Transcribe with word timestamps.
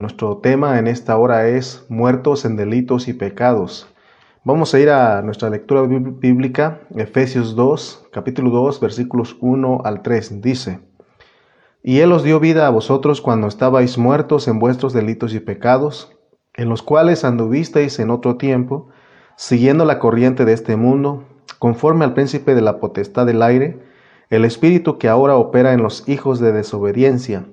Nuestro 0.00 0.36
tema 0.36 0.78
en 0.78 0.86
esta 0.86 1.18
hora 1.18 1.48
es 1.48 1.84
muertos 1.88 2.44
en 2.44 2.54
delitos 2.54 3.08
y 3.08 3.14
pecados. 3.14 3.92
Vamos 4.44 4.72
a 4.72 4.78
ir 4.78 4.90
a 4.90 5.22
nuestra 5.22 5.50
lectura 5.50 5.82
bíblica, 5.82 6.82
Efesios 6.94 7.56
2, 7.56 8.06
capítulo 8.12 8.50
2, 8.50 8.78
versículos 8.78 9.36
1 9.40 9.80
al 9.84 10.02
3. 10.02 10.40
Dice, 10.40 10.78
Y 11.82 11.98
Él 11.98 12.12
os 12.12 12.22
dio 12.22 12.38
vida 12.38 12.68
a 12.68 12.70
vosotros 12.70 13.20
cuando 13.20 13.48
estabais 13.48 13.98
muertos 13.98 14.46
en 14.46 14.60
vuestros 14.60 14.92
delitos 14.92 15.34
y 15.34 15.40
pecados, 15.40 16.16
en 16.54 16.68
los 16.68 16.84
cuales 16.84 17.24
anduvisteis 17.24 17.98
en 17.98 18.10
otro 18.10 18.36
tiempo, 18.36 18.90
siguiendo 19.34 19.84
la 19.84 19.98
corriente 19.98 20.44
de 20.44 20.52
este 20.52 20.76
mundo, 20.76 21.24
conforme 21.58 22.04
al 22.04 22.14
príncipe 22.14 22.54
de 22.54 22.62
la 22.62 22.78
potestad 22.78 23.26
del 23.26 23.42
aire, 23.42 23.80
el 24.30 24.44
espíritu 24.44 24.96
que 24.96 25.08
ahora 25.08 25.34
opera 25.34 25.72
en 25.72 25.82
los 25.82 26.08
hijos 26.08 26.38
de 26.38 26.52
desobediencia 26.52 27.46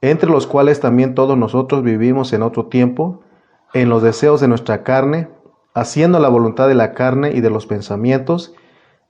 entre 0.00 0.30
los 0.30 0.46
cuales 0.46 0.80
también 0.80 1.14
todos 1.14 1.36
nosotros 1.36 1.82
vivimos 1.82 2.32
en 2.32 2.42
otro 2.42 2.66
tiempo, 2.66 3.22
en 3.74 3.88
los 3.88 4.02
deseos 4.02 4.40
de 4.40 4.48
nuestra 4.48 4.82
carne, 4.82 5.28
haciendo 5.74 6.18
la 6.18 6.28
voluntad 6.28 6.68
de 6.68 6.74
la 6.74 6.94
carne 6.94 7.32
y 7.32 7.40
de 7.40 7.50
los 7.50 7.66
pensamientos, 7.66 8.54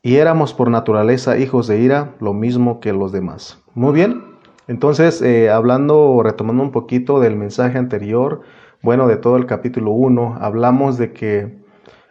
y 0.02 0.16
éramos 0.16 0.54
por 0.54 0.70
naturaleza 0.70 1.38
hijos 1.38 1.66
de 1.66 1.80
ira, 1.80 2.14
lo 2.20 2.32
mismo 2.32 2.80
que 2.80 2.92
los 2.92 3.12
demás. 3.12 3.62
Muy 3.74 3.92
bien, 3.92 4.22
entonces 4.68 5.20
eh, 5.22 5.50
hablando, 5.50 6.20
retomando 6.22 6.62
un 6.62 6.72
poquito 6.72 7.20
del 7.20 7.36
mensaje 7.36 7.78
anterior, 7.78 8.42
bueno, 8.82 9.08
de 9.08 9.16
todo 9.16 9.36
el 9.36 9.46
capítulo 9.46 9.92
1, 9.92 10.38
hablamos 10.40 10.98
de 10.98 11.12
que 11.12 11.66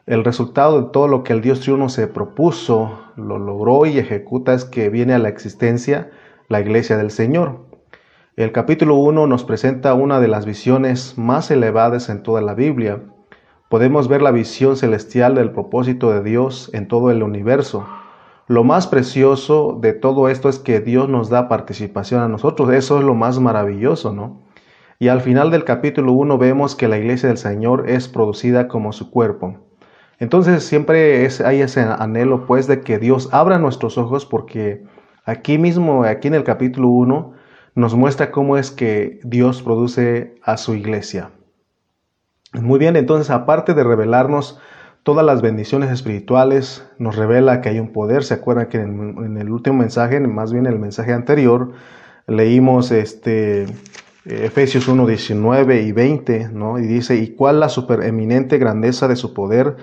el 0.05 0.23
resultado 0.23 0.81
de 0.81 0.89
todo 0.91 1.07
lo 1.07 1.23
que 1.23 1.33
el 1.33 1.41
Dios 1.41 1.61
triuno 1.61 1.89
se 1.89 2.07
propuso, 2.07 2.99
lo 3.15 3.39
logró 3.39 3.85
y 3.85 3.97
ejecuta 3.97 4.53
es 4.53 4.65
que 4.65 4.89
viene 4.89 5.13
a 5.13 5.19
la 5.19 5.29
existencia 5.29 6.11
la 6.47 6.59
iglesia 6.59 6.97
del 6.97 7.11
Señor. 7.11 7.64
El 8.37 8.51
capítulo 8.51 8.95
1 8.95 9.27
nos 9.27 9.45
presenta 9.45 9.93
una 9.93 10.19
de 10.19 10.27
las 10.27 10.45
visiones 10.45 11.17
más 11.17 11.49
elevadas 11.51 12.09
en 12.09 12.21
toda 12.21 12.41
la 12.41 12.53
Biblia. 12.53 12.99
Podemos 13.69 14.09
ver 14.09 14.21
la 14.21 14.31
visión 14.31 14.75
celestial 14.75 15.35
del 15.35 15.51
propósito 15.51 16.11
de 16.11 16.21
Dios 16.21 16.69
en 16.73 16.89
todo 16.89 17.11
el 17.11 17.23
universo. 17.23 17.87
Lo 18.47 18.65
más 18.65 18.87
precioso 18.87 19.79
de 19.79 19.93
todo 19.93 20.27
esto 20.27 20.49
es 20.49 20.59
que 20.59 20.81
Dios 20.81 21.07
nos 21.07 21.29
da 21.29 21.47
participación 21.47 22.19
a 22.19 22.27
nosotros. 22.27 22.73
Eso 22.73 22.97
es 22.99 23.05
lo 23.05 23.13
más 23.15 23.39
maravilloso, 23.39 24.11
¿no? 24.11 24.41
Y 24.99 25.07
al 25.07 25.21
final 25.21 25.49
del 25.49 25.63
capítulo 25.63 26.11
1 26.11 26.37
vemos 26.37 26.75
que 26.75 26.89
la 26.89 26.97
iglesia 26.97 27.29
del 27.29 27.37
Señor 27.37 27.89
es 27.89 28.09
producida 28.09 28.67
como 28.67 28.91
su 28.91 29.11
cuerpo. 29.11 29.59
Entonces 30.19 30.65
siempre 30.65 31.25
hay 31.45 31.61
ese 31.61 31.79
anhelo 31.79 32.45
pues 32.45 32.67
de 32.67 32.81
que 32.81 32.99
Dios 32.99 33.29
abra 33.31 33.59
nuestros 33.59 33.97
ojos 33.97 34.25
porque 34.25 34.83
aquí 35.23 35.57
mismo, 35.57 36.03
aquí 36.03 36.27
en 36.27 36.33
el 36.33 36.43
capítulo 36.43 36.89
1, 36.89 37.34
nos 37.75 37.93
muestra 37.93 38.31
cómo 38.31 38.57
es 38.57 38.71
que 38.71 39.19
Dios 39.23 39.61
produce 39.61 40.35
a 40.41 40.57
su 40.57 40.73
iglesia. 40.73 41.31
Muy 42.53 42.79
bien, 42.79 42.95
entonces 42.95 43.29
aparte 43.29 43.73
de 43.73 43.83
revelarnos 43.83 44.59
todas 45.03 45.25
las 45.25 45.41
bendiciones 45.41 45.91
espirituales, 45.91 46.87
nos 46.97 47.15
revela 47.15 47.61
que 47.61 47.69
hay 47.69 47.79
un 47.79 47.91
poder. 47.91 48.23
¿Se 48.23 48.33
acuerdan 48.33 48.69
que 48.69 48.77
en, 48.77 49.37
el 49.37 49.51
último 49.51 49.77
mensaje, 49.77 50.19
más 50.21 50.51
bien 50.51 50.65
el 50.65 50.79
mensaje 50.79 51.13
anterior, 51.13 51.73
leímos 52.27 52.91
este 52.91 53.67
Efesios 54.25 54.87
1, 54.87 55.05
19 55.05 55.83
y 55.83 55.91
20, 55.91 56.49
¿no? 56.53 56.79
Y 56.79 56.87
dice, 56.87 57.17
¿y 57.17 57.35
cuál 57.35 57.59
la 57.59 57.69
supereminente 57.69 58.57
grandeza 58.57 59.07
de 59.07 59.15
su 59.15 59.33
poder 59.33 59.75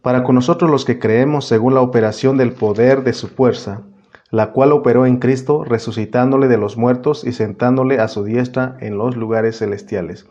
para 0.00 0.22
con 0.22 0.36
nosotros 0.36 0.70
los 0.70 0.86
que 0.86 0.98
creemos 0.98 1.46
según 1.46 1.74
la 1.74 1.82
operación 1.82 2.38
del 2.38 2.52
poder 2.52 3.02
de 3.02 3.12
su 3.12 3.28
fuerza? 3.28 3.82
La 4.30 4.52
cual 4.52 4.72
operó 4.72 5.06
en 5.06 5.18
Cristo, 5.18 5.64
resucitándole 5.64 6.48
de 6.48 6.56
los 6.56 6.76
muertos 6.76 7.24
y 7.24 7.32
sentándole 7.32 7.98
a 7.98 8.08
su 8.08 8.24
diestra 8.24 8.76
en 8.80 8.96
los 8.96 9.16
lugares 9.16 9.58
celestiales. 9.58 10.26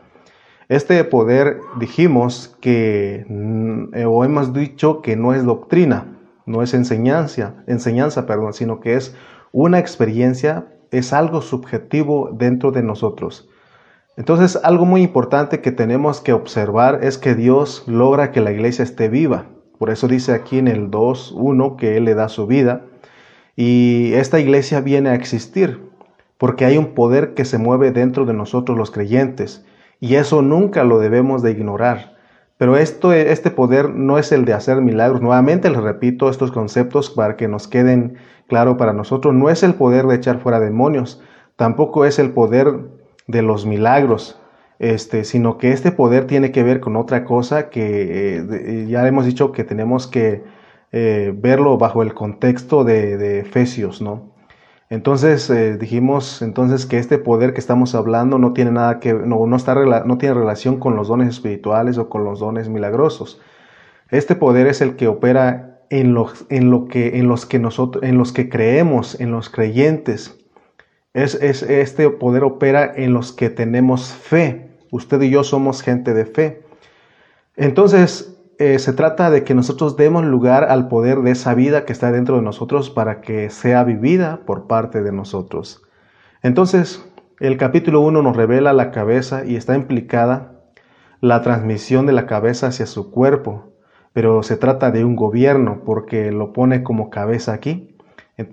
Este 0.70 1.04
poder 1.04 1.60
dijimos 1.80 2.56
que, 2.62 3.26
mm, 3.28 4.06
o 4.08 4.24
hemos 4.24 4.54
dicho 4.54 5.02
que 5.02 5.16
no 5.16 5.34
es 5.34 5.44
doctrina, 5.44 6.18
no 6.46 6.62
es 6.62 6.74
enseñanza, 6.74 7.56
enseñanza, 7.68 8.26
perdón, 8.26 8.54
sino 8.54 8.80
que 8.80 8.96
es 8.96 9.16
una 9.52 9.80
experiencia, 9.80 10.68
es 10.92 11.12
algo 11.12 11.42
subjetivo 11.42 12.30
dentro 12.32 12.72
de 12.72 12.84
nosotros. 12.84 13.50
Entonces, 14.16 14.60
algo 14.64 14.86
muy 14.86 15.02
importante 15.02 15.62
que 15.62 15.72
tenemos 15.72 16.22
que 16.22 16.34
observar 16.34 17.00
es 17.04 17.18
que 17.18 17.36
Dios 17.36 17.84
logra 17.88 18.32
que 18.32 18.42
la 18.42 18.52
iglesia 18.52 18.84
esté 18.84 19.10
viva. 19.10 19.46
Por 19.78 19.90
eso 19.90 20.08
dice 20.08 20.34
aquí 20.34 20.60
en 20.60 20.68
el 20.68 20.92
2.1 20.92 21.78
que 21.78 21.98
Él 21.98 22.06
le 22.06 22.16
da 22.16 22.30
su 22.30 22.46
vida 22.46 22.86
y 23.62 24.14
esta 24.14 24.40
iglesia 24.40 24.80
viene 24.80 25.10
a 25.10 25.16
existir 25.16 25.82
porque 26.38 26.64
hay 26.64 26.78
un 26.78 26.94
poder 26.94 27.34
que 27.34 27.44
se 27.44 27.58
mueve 27.58 27.92
dentro 27.92 28.24
de 28.24 28.34
nosotros 28.34 28.78
los 28.78 28.90
creyentes 28.90 29.66
y 30.00 30.16
eso 30.16 30.42
nunca 30.42 30.86
lo 30.86 30.98
debemos 30.98 31.44
de 31.44 31.52
ignorar. 31.52 32.16
Pero 32.58 32.78
esto, 32.78 33.12
este 33.12 33.52
poder 33.52 33.90
no 33.90 34.18
es 34.18 34.32
el 34.32 34.46
de 34.46 34.54
hacer 34.54 34.78
milagros. 34.80 35.22
Nuevamente 35.22 35.70
les 35.70 35.82
repito 35.82 36.30
estos 36.30 36.54
conceptos 36.54 37.10
para 37.10 37.36
que 37.36 37.50
nos 37.50 37.68
queden 37.68 38.16
claro 38.48 38.78
para 38.78 38.94
nosotros. 38.94 39.34
No 39.34 39.50
es 39.50 39.62
el 39.62 39.74
poder 39.74 40.06
de 40.06 40.16
echar 40.16 40.40
fuera 40.40 40.62
demonios, 40.62 41.22
tampoco 41.58 42.06
es 42.06 42.18
el 42.18 42.32
poder 42.32 42.80
de 43.28 43.42
los 43.42 43.66
milagros, 43.66 44.40
este, 44.80 45.26
sino 45.26 45.58
que 45.58 45.74
este 45.74 45.92
poder 45.92 46.28
tiene 46.28 46.54
que 46.54 46.64
ver 46.64 46.80
con 46.80 46.96
otra 46.96 47.26
cosa 47.26 47.70
que 47.70 48.38
eh, 48.38 48.86
ya 48.88 49.06
hemos 49.06 49.26
dicho 49.26 49.52
que 49.52 49.66
tenemos 49.66 50.08
que 50.08 50.46
eh, 50.92 51.34
verlo 51.36 51.78
bajo 51.78 52.02
el 52.02 52.14
contexto 52.14 52.84
de, 52.84 53.40
Efesios, 53.40 54.02
¿no? 54.02 54.32
Entonces 54.90 55.48
eh, 55.52 55.78
dijimos 55.78 56.42
entonces 56.42 56.88
que 56.88 56.98
este 56.98 57.20
poder 57.20 57.54
que 57.54 57.60
estamos 57.60 57.94
hablando 57.94 58.40
no 58.40 58.54
tiene 58.54 58.72
nada 58.72 59.00
que 59.00 59.14
no, 59.14 59.46
no, 59.46 59.56
está, 59.56 59.76
no 59.76 60.18
tiene 60.18 60.34
relación 60.34 60.80
con 60.80 60.96
los 60.96 61.10
dones 61.10 61.30
espirituales 61.30 62.00
o 62.00 62.10
con 62.10 62.24
los 62.24 62.40
dones 62.40 62.70
milagrosos. 62.70 63.40
Este 64.10 64.36
poder 64.36 64.66
es 64.66 64.82
el 64.82 64.96
que 64.96 65.08
opera 65.08 65.82
en 65.92 66.16
los, 66.16 66.46
en 66.50 66.72
lo 66.72 66.88
que, 66.88 67.20
en 67.20 67.28
los 67.28 67.46
que 67.46 67.60
nosotros, 67.60 68.04
en 68.04 68.18
los 68.18 68.32
que 68.34 68.50
creemos, 68.50 69.20
en 69.20 69.32
los 69.32 69.50
creyentes. 69.50 70.38
Es, 71.14 71.36
es, 71.36 71.62
este 71.64 72.10
poder 72.10 72.44
opera 72.44 72.92
en 72.96 73.14
los 73.14 73.32
que 73.32 73.52
tenemos 73.52 74.12
fe. 74.12 74.72
Usted 74.92 75.22
y 75.22 75.30
yo 75.30 75.44
somos 75.44 75.84
gente 75.84 76.16
de 76.16 76.26
fe. 76.26 76.64
Entonces, 77.56 78.39
eh, 78.60 78.78
se 78.78 78.92
trata 78.92 79.30
de 79.32 79.46
que 79.46 79.56
nosotros 79.56 79.96
demos 79.96 80.26
lugar 80.26 80.66
al 80.66 80.90
poder 80.90 81.20
de 81.20 81.32
esa 81.32 81.54
vida 81.54 81.86
que 81.86 81.94
está 81.94 82.12
dentro 82.12 82.36
de 82.36 82.42
nosotros 82.42 82.90
para 82.90 83.22
que 83.22 83.50
sea 83.50 83.86
vivida 83.86 84.42
por 84.46 84.68
parte 84.68 85.02
de 85.02 85.14
nosotros. 85.14 85.82
Entonces, 86.44 87.10
el 87.40 87.56
capítulo 87.56 88.02
1 88.02 88.22
nos 88.22 88.36
revela 88.36 88.74
la 88.74 88.92
cabeza 88.92 89.46
y 89.46 89.56
está 89.56 89.76
implicada 89.76 90.60
la 91.22 91.42
transmisión 91.42 92.06
de 92.06 92.12
la 92.12 92.26
cabeza 92.26 92.68
hacia 92.68 92.86
su 92.86 93.12
cuerpo, 93.12 93.72
pero 94.12 94.44
se 94.44 94.58
trata 94.58 94.92
de 94.92 95.06
un 95.06 95.16
gobierno 95.16 95.84
porque 95.86 96.30
lo 96.34 96.52
pone 96.52 96.84
como 96.84 97.10
cabeza 97.10 97.54
aquí. 97.54 97.96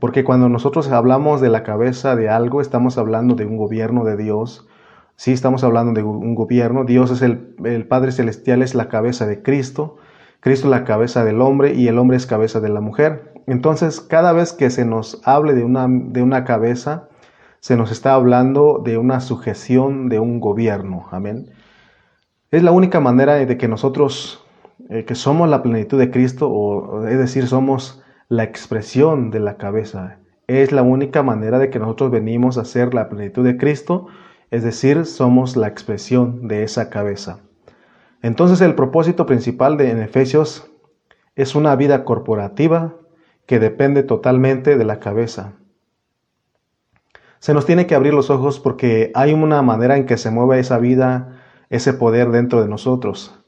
Porque 0.00 0.22
cuando 0.22 0.48
nosotros 0.48 0.88
hablamos 0.92 1.40
de 1.40 1.48
la 1.48 1.64
cabeza 1.64 2.14
de 2.14 2.28
algo, 2.28 2.60
estamos 2.60 2.96
hablando 2.96 3.34
de 3.34 3.46
un 3.46 3.56
gobierno 3.56 4.04
de 4.04 4.16
Dios, 4.16 4.68
Sí, 5.16 5.32
estamos 5.32 5.64
hablando 5.64 5.94
de 5.94 6.02
un 6.02 6.34
gobierno. 6.34 6.84
Dios 6.84 7.10
es 7.10 7.22
el, 7.22 7.86
Padre 7.88 8.12
Celestial, 8.12 8.60
es 8.60 8.74
la 8.74 8.88
cabeza 8.88 9.26
de 9.26 9.42
Cristo. 9.42 9.96
Cristo 10.40 10.66
es 10.66 10.70
la 10.70 10.84
cabeza 10.84 11.24
del 11.24 11.40
hombre 11.40 11.74
y 11.74 11.88
el 11.88 11.98
hombre 11.98 12.18
es 12.18 12.26
cabeza 12.26 12.60
de 12.60 12.68
la 12.68 12.82
mujer. 12.82 13.32
Entonces, 13.46 14.02
cada 14.02 14.32
vez 14.32 14.52
que 14.52 14.68
se 14.68 14.84
nos 14.84 15.22
hable 15.24 15.54
de 15.54 15.64
una, 15.64 15.86
de 15.88 16.22
una 16.22 16.44
cabeza, 16.44 17.08
se 17.60 17.78
nos 17.78 17.90
está 17.90 18.12
hablando 18.12 18.82
de 18.84 18.98
una 18.98 19.20
sujeción 19.20 20.10
de 20.10 20.20
un 20.20 20.38
gobierno. 20.38 21.06
Amén. 21.10 21.50
Es 22.50 22.62
la 22.62 22.72
única 22.72 23.00
manera 23.00 23.34
de 23.34 23.56
que 23.56 23.68
nosotros, 23.68 24.44
eh, 24.90 25.06
que 25.06 25.14
somos 25.14 25.48
la 25.48 25.62
plenitud 25.62 25.98
de 25.98 26.10
Cristo, 26.10 26.50
o 26.50 27.06
es 27.06 27.18
decir, 27.18 27.46
somos 27.46 28.02
la 28.28 28.44
expresión 28.44 29.30
de 29.30 29.40
la 29.40 29.56
cabeza. 29.56 30.18
Es 30.46 30.72
la 30.72 30.82
única 30.82 31.22
manera 31.22 31.58
de 31.58 31.70
que 31.70 31.78
nosotros 31.78 32.10
venimos 32.10 32.58
a 32.58 32.66
ser 32.66 32.92
la 32.92 33.08
plenitud 33.08 33.42
de 33.44 33.56
Cristo 33.56 34.08
es 34.50 34.62
decir, 34.62 35.06
somos 35.06 35.56
la 35.56 35.68
expresión 35.68 36.48
de 36.48 36.62
esa 36.62 36.90
cabeza. 36.90 37.40
Entonces 38.22 38.60
el 38.60 38.74
propósito 38.74 39.26
principal 39.26 39.76
de 39.76 40.02
Efesios 40.02 40.70
es 41.34 41.54
una 41.54 41.76
vida 41.76 42.04
corporativa 42.04 42.94
que 43.46 43.58
depende 43.58 44.02
totalmente 44.02 44.76
de 44.76 44.84
la 44.84 44.98
cabeza. 44.98 45.54
Se 47.38 47.54
nos 47.54 47.66
tiene 47.66 47.86
que 47.86 47.94
abrir 47.94 48.14
los 48.14 48.30
ojos 48.30 48.58
porque 48.58 49.12
hay 49.14 49.32
una 49.32 49.62
manera 49.62 49.96
en 49.96 50.06
que 50.06 50.16
se 50.16 50.30
mueve 50.30 50.58
esa 50.58 50.78
vida, 50.78 51.38
ese 51.70 51.92
poder 51.92 52.30
dentro 52.30 52.62
de 52.62 52.68
nosotros. 52.68 53.38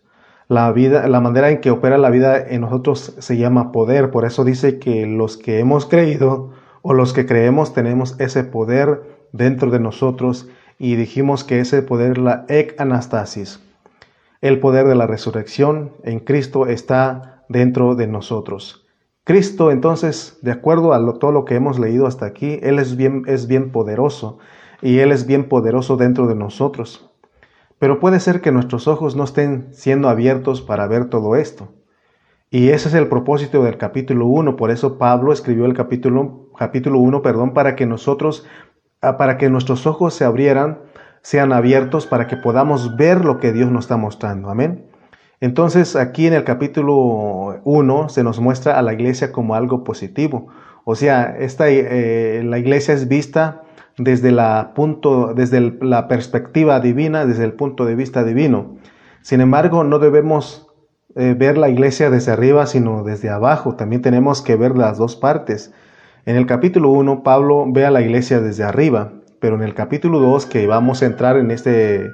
La 0.47 0.71
vida, 0.73 1.09
la 1.09 1.21
manera 1.21 1.50
en 1.50 1.61
que 1.61 1.71
opera 1.71 1.99
la 1.99 2.11
vida 2.11 2.39
en 2.39 2.61
nosotros 2.62 3.15
se 3.19 3.37
llama 3.37 3.73
poder, 3.73 4.11
por 4.11 4.25
eso 4.25 4.45
dice 4.45 4.79
que 4.79 5.06
los 5.06 5.37
que 5.37 5.59
hemos 5.59 5.87
creído 5.87 6.53
o 6.83 6.95
los 6.95 7.12
que 7.12 7.27
creemos 7.27 7.75
tenemos 7.75 8.19
ese 8.21 8.45
poder 8.45 9.03
dentro 9.33 9.71
de 9.71 9.81
nosotros 9.81 10.49
y 10.79 10.97
dijimos 10.97 11.45
que 11.45 11.61
ese 11.61 11.83
poder, 11.83 12.19
la 12.19 12.45
ek 12.49 12.81
anastasis, 12.81 13.61
el 14.41 14.61
poder 14.61 14.87
de 14.87 14.95
la 14.95 15.07
resurrección 15.07 15.93
en 16.05 16.21
Cristo 16.21 16.67
está 16.67 17.45
dentro 17.49 17.97
de 17.97 18.07
nosotros. 18.07 18.87
Cristo, 19.25 19.71
entonces, 19.71 20.39
de 20.43 20.53
acuerdo 20.53 20.95
a 20.95 21.19
todo 21.19 21.33
lo 21.33 21.45
que 21.45 21.57
hemos 21.57 21.79
leído 21.79 22.07
hasta 22.07 22.25
aquí, 22.25 22.61
Él 22.63 22.79
es 22.79 22.97
bien, 22.97 23.25
es 23.27 23.47
bien 23.47 23.73
poderoso 23.73 24.39
y 24.81 25.01
Él 25.01 25.13
es 25.13 25.27
bien 25.27 25.49
poderoso 25.49 25.97
dentro 25.97 26.27
de 26.29 26.35
nosotros. 26.35 27.11
Pero 27.79 28.01
puede 28.01 28.21
ser 28.21 28.41
que 28.41 28.53
nuestros 28.53 28.89
ojos 28.89 29.17
no 29.17 29.25
estén 29.25 29.69
siendo 29.73 30.09
abiertos 30.09 30.63
para 30.63 30.87
ver 30.87 31.11
todo 31.11 31.37
esto. 31.37 31.69
Y 32.51 32.71
ese 32.71 32.89
es 32.89 32.95
el 32.95 33.09
propósito 33.09 33.63
del 33.63 33.77
capítulo 33.77 34.27
1, 34.27 34.57
por 34.57 34.71
eso 34.71 34.97
Pablo 34.97 35.33
escribió 35.33 35.67
el 35.67 35.75
capítulo, 35.75 36.49
capítulo 36.57 36.99
1, 36.99 37.21
perdón, 37.21 37.53
para 37.53 37.77
que 37.77 37.85
nosotros, 37.85 38.47
para 39.00 39.39
que 39.39 39.49
nuestros 39.49 39.87
ojos 39.87 40.15
se 40.15 40.25
abrieran, 40.25 40.79
sean 41.23 41.53
abiertos, 41.53 42.06
para 42.06 42.27
que 42.27 42.37
podamos 42.37 42.97
ver 42.97 43.25
lo 43.25 43.39
que 43.39 43.53
Dios 43.53 43.71
nos 43.71 43.85
está 43.85 43.97
mostrando. 43.97 44.50
Amén. 44.50 44.85
Entonces 45.41 45.95
aquí 45.95 46.27
en 46.27 46.35
el 46.35 46.45
capítulo 46.45 47.61
1 47.65 48.09
se 48.09 48.25
nos 48.25 48.41
muestra 48.41 48.79
a 48.79 48.83
la 48.83 48.93
iglesia 48.93 49.31
como 49.31 49.55
algo 49.55 49.85
positivo. 49.85 50.49
O 50.85 50.95
sea, 50.95 51.37
esta, 51.39 51.69
eh, 51.69 52.43
la 52.45 52.59
iglesia 52.59 52.95
es 52.95 53.09
vista 53.09 53.62
desde, 53.99 54.33
la, 54.33 54.73
punto, 54.75 55.35
desde 55.35 55.77
la 55.81 56.09
perspectiva 56.09 56.81
divina, 56.81 57.27
desde 57.27 57.45
el 57.45 57.53
punto 57.53 57.85
de 57.85 57.95
vista 57.95 58.25
divino. 58.25 58.77
Sin 59.23 59.41
embargo, 59.41 59.85
no 59.85 59.99
debemos 59.99 60.69
eh, 61.15 61.35
ver 61.37 61.59
la 61.59 61.69
iglesia 61.69 62.11
desde 62.11 62.33
arriba, 62.33 62.67
sino 62.67 63.05
desde 63.05 63.29
abajo. 63.29 63.77
También 63.77 64.03
tenemos 64.03 64.43
que 64.43 64.56
ver 64.56 64.77
las 64.77 64.99
dos 64.99 65.15
partes. 65.15 65.73
En 66.26 66.37
el 66.37 66.47
capítulo 66.47 66.91
1, 66.91 67.23
Pablo 67.23 67.65
ve 67.69 67.87
a 67.87 67.91
la 67.91 68.03
iglesia 68.03 68.41
desde 68.41 68.65
arriba, 68.65 69.12
pero 69.41 69.56
en 69.56 69.62
el 69.62 69.75
capítulo 69.75 70.19
2, 70.20 70.47
que 70.47 70.67
vamos 70.67 71.03
a 71.03 71.06
entrar 71.06 71.37
en 71.37 71.50
este 71.50 72.11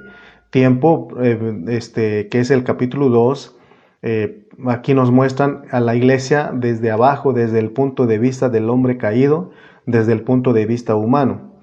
tiempo, 0.49 1.09
eh, 1.21 1.63
este, 1.67 2.29
que 2.29 2.39
es 2.39 2.51
el 2.51 2.63
capítulo 2.63 3.09
2, 3.09 3.57
eh, 4.03 4.47
aquí 4.67 4.93
nos 4.93 5.11
muestran 5.11 5.63
a 5.71 5.79
la 5.79 5.95
iglesia 5.95 6.51
desde 6.53 6.91
abajo, 6.91 7.33
desde 7.33 7.59
el 7.59 7.71
punto 7.71 8.05
de 8.05 8.19
vista 8.19 8.49
del 8.49 8.69
hombre 8.69 8.97
caído, 8.97 9.51
desde 9.85 10.13
el 10.13 10.21
punto 10.21 10.53
de 10.53 10.65
vista 10.65 10.95
humano. 10.95 11.55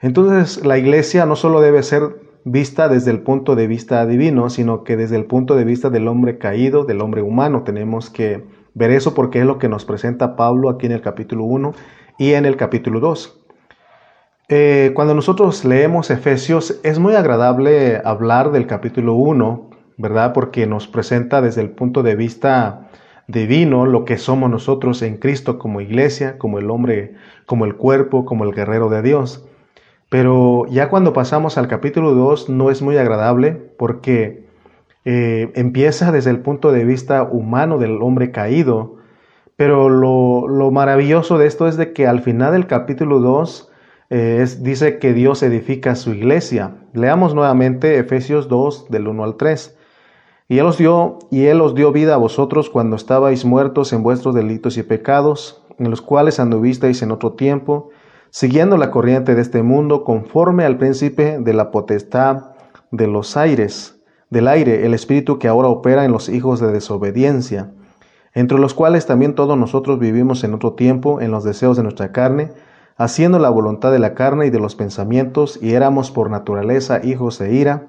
Entonces 0.00 0.64
la 0.64 0.78
iglesia 0.78 1.26
no 1.26 1.36
solo 1.36 1.60
debe 1.60 1.82
ser 1.82 2.02
vista 2.44 2.88
desde 2.88 3.10
el 3.10 3.20
punto 3.20 3.56
de 3.56 3.66
vista 3.66 4.06
divino, 4.06 4.50
sino 4.50 4.84
que 4.84 4.96
desde 4.96 5.16
el 5.16 5.24
punto 5.24 5.56
de 5.56 5.64
vista 5.64 5.90
del 5.90 6.08
hombre 6.08 6.38
caído, 6.38 6.84
del 6.84 7.00
hombre 7.00 7.22
humano. 7.22 7.62
Tenemos 7.64 8.08
que 8.08 8.44
ver 8.76 8.90
eso 8.90 9.14
porque 9.14 9.40
es 9.40 9.46
lo 9.46 9.58
que 9.58 9.70
nos 9.70 9.86
presenta 9.86 10.36
Pablo 10.36 10.68
aquí 10.68 10.84
en 10.84 10.92
el 10.92 11.00
capítulo 11.00 11.44
1 11.44 11.72
y 12.18 12.34
en 12.34 12.44
el 12.44 12.56
capítulo 12.56 13.00
2. 13.00 13.40
Eh, 14.48 14.92
cuando 14.94 15.14
nosotros 15.14 15.64
leemos 15.64 16.10
Efesios 16.10 16.78
es 16.84 16.98
muy 16.98 17.14
agradable 17.14 18.02
hablar 18.04 18.52
del 18.52 18.66
capítulo 18.66 19.14
1, 19.14 19.70
¿verdad? 19.96 20.34
Porque 20.34 20.66
nos 20.66 20.86
presenta 20.86 21.40
desde 21.40 21.62
el 21.62 21.70
punto 21.70 22.02
de 22.02 22.16
vista 22.16 22.90
divino 23.28 23.86
lo 23.86 24.04
que 24.04 24.18
somos 24.18 24.50
nosotros 24.50 25.00
en 25.00 25.16
Cristo 25.16 25.58
como 25.58 25.80
iglesia, 25.80 26.36
como 26.36 26.58
el 26.58 26.70
hombre, 26.70 27.14
como 27.46 27.64
el 27.64 27.76
cuerpo, 27.76 28.26
como 28.26 28.44
el 28.44 28.52
guerrero 28.52 28.90
de 28.90 29.00
Dios. 29.00 29.48
Pero 30.10 30.66
ya 30.66 30.90
cuando 30.90 31.14
pasamos 31.14 31.56
al 31.56 31.66
capítulo 31.66 32.12
2 32.12 32.50
no 32.50 32.70
es 32.70 32.82
muy 32.82 32.98
agradable 32.98 33.52
porque 33.52 34.45
eh, 35.06 35.52
empieza 35.54 36.12
desde 36.12 36.30
el 36.30 36.40
punto 36.40 36.72
de 36.72 36.84
vista 36.84 37.22
humano 37.22 37.78
del 37.78 38.02
hombre 38.02 38.32
caído. 38.32 38.96
Pero 39.56 39.88
lo, 39.88 40.70
maravilloso 40.70 41.38
de 41.38 41.46
esto 41.46 41.66
es 41.66 41.78
de 41.78 41.94
que 41.94 42.06
al 42.06 42.20
final 42.20 42.52
del 42.52 42.66
capítulo 42.66 43.20
2 43.20 43.72
eh, 44.10 44.44
dice 44.60 44.98
que 44.98 45.14
Dios 45.14 45.42
edifica 45.42 45.94
su 45.94 46.12
iglesia. 46.12 46.74
Leamos 46.92 47.34
nuevamente 47.34 47.98
Efesios 47.98 48.48
2 48.48 48.90
del 48.90 49.08
1 49.08 49.24
al 49.24 49.36
3. 49.36 49.78
Y 50.48 50.58
él, 50.58 50.66
os 50.66 50.76
dio, 50.76 51.20
y 51.30 51.46
él 51.46 51.62
os 51.62 51.74
dio 51.74 51.92
vida 51.92 52.14
a 52.14 52.18
vosotros 52.18 52.68
cuando 52.68 52.96
estabais 52.96 53.44
muertos 53.44 53.94
en 53.94 54.02
vuestros 54.02 54.34
delitos 54.34 54.76
y 54.76 54.82
pecados, 54.82 55.64
en 55.78 55.88
los 55.88 56.02
cuales 56.02 56.38
anduvisteis 56.38 57.00
en 57.02 57.12
otro 57.12 57.32
tiempo 57.32 57.90
siguiendo 58.30 58.76
la 58.76 58.90
corriente 58.90 59.34
de 59.34 59.40
este 59.40 59.62
mundo, 59.62 60.04
conforme 60.04 60.64
al 60.64 60.76
príncipe 60.76 61.38
de 61.38 61.54
la 61.54 61.70
potestad 61.70 62.50
de 62.90 63.06
los 63.06 63.34
aires, 63.36 63.95
del 64.30 64.48
aire, 64.48 64.86
el 64.86 64.94
espíritu 64.94 65.38
que 65.38 65.48
ahora 65.48 65.68
opera 65.68 66.04
en 66.04 66.12
los 66.12 66.28
hijos 66.28 66.60
de 66.60 66.72
desobediencia, 66.72 67.72
entre 68.34 68.58
los 68.58 68.74
cuales 68.74 69.06
también 69.06 69.34
todos 69.34 69.56
nosotros 69.56 69.98
vivimos 69.98 70.44
en 70.44 70.54
otro 70.54 70.74
tiempo 70.74 71.20
en 71.20 71.30
los 71.30 71.44
deseos 71.44 71.76
de 71.76 71.82
nuestra 71.82 72.12
carne, 72.12 72.52
haciendo 72.96 73.38
la 73.38 73.50
voluntad 73.50 73.92
de 73.92 73.98
la 73.98 74.14
carne 74.14 74.46
y 74.46 74.50
de 74.50 74.60
los 74.60 74.74
pensamientos, 74.74 75.58
y 75.62 75.72
éramos 75.72 76.10
por 76.10 76.30
naturaleza 76.30 77.00
hijos 77.04 77.38
de 77.38 77.54
ira, 77.54 77.88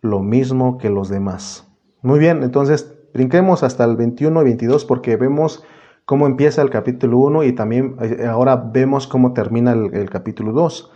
lo 0.00 0.20
mismo 0.20 0.78
que 0.78 0.90
los 0.90 1.08
demás. 1.08 1.68
Muy 2.02 2.18
bien, 2.18 2.42
entonces 2.42 2.94
brinquemos 3.14 3.62
hasta 3.62 3.84
el 3.84 3.96
21 3.96 4.40
y 4.40 4.44
22 4.44 4.84
porque 4.84 5.16
vemos 5.16 5.62
cómo 6.04 6.26
empieza 6.26 6.62
el 6.62 6.70
capítulo 6.70 7.18
1 7.18 7.44
y 7.44 7.52
también 7.52 7.96
eh, 8.00 8.26
ahora 8.26 8.56
vemos 8.56 9.06
cómo 9.06 9.32
termina 9.32 9.72
el, 9.72 10.10
capítulo 10.10 10.52
2. 10.52 10.90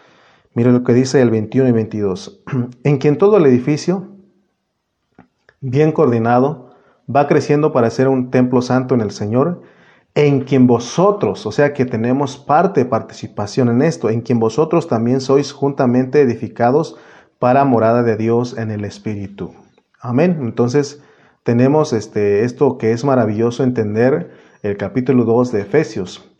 Mira 0.54 0.72
lo 0.72 0.82
que 0.82 0.94
dice 0.94 1.22
el 1.22 1.30
21 1.30 1.68
y 1.68 1.72
22. 1.72 2.42
en 2.84 2.98
quien 2.98 3.18
todo 3.18 3.36
el 3.36 3.46
edificio, 3.46 4.15
bien 5.68 5.90
coordinado, 5.90 6.70
va 7.12 7.26
creciendo 7.26 7.72
para 7.72 7.90
ser 7.90 8.06
un 8.06 8.30
templo 8.30 8.62
santo 8.62 8.94
en 8.94 9.00
el 9.00 9.10
Señor, 9.10 9.62
en 10.14 10.40
quien 10.40 10.66
vosotros, 10.66 11.44
o 11.44 11.52
sea 11.52 11.74
que 11.74 11.84
tenemos 11.84 12.38
parte, 12.38 12.84
participación 12.84 13.68
en 13.68 13.82
esto, 13.82 14.08
en 14.08 14.20
quien 14.20 14.38
vosotros 14.38 14.86
también 14.86 15.20
sois 15.20 15.52
juntamente 15.52 16.20
edificados 16.20 16.96
para 17.38 17.64
morada 17.64 18.02
de 18.02 18.16
Dios 18.16 18.56
en 18.56 18.70
el 18.70 18.84
Espíritu. 18.84 19.52
Amén. 20.00 20.38
Entonces 20.40 21.02
tenemos 21.42 21.92
este, 21.92 22.44
esto 22.44 22.78
que 22.78 22.92
es 22.92 23.04
maravilloso 23.04 23.64
entender 23.64 24.30
el 24.62 24.76
capítulo 24.76 25.24
2 25.24 25.50
de 25.52 25.62
Efesios. 25.62 26.30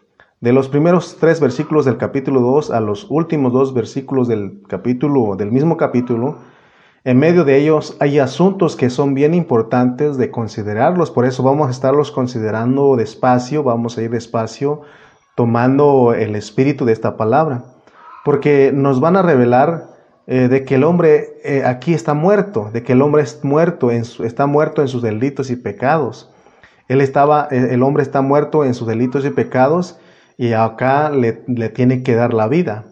De 0.40 0.52
los 0.52 0.68
primeros 0.68 1.16
tres 1.18 1.40
versículos 1.40 1.84
del 1.84 1.96
capítulo 1.96 2.40
2 2.40 2.70
a 2.70 2.80
los 2.80 3.06
últimos 3.10 3.52
dos 3.52 3.74
versículos 3.74 4.28
del 4.28 4.62
capítulo, 4.68 5.34
del 5.34 5.50
mismo 5.50 5.76
capítulo, 5.76 6.38
en 7.06 7.20
medio 7.20 7.44
de 7.44 7.56
ellos 7.56 7.96
hay 8.00 8.18
asuntos 8.18 8.74
que 8.74 8.90
son 8.90 9.14
bien 9.14 9.32
importantes 9.32 10.16
de 10.16 10.32
considerarlos, 10.32 11.12
por 11.12 11.24
eso 11.24 11.44
vamos 11.44 11.68
a 11.68 11.70
estarlos 11.70 12.10
considerando 12.10 12.96
despacio, 12.96 13.62
vamos 13.62 13.96
a 13.96 14.02
ir 14.02 14.10
despacio 14.10 14.82
tomando 15.36 16.14
el 16.14 16.34
espíritu 16.34 16.84
de 16.84 16.92
esta 16.92 17.16
palabra, 17.16 17.62
porque 18.24 18.72
nos 18.74 18.98
van 18.98 19.14
a 19.16 19.22
revelar 19.22 19.86
eh, 20.26 20.48
de 20.48 20.64
que 20.64 20.74
el 20.74 20.82
hombre 20.82 21.38
eh, 21.44 21.62
aquí 21.64 21.94
está 21.94 22.12
muerto, 22.12 22.70
de 22.72 22.82
que 22.82 22.94
el 22.94 23.02
hombre 23.02 23.22
es 23.22 23.44
muerto 23.44 23.92
está 23.92 24.46
muerto 24.46 24.82
en 24.82 24.88
sus 24.88 25.00
delitos 25.00 25.50
y 25.50 25.54
pecados. 25.54 26.28
Él 26.88 27.00
estaba, 27.00 27.46
eh, 27.52 27.68
el 27.70 27.84
hombre 27.84 28.02
está 28.02 28.20
muerto 28.20 28.64
en 28.64 28.74
sus 28.74 28.88
delitos 28.88 29.24
y 29.24 29.30
pecados 29.30 30.00
y 30.36 30.54
acá 30.54 31.10
le, 31.10 31.34
tiene 31.68 32.02
que 32.02 32.16
dar 32.16 32.34
la 32.34 32.48
vida. 32.48 32.86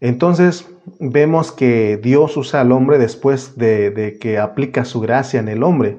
Entonces 0.00 0.68
vemos 1.00 1.52
que 1.52 1.98
Dios 2.02 2.36
usa 2.36 2.60
al 2.60 2.72
hombre 2.72 2.98
después 2.98 3.56
de, 3.56 4.18
que 4.20 4.38
aplica 4.38 4.84
su 4.84 5.00
gracia 5.00 5.40
en 5.40 5.48
el 5.48 5.62
hombre. 5.62 5.98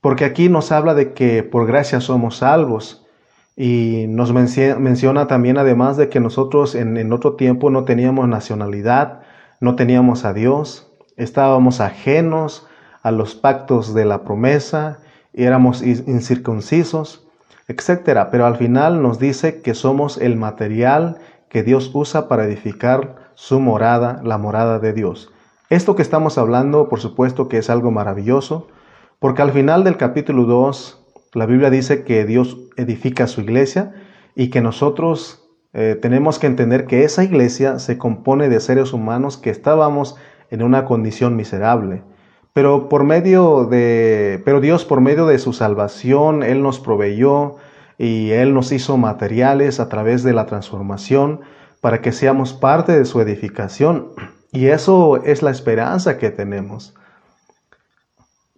Porque 0.00 0.24
aquí 0.24 0.48
nos 0.48 0.72
habla 0.72 0.94
de 0.94 1.12
que 1.12 1.42
por 1.42 1.66
gracia 1.66 2.00
somos 2.00 2.38
salvos. 2.38 3.04
Y 3.56 4.06
nos 4.08 4.32
menciona 4.32 5.26
también 5.26 5.58
además 5.58 5.96
de 5.96 6.08
que 6.08 6.20
nosotros 6.20 6.74
en, 6.76 7.12
otro 7.12 7.34
tiempo 7.34 7.70
no 7.70 7.84
teníamos 7.84 8.28
nacionalidad, 8.28 9.22
no 9.60 9.74
teníamos 9.74 10.24
a 10.24 10.32
Dios, 10.32 10.92
estábamos 11.16 11.80
ajenos 11.80 12.66
a 13.02 13.10
los 13.10 13.34
pactos 13.34 13.94
de 13.94 14.04
la 14.04 14.22
promesa 14.22 15.00
éramos 15.44 15.82
incircuncisos, 15.82 17.26
etc. 17.68 18.28
Pero 18.30 18.46
al 18.46 18.56
final 18.56 19.02
nos 19.02 19.18
dice 19.18 19.62
que 19.62 19.74
somos 19.74 20.18
el 20.18 20.36
material 20.36 21.18
que 21.48 21.62
Dios 21.62 21.90
usa 21.94 22.28
para 22.28 22.44
edificar 22.44 23.27
su 23.38 23.60
morada, 23.60 24.20
la 24.24 24.36
morada 24.36 24.80
de 24.80 24.92
Dios. 24.92 25.30
Esto 25.70 25.94
que 25.94 26.02
estamos 26.02 26.38
hablando, 26.38 26.88
por 26.88 26.98
supuesto 26.98 27.48
que 27.48 27.58
es 27.58 27.70
algo 27.70 27.92
maravilloso, 27.92 28.66
porque 29.20 29.42
al 29.42 29.52
final 29.52 29.84
del 29.84 29.96
capítulo 29.96 30.42
2, 30.42 31.06
la 31.34 31.46
Biblia 31.46 31.70
dice 31.70 32.02
que 32.02 32.24
Dios 32.24 32.58
edifica 32.76 33.28
su 33.28 33.42
iglesia 33.42 33.94
y 34.34 34.50
que 34.50 34.60
nosotros 34.60 35.48
eh, 35.72 35.96
tenemos 36.02 36.40
que 36.40 36.48
entender 36.48 36.86
que 36.86 37.04
esa 37.04 37.22
iglesia 37.22 37.78
se 37.78 37.96
compone 37.96 38.48
de 38.48 38.58
seres 38.58 38.92
humanos 38.92 39.36
que 39.36 39.50
estábamos 39.50 40.16
en 40.50 40.64
una 40.64 40.84
condición 40.84 41.36
miserable. 41.36 42.02
Pero 42.52 42.88
por 42.88 43.04
medio 43.04 43.66
de, 43.66 44.42
pero 44.44 44.60
Dios 44.60 44.84
por 44.84 45.00
medio 45.00 45.26
de 45.26 45.38
su 45.38 45.52
salvación, 45.52 46.42
Él 46.42 46.60
nos 46.60 46.80
proveyó 46.80 47.54
y 47.98 48.32
Él 48.32 48.52
nos 48.52 48.72
hizo 48.72 48.96
materiales 48.96 49.78
a 49.78 49.88
través 49.88 50.24
de 50.24 50.32
la 50.32 50.46
transformación 50.46 51.42
para 51.80 52.00
que 52.00 52.12
seamos 52.12 52.52
parte 52.52 52.92
de 52.92 53.04
su 53.04 53.20
edificación. 53.20 54.08
Y 54.52 54.66
eso 54.66 55.22
es 55.24 55.42
la 55.42 55.50
esperanza 55.50 56.18
que 56.18 56.30
tenemos. 56.30 56.94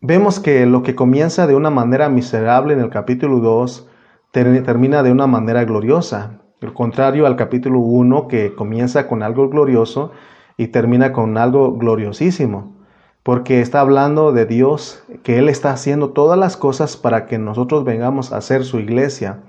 Vemos 0.00 0.40
que 0.40 0.64
lo 0.66 0.82
que 0.82 0.94
comienza 0.94 1.46
de 1.46 1.54
una 1.54 1.70
manera 1.70 2.08
miserable 2.08 2.74
en 2.74 2.80
el 2.80 2.90
capítulo 2.90 3.40
2 3.40 3.88
termina 4.32 5.02
de 5.02 5.12
una 5.12 5.26
manera 5.26 5.64
gloriosa. 5.64 6.40
El 6.60 6.72
contrario 6.72 7.26
al 7.26 7.36
capítulo 7.36 7.80
1 7.80 8.28
que 8.28 8.54
comienza 8.54 9.06
con 9.06 9.22
algo 9.22 9.48
glorioso 9.48 10.12
y 10.56 10.68
termina 10.68 11.12
con 11.12 11.36
algo 11.36 11.76
gloriosísimo 11.76 12.80
porque 13.22 13.60
está 13.60 13.80
hablando 13.80 14.32
de 14.32 14.46
Dios, 14.46 15.04
que 15.22 15.38
Él 15.38 15.48
está 15.48 15.72
haciendo 15.72 16.10
todas 16.10 16.38
las 16.38 16.56
cosas 16.56 16.96
para 16.96 17.26
que 17.26 17.38
nosotros 17.38 17.84
vengamos 17.84 18.32
a 18.32 18.40
ser 18.40 18.64
su 18.64 18.78
iglesia, 18.78 19.40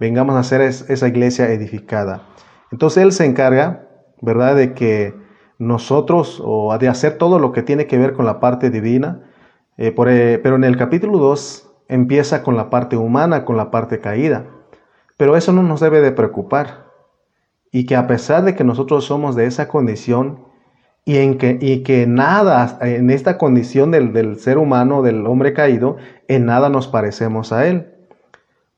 vengamos 0.00 0.36
a 0.36 0.42
ser 0.42 0.62
esa 0.62 1.08
iglesia 1.08 1.50
edificada. 1.50 2.22
Entonces 2.70 3.02
Él 3.02 3.12
se 3.12 3.24
encarga, 3.24 3.88
¿verdad?, 4.20 4.56
de 4.56 4.74
que 4.74 5.14
nosotros 5.58 6.40
o 6.44 6.76
de 6.78 6.88
hacer 6.88 7.18
todo 7.18 7.38
lo 7.38 7.52
que 7.52 7.62
tiene 7.62 7.86
que 7.86 7.98
ver 7.98 8.12
con 8.12 8.24
la 8.24 8.40
parte 8.40 8.70
divina, 8.70 9.22
eh, 9.76 9.94
eh, 9.96 10.40
pero 10.42 10.56
en 10.56 10.64
el 10.64 10.76
capítulo 10.76 11.18
2 11.18 11.70
empieza 11.88 12.42
con 12.42 12.56
la 12.56 12.70
parte 12.70 12.96
humana, 12.96 13.44
con 13.44 13.56
la 13.56 13.70
parte 13.70 14.00
caída. 14.00 14.46
Pero 15.16 15.36
eso 15.36 15.52
no 15.52 15.62
nos 15.62 15.80
debe 15.80 16.00
de 16.00 16.12
preocupar. 16.12 16.86
Y 17.72 17.86
que 17.86 17.96
a 17.96 18.06
pesar 18.06 18.44
de 18.44 18.54
que 18.54 18.64
nosotros 18.64 19.04
somos 19.04 19.36
de 19.36 19.46
esa 19.46 19.68
condición 19.68 20.44
y, 21.04 21.18
en 21.18 21.38
que, 21.38 21.58
y 21.60 21.82
que 21.82 22.06
nada, 22.06 22.78
en 22.80 23.10
esta 23.10 23.36
condición 23.36 23.90
del, 23.90 24.12
del 24.12 24.38
ser 24.38 24.58
humano, 24.58 25.02
del 25.02 25.26
hombre 25.26 25.52
caído, 25.52 25.96
en 26.28 26.46
nada 26.46 26.68
nos 26.68 26.88
parecemos 26.88 27.52
a 27.52 27.66
Él. 27.66 27.97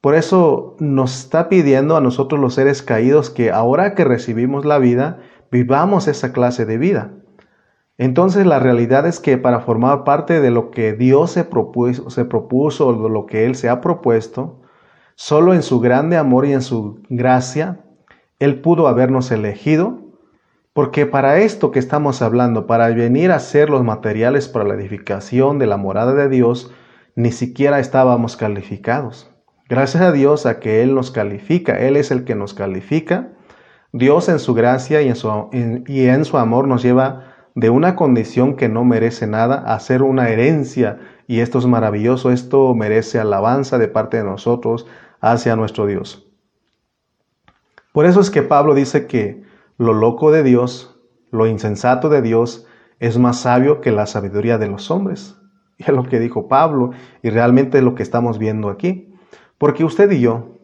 Por 0.00 0.14
eso 0.14 0.76
nos 0.78 1.19
está 1.19 1.49
pidiendo 1.49 1.97
a 1.97 2.00
nosotros 2.00 2.40
los 2.40 2.54
seres 2.54 2.83
caídos 2.83 3.28
que 3.28 3.50
ahora 3.50 3.95
que 3.95 4.04
recibimos 4.04 4.64
la 4.64 4.78
vida, 4.78 5.19
vivamos 5.50 6.09
esa 6.09 6.33
clase 6.33 6.64
de 6.64 6.78
vida. 6.78 7.12
Entonces 7.99 8.47
la 8.47 8.59
realidad 8.59 9.07
es 9.07 9.21
que 9.21 9.37
para 9.37 9.61
formar 9.61 10.04
parte 10.04 10.40
de 10.40 10.50
lo 10.50 10.71
que 10.71 10.95
Dios 10.95 11.33
se 11.33 11.45
propuso, 11.45 12.09
se 12.09 12.25
propuso 12.25 12.87
o 12.88 13.09
lo 13.11 13.26
que 13.26 13.45
Él 13.45 13.57
se 13.57 13.69
ha 13.69 13.83
propuesto, 13.83 14.62
solo 15.16 15.52
en 15.52 15.62
su 15.62 15.80
grande 15.80 16.16
amor 16.16 16.47
y 16.47 16.54
en 16.54 16.62
su 16.62 17.02
gracia, 17.11 17.85
Él 18.38 18.62
pudo 18.62 18.88
habernos 18.88 19.30
elegido, 19.30 19.99
porque 20.73 21.04
para 21.04 21.40
esto 21.40 21.73
que 21.73 21.78
estamos 21.78 22.23
hablando, 22.23 22.66
para 22.66 22.88
venir 22.88 23.33
a 23.33 23.38
ser 23.38 23.69
los 23.69 23.85
materiales 23.85 24.49
para 24.49 24.64
la 24.64 24.75
edificación 24.76 25.59
de 25.59 25.66
la 25.66 25.76
morada 25.76 26.14
de 26.14 26.30
Dios, 26.30 26.73
ni 27.16 27.33
siquiera 27.33 27.80
estábamos 27.80 28.38
calificados. 28.38 29.29
Gracias 29.70 30.02
a 30.02 30.10
Dios 30.10 30.46
a 30.46 30.58
que 30.58 30.82
Él 30.82 30.96
nos 30.96 31.12
califica, 31.12 31.78
Él 31.78 31.94
es 31.94 32.10
el 32.10 32.24
que 32.24 32.34
nos 32.34 32.54
califica. 32.54 33.28
Dios 33.92 34.28
en 34.28 34.40
su 34.40 34.52
gracia 34.52 35.00
y 35.00 35.08
en 35.08 35.14
su, 36.24 36.36
amor 36.38 36.66
nos 36.66 36.82
lleva 36.82 37.34
de 37.54 37.70
una 37.70 37.94
condición 37.94 38.56
que 38.56 38.68
no 38.68 38.84
merece 38.84 39.28
nada 39.28 39.54
a 39.54 39.78
ser 39.78 40.02
una 40.02 40.28
herencia. 40.28 40.98
Y 41.28 41.38
esto 41.38 41.60
es 41.60 41.66
maravilloso, 41.66 42.32
esto 42.32 42.74
merece 42.74 43.20
alabanza 43.20 43.78
de 43.78 43.86
parte 43.86 44.16
de 44.16 44.24
nosotros 44.24 44.88
hacia 45.20 45.54
nuestro 45.54 45.86
Dios. 45.86 46.26
Por 47.92 48.06
eso 48.06 48.20
es 48.20 48.30
que 48.30 48.42
Pablo 48.42 48.74
dice 48.74 49.06
que 49.06 49.44
lo 49.78 49.92
loco 49.92 50.32
de 50.32 50.42
Dios, 50.42 50.98
lo 51.30 51.46
insensato 51.46 52.08
de 52.08 52.22
Dios, 52.22 52.66
es 52.98 53.18
más 53.18 53.38
sabio 53.38 53.80
que 53.80 53.92
la 53.92 54.06
sabiduría 54.06 54.58
de 54.58 54.66
los 54.66 54.90
hombres. 54.90 55.36
Y 55.78 55.84
es 55.86 55.90
lo 55.90 56.02
que 56.02 56.18
dijo 56.18 56.48
Pablo 56.48 56.90
y 57.22 57.30
realmente 57.30 57.78
es 57.78 57.84
lo 57.84 57.94
que 57.94 58.02
estamos 58.02 58.40
viendo 58.40 58.68
aquí. 58.68 59.10
Porque 59.61 59.85
usted 59.85 60.11
y 60.11 60.23
yo, 60.23 60.57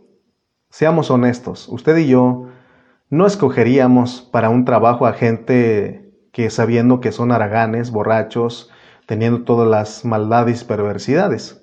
seamos 0.71 1.11
honestos, 1.11 1.69
usted 1.69 1.99
y 1.99 2.07
yo 2.09 2.47
no 3.11 3.27
escogeríamos 3.27 4.23
para 4.23 4.49
un 4.49 4.65
trabajo 4.65 5.05
a 5.05 5.13
gente 5.13 6.15
que 6.33 6.49
sabiendo 6.49 6.99
que 7.03 7.13
son 7.13 7.31
haraganes, 7.31 7.91
borrachos, 7.91 8.71
teniendo 9.05 9.43
todas 9.43 9.69
las 9.69 10.07
maldades 10.07 10.63
y 10.63 10.65
perversidades. 10.65 11.63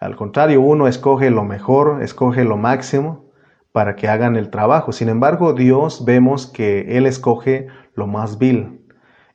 Al 0.00 0.16
contrario, 0.16 0.60
uno 0.60 0.88
escoge 0.88 1.30
lo 1.30 1.44
mejor, 1.44 2.02
escoge 2.02 2.42
lo 2.42 2.56
máximo 2.56 3.30
para 3.70 3.94
que 3.94 4.08
hagan 4.08 4.34
el 4.34 4.50
trabajo. 4.50 4.90
Sin 4.90 5.08
embargo, 5.08 5.52
Dios 5.52 6.04
vemos 6.04 6.48
que 6.48 6.98
Él 6.98 7.06
escoge 7.06 7.68
lo 7.94 8.08
más 8.08 8.38
vil. 8.38 8.84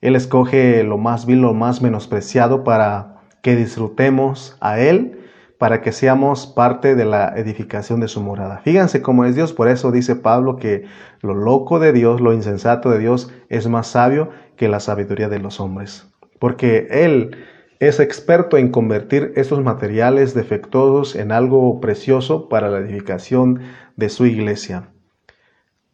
Él 0.02 0.18
escoge 0.18 0.84
lo 0.84 0.98
más 0.98 1.26
vil, 1.26 1.40
lo 1.40 1.54
más 1.54 1.82
menospreciado 1.82 2.66
para 2.66 3.22
que 3.42 3.56
disfrutemos 3.56 4.58
a 4.60 4.82
Él 4.82 5.21
para 5.62 5.82
que 5.82 5.92
seamos 5.92 6.48
parte 6.48 6.96
de 6.96 7.06
la 7.06 7.36
edificación 7.38 8.00
de 8.00 8.08
su 8.08 8.20
morada. 8.20 8.62
Fíjense 8.64 9.04
cómo 9.04 9.26
es 9.26 9.36
Dios, 9.36 9.54
por 9.54 9.68
eso 9.68 9.92
dice 9.92 10.16
Pablo 10.16 10.56
que 10.56 10.86
lo 11.22 11.36
loco 11.36 11.78
de 11.78 11.94
Dios, 11.94 12.20
lo 12.20 12.34
insensato 12.34 12.90
de 12.90 12.98
Dios 12.98 13.32
es 13.48 13.68
más 13.68 13.86
sabio 13.86 14.32
que 14.56 14.68
la 14.68 14.80
sabiduría 14.80 15.30
de 15.30 15.38
los 15.38 15.60
hombres, 15.60 16.08
porque 16.40 16.88
Él 16.90 17.38
es 17.78 18.00
experto 18.00 18.58
en 18.58 18.72
convertir 18.72 19.34
estos 19.36 19.62
materiales 19.64 20.34
defectuosos 20.34 21.16
en 21.16 21.32
algo 21.32 21.80
precioso 21.80 22.50
para 22.50 22.68
la 22.68 22.80
edificación 22.80 23.60
de 23.98 24.10
su 24.10 24.26
iglesia. 24.26 24.90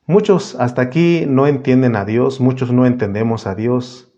Muchos 0.06 0.56
hasta 0.56 0.82
aquí 0.82 1.26
no 1.28 1.46
entienden 1.46 1.98
a 1.98 2.06
Dios, 2.06 2.40
muchos 2.40 2.72
no 2.72 2.86
entendemos 2.86 3.46
a 3.48 3.54
Dios. 3.54 4.14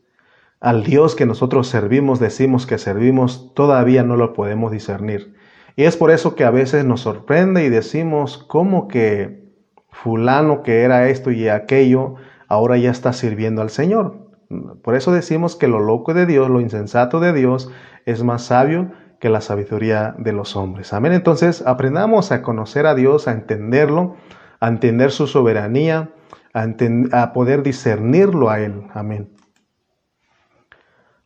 Al 0.60 0.84
Dios 0.84 1.16
que 1.16 1.26
nosotros 1.26 1.68
servimos, 1.68 2.20
decimos 2.20 2.68
que 2.68 2.78
servimos, 2.78 3.52
todavía 3.56 4.04
no 4.04 4.16
lo 4.16 4.34
podemos 4.34 4.72
discernir. 4.72 5.39
Y 5.76 5.84
es 5.84 5.98
por 5.98 6.12
eso 6.12 6.36
que 6.36 6.44
a 6.44 6.52
veces 6.52 6.86
nos 6.86 7.02
sorprende 7.02 7.64
y 7.64 7.70
decimos, 7.70 8.38
¿cómo 8.38 8.88
que 8.88 9.44
fulano 9.92 10.64
que 10.64 10.82
era 10.82 11.10
esto 11.10 11.32
y 11.32 11.48
aquello, 11.48 12.16
ahora 12.48 12.78
ya 12.78 12.92
está 12.92 13.14
sirviendo 13.14 13.62
al 13.62 13.70
Señor? 13.70 14.30
Por 14.84 14.96
eso 14.96 15.12
decimos 15.12 15.56
que 15.56 15.68
lo 15.68 15.80
loco 15.80 16.14
de 16.14 16.26
Dios, 16.26 16.50
lo 16.50 16.60
insensato 16.60 17.20
de 17.20 17.34
Dios, 17.34 17.72
es 18.06 18.24
más 18.24 18.44
sabio 18.44 18.92
que 19.20 19.30
la 19.30 19.42
sabiduría 19.42 20.16
de 20.18 20.34
los 20.34 20.56
hombres. 20.56 20.94
Amén. 20.94 21.14
Entonces, 21.14 21.64
aprendamos 21.66 22.32
a 22.32 22.42
conocer 22.42 22.86
a 22.86 22.96
Dios, 22.96 23.28
a 23.28 23.34
entenderlo, 23.34 24.16
a 24.60 24.68
entender 24.68 25.12
su 25.12 25.28
soberanía, 25.28 26.12
a, 26.54 26.68
a 27.12 27.34
poder 27.34 27.62
discernirlo 27.64 28.50
a 28.50 28.60
Él. 28.62 28.88
Amén. 28.94 29.30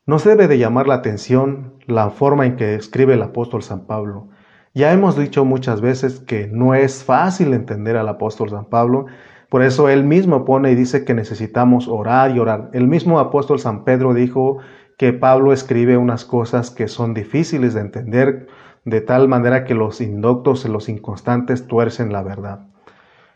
Nos 0.05 0.25
debe 0.25 0.49
de 0.49 0.57
llamar 0.57 0.87
la 0.87 0.95
atención 0.95 1.75
la 1.85 2.09
forma 2.09 2.45
en 2.45 2.57
que 2.57 2.75
escribe 2.75 3.13
el 3.13 3.21
apóstol 3.21 3.63
San 3.63 3.85
Pablo. 3.85 4.27
Ya 4.75 4.91
hemos 4.91 5.15
dicho 5.15 5.45
muchas 5.45 5.81
veces 5.81 6.19
que 6.19 6.47
no 6.47 6.73
es 6.73 7.03
fácil 7.03 7.53
entender 7.53 7.95
al 7.95 8.09
apóstol 8.09 8.49
San 8.49 8.65
Pablo, 8.65 9.05
por 9.49 9.61
eso 9.61 9.87
él 9.87 10.03
mismo 10.03 10.45
pone 10.45 10.71
y 10.71 10.75
dice 10.75 11.05
que 11.05 11.13
necesitamos 11.13 11.87
orar 11.87 12.35
y 12.35 12.39
orar. 12.39 12.71
El 12.73 12.87
mismo 12.87 13.19
apóstol 13.19 13.59
San 13.59 13.83
Pedro 13.83 14.15
dijo 14.15 14.57
que 14.97 15.13
Pablo 15.13 15.53
escribe 15.53 15.97
unas 15.97 16.25
cosas 16.25 16.71
que 16.71 16.87
son 16.87 17.13
difíciles 17.13 17.75
de 17.75 17.81
entender 17.81 18.47
de 18.83 19.01
tal 19.01 19.27
manera 19.27 19.63
que 19.63 19.75
los 19.75 20.01
indoctos 20.01 20.65
y 20.65 20.69
los 20.69 20.89
inconstantes 20.89 21.67
tuercen 21.67 22.11
la 22.11 22.23
verdad. 22.23 22.65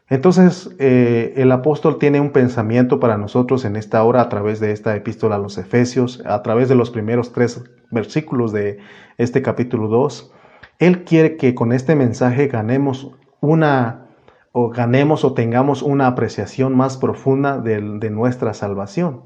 Entonces, 0.10 0.76
eh, 0.80 1.34
el 1.38 1.52
apóstol 1.52 2.00
tiene 2.00 2.20
un 2.20 2.32
pensamiento 2.32 3.00
para 3.00 3.18
nosotros 3.18 3.64
en 3.64 3.76
esta 3.76 4.04
hora 4.04 4.22
a 4.22 4.30
través 4.30 4.60
de 4.60 4.72
esta 4.72 4.96
epístola 4.96 5.36
a 5.36 5.40
los 5.40 5.60
Efesios, 5.60 6.24
a 6.26 6.42
través 6.42 6.68
de 6.68 6.76
los 6.76 6.90
primeros 6.90 7.32
tres 7.32 7.64
versículos 7.92 8.52
de 8.52 8.80
este 9.20 9.44
capítulo 9.44 9.88
2. 9.88 10.34
Él 10.80 11.04
quiere 11.04 11.38
que 11.38 11.56
con 11.56 11.74
este 11.74 11.96
mensaje 11.96 12.48
ganemos 12.48 13.12
una 13.42 14.08
o 14.52 14.70
ganemos 14.70 15.24
o 15.24 15.34
tengamos 15.34 15.84
una 15.84 16.08
apreciación 16.08 16.76
más 16.76 16.98
profunda 16.98 17.60
de, 17.60 17.80
nuestra 18.10 18.56
salvación. 18.56 19.24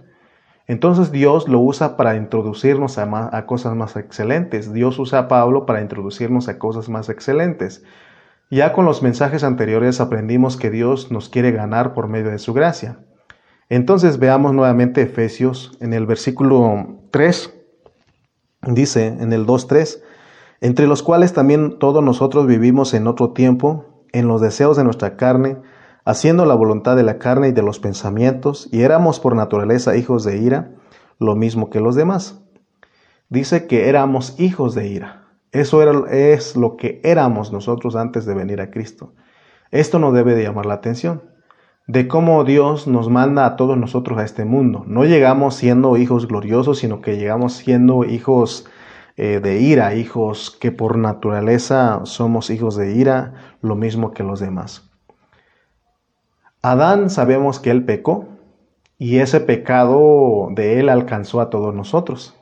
Entonces 0.68 1.12
Dios 1.12 1.48
lo 1.48 1.60
usa 1.60 1.96
para 1.96 2.16
introducirnos 2.16 2.98
a, 2.98 3.30
a, 3.36 3.46
cosas 3.46 3.76
más 3.76 3.96
excelentes. 3.96 4.74
Dios 4.74 5.00
usa 5.00 5.20
a 5.20 5.28
Pablo 5.28 5.66
para 5.66 5.82
introducirnos 5.82 6.50
a 6.50 6.60
cosas 6.60 6.90
más 6.90 7.08
excelentes. 7.08 7.84
Ya 8.50 8.74
con 8.74 8.84
los 8.84 9.02
mensajes 9.02 9.46
anteriores 9.46 10.02
aprendimos 10.02 10.58
que 10.58 10.70
Dios 10.70 11.12
nos 11.12 11.30
quiere 11.30 11.52
ganar 11.52 11.94
por 11.94 12.10
medio 12.10 12.32
de 12.32 12.40
su 12.40 12.54
gracia. 12.54 13.00
Entonces 13.70 14.20
veamos 14.20 14.54
nuevamente 14.54 15.02
Efesios 15.02 15.78
en 15.80 15.94
el 15.94 16.06
versículo 16.06 17.00
3. 17.12 17.54
Dice 18.68 19.08
en 19.08 19.32
el 19.32 19.46
2.3 19.46 20.02
entre 20.62 20.88
los 20.88 21.04
cuales 21.04 21.34
también 21.34 21.80
todos 21.80 22.04
nosotros 22.04 22.48
vivimos 22.48 22.94
en 22.94 23.08
otro 23.08 23.32
tiempo, 23.32 24.06
en 24.14 24.28
los 24.28 24.42
deseos 24.42 24.78
de 24.78 24.84
nuestra 24.84 25.18
carne, 25.18 25.58
haciendo 26.06 26.46
la 26.46 26.56
voluntad 26.56 26.96
de 26.96 27.04
la 27.04 27.18
carne 27.18 27.50
y 27.50 27.52
de 27.52 27.64
los 27.64 27.80
pensamientos, 27.80 28.70
y 28.72 28.82
éramos 28.82 29.20
por 29.20 29.36
naturaleza 29.36 29.98
hijos 29.98 30.24
de 30.24 30.38
ira, 30.38 30.72
lo 31.20 31.36
mismo 31.36 31.70
que 31.70 31.82
los 31.82 31.96
demás. 31.96 32.42
Dice 33.30 33.68
que 33.68 33.90
éramos 33.90 34.40
hijos 34.40 34.76
de 34.76 34.88
ira. 34.88 35.26
Eso 35.52 36.08
es 36.08 36.56
lo 36.56 36.78
que 36.78 37.02
éramos 37.04 37.52
nosotros 37.52 37.96
antes 37.96 38.26
de 38.26 38.34
venir 38.34 38.62
a 38.62 38.72
Cristo. 38.72 39.14
Esto 39.72 40.00
no 40.00 40.12
debe 40.12 40.36
de 40.36 40.44
llamar 40.44 40.66
la 40.66 40.76
atención 40.76 41.24
de 41.88 42.08
cómo 42.08 42.44
Dios 42.44 42.88
nos 42.88 43.10
manda 43.10 43.46
a 43.46 43.56
todos 43.56 43.78
nosotros 43.78 44.18
a 44.20 44.24
este 44.24 44.46
mundo. 44.46 44.84
No 44.88 45.04
llegamos 45.04 45.56
siendo 45.56 45.98
hijos 45.98 46.28
gloriosos, 46.28 46.80
sino 46.80 47.02
que 47.02 47.18
llegamos 47.18 47.54
siendo 47.54 48.06
hijos 48.06 48.66
eh, 49.24 49.40
de 49.40 49.60
ira, 49.60 49.94
hijos 49.94 50.50
que 50.50 50.72
por 50.72 50.98
naturaleza 50.98 52.02
somos 52.06 52.50
hijos 52.50 52.76
de 52.76 52.96
ira, 52.96 53.36
lo 53.62 53.76
mismo 53.76 54.14
que 54.14 54.24
los 54.24 54.40
demás. 54.40 54.90
Adán 56.64 57.12
sabemos 57.12 57.60
que 57.60 57.70
él 57.70 57.86
pecó 57.86 58.26
y 58.98 59.20
ese 59.20 59.40
pecado 59.40 60.48
de 60.56 60.80
él 60.80 60.90
alcanzó 60.90 61.40
a 61.40 61.52
todos 61.52 61.76
nosotros. 61.76 62.36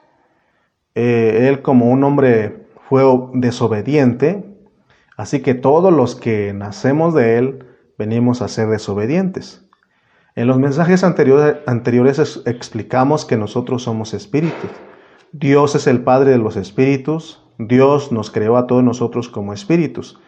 Eh, 0.95 1.49
él 1.49 1.61
como 1.61 1.89
un 1.89 2.01
hombre 2.05 2.65
fue 2.87 3.03
desobediente, 3.33 4.45
así 5.17 5.41
que 5.41 5.55
todos 5.55 5.91
los 5.91 6.15
que 6.15 6.53
nacemos 6.53 7.13
de 7.13 7.39
él 7.39 7.65
venimos 7.97 8.41
a 8.41 8.47
ser 8.47 8.69
desobedientes. 8.69 9.65
En 10.33 10.47
los 10.47 10.59
mensajes 10.59 11.03
anteriores, 11.03 11.57
anteriores 11.67 12.41
explicamos 12.45 13.25
que 13.25 13.35
nosotros 13.35 13.83
somos 13.83 14.13
espíritus 14.13 14.71
Dios 15.31 15.75
es 15.75 15.85
el 15.85 16.01
Padre 16.03 16.31
de 16.31 16.37
los 16.39 16.55
espíritus, 16.55 17.43
Dios 17.59 18.11
nos 18.11 18.31
creó 18.31 18.57
a 18.57 18.65
todos 18.67 18.83
nosotros 18.83 19.29
como 19.29 19.53
espíritus. 19.53 20.19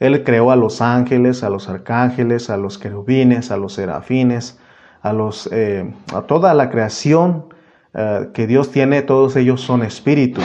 Él 0.00 0.24
creó 0.24 0.50
a 0.50 0.56
los 0.56 0.80
ángeles, 0.80 1.42
a 1.42 1.50
los 1.50 1.68
arcángeles, 1.68 2.50
a 2.50 2.56
los 2.56 2.76
querubines, 2.78 3.50
a 3.50 3.56
los 3.56 3.74
serafines, 3.74 4.58
a, 5.02 5.12
los, 5.12 5.48
eh, 5.52 5.94
toda 6.26 6.52
la 6.54 6.68
creación 6.68 7.46
eh, 7.94 8.30
que 8.34 8.46
Dios 8.46 8.70
tiene, 8.70 9.02
todos 9.02 9.36
ellos 9.36 9.60
son 9.60 9.82
espíritus. 9.82 10.44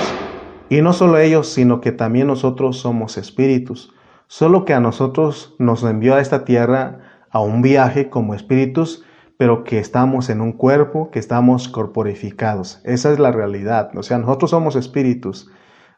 Y 0.69 0.81
no 0.81 0.93
solo 0.93 1.17
ellos, 1.17 1.47
sino 1.47 1.81
que 1.81 1.91
también 1.91 2.27
nosotros 2.27 2.77
somos 2.77 3.17
espíritus. 3.17 3.93
Solo 4.27 4.65
que 4.65 4.73
a 4.73 4.79
nosotros 4.79 5.55
nos 5.59 5.83
envió 5.83 6.15
a 6.15 6.21
esta 6.21 6.45
tierra 6.45 6.99
a 7.31 7.39
un 7.39 7.61
viaje 7.61 8.09
como 8.09 8.33
espíritus, 8.33 9.03
pero 9.37 9.63
que 9.63 9.79
estamos 9.79 10.29
en 10.29 10.41
un 10.41 10.53
cuerpo, 10.53 11.11
que 11.11 11.19
estamos 11.19 11.67
corporificados. 11.67 12.81
Esa 12.83 13.11
es 13.11 13.19
la 13.19 13.31
realidad. 13.31 13.91
O 13.97 14.03
sea, 14.03 14.17
nosotros 14.17 14.51
somos 14.51 14.75
espíritus. 14.75 15.51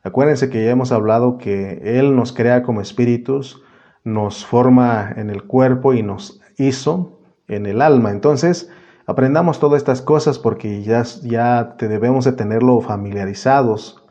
Acuérdense 0.04 0.50
que 0.50 0.64
ya 0.64 0.72
hemos 0.72 0.92
hablado 0.92 1.38
que 1.38 1.82
Él 1.84 2.16
nos 2.16 2.34
crea 2.34 2.64
como 2.64 2.82
espíritus, 2.82 3.62
nos 4.04 4.46
forma 4.46 5.14
en 5.16 5.30
el 5.30 5.44
cuerpo 5.44 5.94
y 5.94 6.02
nos 6.02 6.42
hizo 6.58 7.20
en 7.48 7.66
el 7.66 7.82
alma. 7.82 8.12
Entonces, 8.12 8.70
aprendamos 9.06 9.60
todas 9.60 9.78
estas 9.78 10.02
cosas 10.02 10.40
porque 10.40 10.82
ya, 10.82 11.04
ya 11.24 11.76
te 11.78 11.88
debemos 11.88 12.26
de 12.26 12.32
tenerlo 12.32 12.82
familiarizados, 12.82 14.04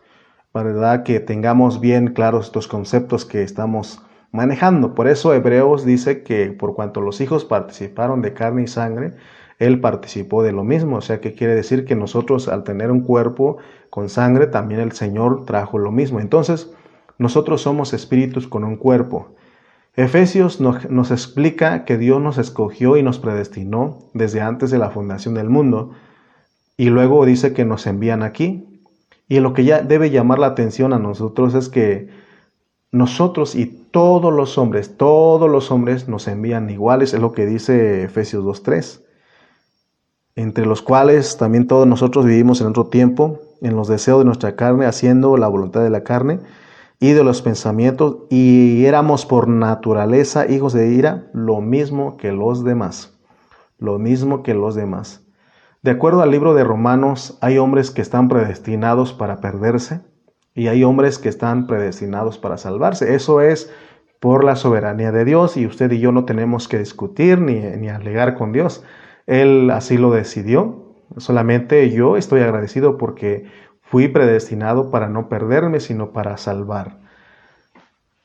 ¿verdad? 0.54 1.02
Que 1.02 1.20
tengamos 1.20 1.80
bien 1.80 2.08
claros 2.14 2.46
estos 2.46 2.68
conceptos 2.68 3.24
que 3.24 3.42
estamos 3.42 4.00
manejando. 4.32 4.94
Por 4.94 5.08
eso 5.08 5.34
Hebreos 5.34 5.84
dice 5.84 6.22
que 6.22 6.50
por 6.52 6.74
cuanto 6.74 7.00
los 7.00 7.20
hijos 7.20 7.44
participaron 7.44 8.22
de 8.22 8.34
carne 8.34 8.62
y 8.62 8.66
sangre, 8.66 9.14
Él 9.58 9.80
participó 9.80 10.42
de 10.42 10.52
lo 10.52 10.64
mismo. 10.64 10.96
O 10.96 11.00
sea 11.00 11.20
que 11.20 11.34
quiere 11.34 11.54
decir 11.54 11.84
que 11.84 11.94
nosotros 11.94 12.48
al 12.48 12.64
tener 12.64 12.90
un 12.90 13.00
cuerpo 13.00 13.58
con 13.90 14.08
sangre, 14.08 14.46
también 14.46 14.80
el 14.80 14.92
Señor 14.92 15.44
trajo 15.44 15.78
lo 15.78 15.90
mismo. 15.92 16.20
Entonces, 16.20 16.70
nosotros 17.18 17.62
somos 17.62 17.94
espíritus 17.94 18.46
con 18.46 18.64
un 18.64 18.76
cuerpo. 18.76 19.34
Efesios 19.94 20.60
nos, 20.60 20.90
nos, 20.90 21.10
explica 21.10 21.86
que 21.86 21.96
Dios 21.96 22.20
nos 22.20 22.36
escogió 22.36 22.98
y 22.98 23.02
nos 23.02 23.18
predestinó 23.18 23.98
desde 24.12 24.42
antes 24.42 24.70
de 24.70 24.78
la 24.78 24.90
fundación 24.90 25.32
del 25.32 25.48
mundo 25.48 25.92
y 26.76 26.90
luego 26.90 27.24
dice 27.24 27.54
que 27.54 27.64
nos 27.64 27.86
envían 27.86 28.22
aquí. 28.22 28.82
Y 29.28 29.40
lo 29.40 29.54
que 29.54 29.64
ya 29.64 29.80
debe 29.80 30.10
llamar 30.10 30.38
la 30.38 30.48
atención 30.48 30.92
a 30.92 30.98
nosotros 30.98 31.54
es 31.54 31.68
que 31.68 32.08
nosotros 32.92 33.54
y 33.54 33.66
todos 33.66 34.32
los 34.32 34.58
hombres, 34.58 34.96
todos 34.96 35.50
los 35.50 35.70
hombres 35.70 36.08
nos 36.08 36.28
envían 36.28 36.70
iguales, 36.70 37.14
es 37.14 37.20
lo 37.20 37.32
que 37.32 37.46
dice 37.46 38.04
Efesios 38.04 38.44
2.3, 38.44 39.02
entre 40.36 40.66
los 40.66 40.82
cuales 40.82 41.36
también 41.36 41.66
todos 41.66 41.86
nosotros 41.86 42.24
vivimos 42.24 42.60
en 42.60 42.68
otro 42.68 42.86
tiempo, 42.86 43.40
en 43.62 43.74
los 43.74 43.88
deseos 43.88 44.20
de 44.20 44.26
nuestra 44.26 44.54
carne, 44.54 44.86
haciendo 44.86 45.36
la 45.36 45.48
voluntad 45.48 45.82
de 45.82 45.90
la 45.90 46.04
carne 46.04 46.40
y 47.00 47.12
de 47.12 47.24
los 47.24 47.42
pensamientos, 47.42 48.18
y 48.30 48.84
éramos 48.84 49.26
por 49.26 49.48
naturaleza 49.48 50.50
hijos 50.50 50.72
de 50.72 50.92
ira, 50.92 51.28
lo 51.32 51.60
mismo 51.60 52.16
que 52.16 52.32
los 52.32 52.64
demás, 52.64 53.18
lo 53.78 53.98
mismo 53.98 54.42
que 54.42 54.54
los 54.54 54.74
demás. 54.74 55.22
De 55.82 55.90
acuerdo 55.90 56.22
al 56.22 56.30
libro 56.30 56.54
de 56.54 56.64
Romanos, 56.64 57.38
hay 57.40 57.58
hombres 57.58 57.90
que 57.90 58.02
están 58.02 58.28
predestinados 58.28 59.12
para 59.12 59.40
perderse 59.40 60.00
y 60.56 60.66
hay 60.66 60.82
hombres 60.82 61.18
que 61.18 61.28
están 61.28 61.68
predestinados 61.68 62.38
para 62.38 62.56
salvarse. 62.56 63.14
Eso 63.14 63.40
es 63.40 63.72
por 64.18 64.42
la 64.42 64.56
soberanía 64.56 65.12
de 65.12 65.24
Dios 65.24 65.56
y 65.56 65.66
usted 65.66 65.92
y 65.92 66.00
yo 66.00 66.10
no 66.10 66.24
tenemos 66.24 66.66
que 66.66 66.80
discutir 66.80 67.40
ni, 67.40 67.60
ni 67.60 67.88
alegar 67.88 68.34
con 68.34 68.50
Dios. 68.50 68.82
Él 69.26 69.70
así 69.70 69.98
lo 69.98 70.10
decidió. 70.10 70.82
Solamente 71.18 71.88
yo 71.90 72.16
estoy 72.16 72.40
agradecido 72.40 72.98
porque 72.98 73.46
Fui 73.88 74.08
predestinado 74.08 74.90
para 74.90 75.08
no 75.08 75.28
perderme, 75.28 75.78
sino 75.78 76.10
para 76.10 76.36
salvar. 76.38 76.98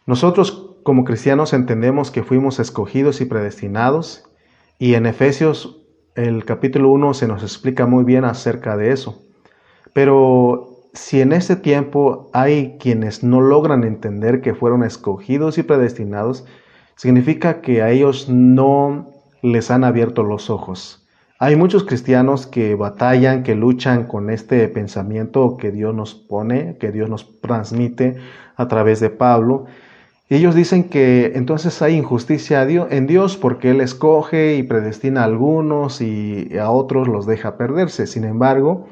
Nosotros 0.08 0.76
como 0.84 1.04
cristianos 1.04 1.54
entendemos 1.54 2.10
que 2.10 2.24
fuimos 2.24 2.60
escogidos 2.60 3.22
y 3.22 3.26
predestinados 3.26 4.28
y 4.80 4.96
en 4.96 5.06
Efesios 5.06 5.84
el 6.16 6.46
capítulo 6.46 6.90
1 6.90 7.14
se 7.14 7.28
nos 7.28 7.44
explica 7.44 7.86
muy 7.86 8.04
bien 8.04 8.26
acerca 8.26 8.76
de 8.76 8.92
eso. 8.92 9.22
Pero 9.94 10.71
si 10.94 11.22
en 11.22 11.32
este 11.32 11.56
tiempo 11.56 12.30
hay 12.34 12.78
quienes 12.80 13.24
no 13.24 13.42
logran 13.42 13.84
entender 13.84 14.42
que 14.42 14.54
fueron 14.54 14.84
escogidos 14.84 15.58
y 15.58 15.64
predestinados, 15.64 16.46
significa 16.96 17.62
que 17.62 17.82
a 17.82 17.92
ellos 17.92 18.27
no 18.30 19.08
les 19.42 19.72
han 19.72 19.84
abierto 19.84 20.24
los 20.24 20.50
ojos. 20.50 21.08
Hay 21.40 21.56
muchos 21.56 21.86
cristianos 21.86 22.46
que 22.46 22.75
batallan, 22.75 23.42
que 23.42 23.56
luchan 23.56 24.04
con 24.04 24.30
este 24.30 24.68
pensamiento 24.68 25.58
que 25.58 25.72
Dios 25.72 25.96
nos 25.96 26.14
pone, 26.14 26.77
que 26.80 26.92
Dios 26.92 27.10
nos 27.10 27.40
transmite 27.42 28.18
a 28.56 28.68
través 28.68 29.00
de 29.00 29.10
Pablo. 29.10 29.66
Y 30.30 30.36
ellos 30.36 30.54
dicen 30.54 30.84
que 30.84 31.32
entonces 31.34 31.82
hay 31.82 31.96
injusticia 31.96 32.62
en 32.62 33.08
Dios 33.08 33.38
porque 33.38 33.72
Él 33.72 33.82
escoge 33.82 34.56
y 34.56 34.64
predestina 34.64 35.22
a 35.22 35.24
algunos 35.24 36.00
y 36.01 36.56
a 36.60 36.70
otros 36.70 37.08
los 37.08 37.25
deja 37.25 37.58
perderse. 37.58 38.06
Sin 38.06 38.24
embargo, 38.24 38.86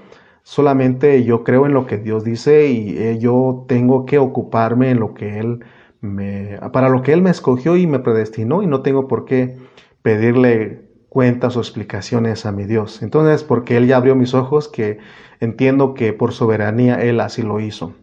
solamente 0.49 1.23
yo 1.23 1.43
creo 1.43 1.67
en 1.67 1.73
lo 1.73 1.85
que 1.85 1.99
Dios 1.99 2.23
dice 2.23 2.71
y 2.71 2.97
eh, 2.97 3.19
yo 3.19 3.65
tengo 3.67 4.07
que 4.07 4.17
ocuparme 4.17 4.89
en 4.89 4.99
lo 4.99 5.13
que 5.13 5.37
Él 5.37 5.63
me, 6.01 6.57
para 6.73 6.89
lo 6.89 7.03
que 7.03 7.13
Él 7.13 7.21
me 7.21 7.29
escogió 7.29 7.77
y 7.77 7.85
me 7.85 7.99
predestinó 7.99 8.63
y 8.63 8.65
no 8.65 8.81
tengo 8.81 9.07
por 9.07 9.25
qué 9.25 9.59
pedirle 10.01 10.89
cuentas 11.07 11.55
o 11.55 11.59
explicaciones 11.59 12.47
a 12.47 12.51
mi 12.51 12.65
Dios. 12.65 13.03
Entonces, 13.03 13.43
porque 13.43 13.77
Él 13.77 13.85
ya 13.85 13.97
abrió 13.97 14.15
mis 14.15 14.33
ojos, 14.33 14.69
que 14.69 14.97
entiendo 15.39 15.93
que 15.93 16.13
por 16.13 16.33
soberanía 16.33 16.95
Él 16.95 17.19
así 17.19 17.43
lo 17.43 17.59
hizo. 17.59 17.93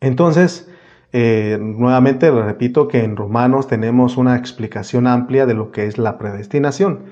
Entonces, 0.00 0.70
eh, 1.14 1.56
nuevamente 1.58 2.30
repito 2.30 2.86
que 2.86 3.02
en 3.02 3.16
Romanos 3.16 3.66
tenemos 3.66 4.18
una 4.18 4.36
explicación 4.36 5.06
amplia 5.06 5.46
de 5.46 5.54
lo 5.54 5.72
que 5.72 5.86
es 5.86 5.96
la 5.96 6.18
predestinación. 6.18 7.06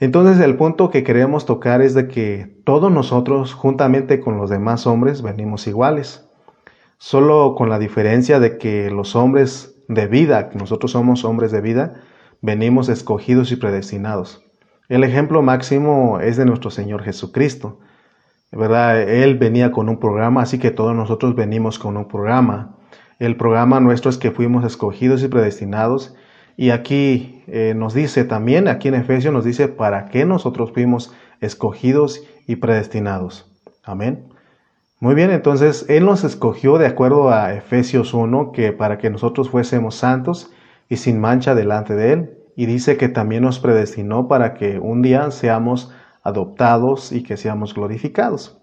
Entonces, 0.00 0.40
el 0.40 0.56
punto 0.56 0.90
que 0.90 1.02
queremos 1.02 1.44
tocar 1.44 1.82
es 1.82 1.94
de 1.94 2.06
que 2.06 2.60
todos 2.64 2.92
nosotros, 2.92 3.52
juntamente 3.52 4.20
con 4.20 4.36
los 4.36 4.48
demás 4.48 4.86
hombres, 4.86 5.22
venimos 5.22 5.66
iguales. 5.66 6.28
Solo 6.98 7.54
con 7.56 7.68
la 7.68 7.78
diferencia 7.78 8.38
de 8.38 8.58
que 8.58 8.90
los 8.90 9.16
hombres 9.16 9.82
de 9.88 10.06
vida, 10.06 10.50
nosotros 10.54 10.92
somos 10.92 11.24
hombres 11.24 11.50
de 11.50 11.60
vida, 11.60 12.02
venimos 12.40 12.88
escogidos 12.88 13.50
y 13.50 13.56
predestinados. 13.56 14.44
El 14.88 15.02
ejemplo 15.02 15.42
máximo 15.42 16.20
es 16.20 16.36
de 16.36 16.44
nuestro 16.44 16.70
Señor 16.70 17.02
Jesucristo. 17.02 17.80
¿Verdad? 18.50 19.02
Él 19.02 19.36
venía 19.36 19.72
con 19.72 19.88
un 19.88 19.98
programa, 19.98 20.42
así 20.42 20.58
que 20.58 20.70
todos 20.70 20.94
nosotros 20.94 21.34
venimos 21.34 21.78
con 21.78 21.96
un 21.96 22.08
programa. 22.08 22.76
El 23.18 23.36
programa 23.36 23.80
nuestro 23.80 24.10
es 24.10 24.16
que 24.16 24.30
fuimos 24.30 24.64
escogidos 24.64 25.22
y 25.22 25.28
predestinados. 25.28 26.14
Y 26.60 26.70
aquí 26.70 27.44
eh, 27.46 27.72
nos 27.76 27.94
dice 27.94 28.24
también, 28.24 28.66
aquí 28.66 28.88
en 28.88 28.96
Efesios 28.96 29.32
nos 29.32 29.44
dice 29.44 29.68
para 29.68 30.06
qué 30.06 30.24
nosotros 30.24 30.72
fuimos 30.72 31.14
escogidos 31.40 32.24
y 32.48 32.56
predestinados. 32.56 33.48
Amén. 33.84 34.24
Muy 34.98 35.14
bien, 35.14 35.30
entonces 35.30 35.86
Él 35.88 36.04
nos 36.04 36.24
escogió 36.24 36.76
de 36.78 36.86
acuerdo 36.86 37.30
a 37.30 37.54
Efesios 37.54 38.12
1, 38.12 38.50
que 38.50 38.72
para 38.72 38.98
que 38.98 39.08
nosotros 39.08 39.48
fuésemos 39.50 39.94
santos 39.94 40.50
y 40.88 40.96
sin 40.96 41.20
mancha 41.20 41.54
delante 41.54 41.94
de 41.94 42.12
Él. 42.12 42.30
Y 42.56 42.66
dice 42.66 42.96
que 42.96 43.08
también 43.08 43.44
nos 43.44 43.60
predestinó 43.60 44.26
para 44.26 44.54
que 44.54 44.80
un 44.80 45.00
día 45.00 45.30
seamos 45.30 45.92
adoptados 46.24 47.12
y 47.12 47.22
que 47.22 47.36
seamos 47.36 47.72
glorificados. 47.72 48.58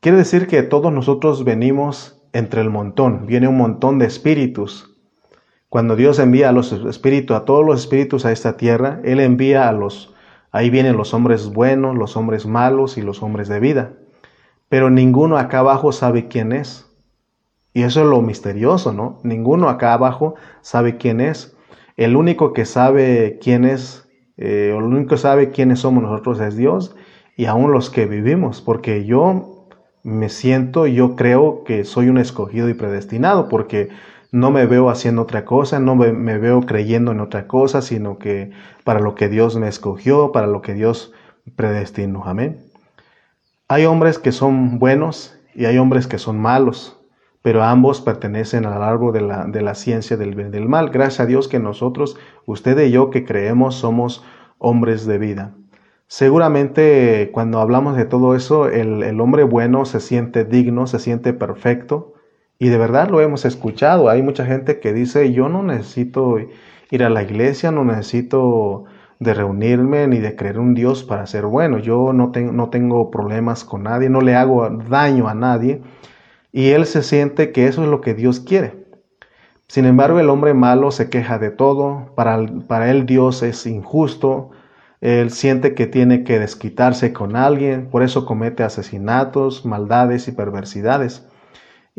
Quiere 0.00 0.18
decir 0.18 0.48
que 0.48 0.64
todos 0.64 0.92
nosotros 0.92 1.44
venimos 1.44 2.20
entre 2.32 2.62
el 2.62 2.70
montón, 2.70 3.26
viene 3.26 3.46
un 3.46 3.58
montón 3.58 4.00
de 4.00 4.06
espíritus. 4.06 4.89
Cuando 5.70 5.94
Dios 5.94 6.18
envía 6.18 6.48
a 6.48 6.52
los 6.52 6.72
espíritus, 6.72 7.36
a 7.36 7.44
todos 7.44 7.64
los 7.64 7.78
espíritus 7.78 8.26
a 8.26 8.32
esta 8.32 8.56
tierra, 8.56 9.00
Él 9.04 9.20
envía 9.20 9.68
a 9.68 9.72
los, 9.72 10.12
ahí 10.50 10.68
vienen 10.68 10.96
los 10.96 11.14
hombres 11.14 11.48
buenos, 11.52 11.96
los 11.96 12.16
hombres 12.16 12.44
malos 12.44 12.98
y 12.98 13.02
los 13.02 13.22
hombres 13.22 13.46
de 13.48 13.60
vida. 13.60 13.92
Pero 14.68 14.90
ninguno 14.90 15.38
acá 15.38 15.60
abajo 15.60 15.92
sabe 15.92 16.26
quién 16.26 16.50
es. 16.50 16.90
Y 17.72 17.84
eso 17.84 18.00
es 18.00 18.06
lo 18.06 18.20
misterioso, 18.20 18.92
¿no? 18.92 19.20
Ninguno 19.22 19.68
acá 19.68 19.92
abajo 19.92 20.34
sabe 20.60 20.96
quién 20.96 21.20
es. 21.20 21.56
El 21.96 22.16
único 22.16 22.52
que 22.52 22.64
sabe 22.64 23.38
quién 23.40 23.64
es, 23.64 24.08
eh, 24.38 24.74
el 24.76 24.82
único 24.82 25.10
que 25.10 25.18
sabe 25.18 25.50
quiénes 25.50 25.78
somos 25.78 26.02
nosotros 26.02 26.40
es 26.40 26.56
Dios 26.56 26.96
y 27.36 27.46
aún 27.46 27.70
los 27.70 27.90
que 27.90 28.06
vivimos, 28.06 28.60
porque 28.60 29.04
yo 29.04 29.68
me 30.02 30.30
siento, 30.30 30.88
yo 30.88 31.14
creo 31.14 31.62
que 31.62 31.84
soy 31.84 32.08
un 32.08 32.18
escogido 32.18 32.68
y 32.68 32.74
predestinado, 32.74 33.48
porque 33.48 33.90
no 34.32 34.50
me 34.50 34.66
veo 34.66 34.90
haciendo 34.90 35.22
otra 35.22 35.44
cosa, 35.44 35.80
no 35.80 35.96
me, 35.96 36.38
veo 36.38 36.60
creyendo 36.62 37.12
en 37.12 37.20
otra 37.20 37.46
cosa, 37.46 37.82
sino 37.82 38.18
que 38.18 38.52
para 38.84 39.00
lo 39.00 39.14
que 39.14 39.28
Dios 39.28 39.56
me 39.56 39.68
escogió, 39.68 40.32
para 40.32 40.46
lo 40.46 40.62
que 40.62 40.74
Dios 40.74 41.12
predestinó. 41.56 42.24
Amén. 42.24 42.64
Hay 43.68 43.86
hombres 43.86 44.18
que 44.18 44.32
son 44.32 44.78
buenos 44.78 45.38
y 45.54 45.64
hay 45.64 45.78
hombres 45.78 46.06
que 46.06 46.18
son 46.18 46.38
malos 46.38 47.00
pero 47.42 47.62
ambos 47.62 48.00
pertenecen 48.00 48.66
al 48.66 48.82
árbol 48.82 49.12
de 49.12 49.22
la, 49.22 49.44
de 49.44 49.62
la 49.62 49.74
ciencia 49.74 50.16
del 50.16 50.34
bien 50.34 50.48
y 50.48 50.50
del 50.50 50.68
mal. 50.68 50.90
Gracias 50.90 51.20
a 51.20 51.26
Dios 51.26 51.48
que 51.48 51.58
nosotros, 51.58 52.18
usted 52.44 52.78
y 52.80 52.90
yo 52.90 53.10
que 53.10 53.24
creemos, 53.24 53.76
somos 53.76 54.24
hombres 54.58 55.06
de 55.06 55.18
vida. 55.18 55.54
Seguramente 56.06 57.30
cuando 57.32 57.60
hablamos 57.60 57.96
de 57.96 58.04
todo 58.04 58.34
eso, 58.34 58.68
el, 58.68 59.02
el, 59.02 59.20
hombre 59.20 59.44
bueno 59.44 59.84
se 59.84 60.00
siente 60.00 60.44
digno, 60.44 60.86
se 60.86 60.98
siente 60.98 61.32
perfecto. 61.32 62.14
Y 62.60 62.68
de 62.68 62.76
verdad 62.76 63.08
lo 63.08 63.22
hemos 63.22 63.46
escuchado. 63.46 64.10
Hay 64.10 64.22
mucha 64.22 64.44
gente 64.44 64.80
que 64.80 64.92
dice, 64.92 65.32
yo 65.32 65.48
no 65.48 65.62
necesito 65.62 66.36
ir 66.90 67.02
a 67.02 67.08
la 67.08 67.22
iglesia, 67.22 67.70
no 67.70 67.84
necesito 67.86 68.84
de 69.18 69.32
reunirme 69.32 70.06
ni 70.06 70.18
de 70.18 70.36
creer 70.36 70.58
un 70.58 70.74
Dios 70.74 71.02
para 71.02 71.26
ser 71.26 71.46
bueno. 71.46 71.78
Yo 71.78 72.12
no, 72.12 72.30
no 72.34 72.68
tengo 72.68 73.10
problemas 73.10 73.64
con 73.64 73.84
nadie, 73.84 74.10
no 74.10 74.20
le 74.20 74.36
hago 74.36 74.68
daño 74.68 75.26
a 75.26 75.34
nadie. 75.34 75.80
Y 76.52 76.68
él 76.68 76.84
se 76.84 77.02
siente 77.02 77.50
que 77.50 77.66
eso 77.66 77.82
es 77.82 77.88
lo 77.88 78.02
que 78.02 78.12
Dios 78.12 78.40
quiere. 78.40 78.84
Sin 79.66 79.86
embargo, 79.86 80.20
el 80.20 80.28
hombre 80.28 80.52
malo 80.52 80.90
se 80.90 81.08
queja 81.08 81.38
de 81.38 81.50
todo, 81.50 82.12
para, 82.14 82.44
para 82.68 82.90
él 82.90 83.06
Dios 83.06 83.42
es 83.42 83.66
injusto, 83.66 84.50
él 85.00 85.30
siente 85.30 85.74
que 85.74 85.86
tiene 85.86 86.24
que 86.24 86.38
desquitarse 86.38 87.14
con 87.14 87.36
alguien, 87.36 87.88
por 87.88 88.02
eso 88.02 88.26
comete 88.26 88.64
asesinatos, 88.64 89.64
maldades 89.64 90.28
y 90.28 90.32
perversidades. 90.32 91.29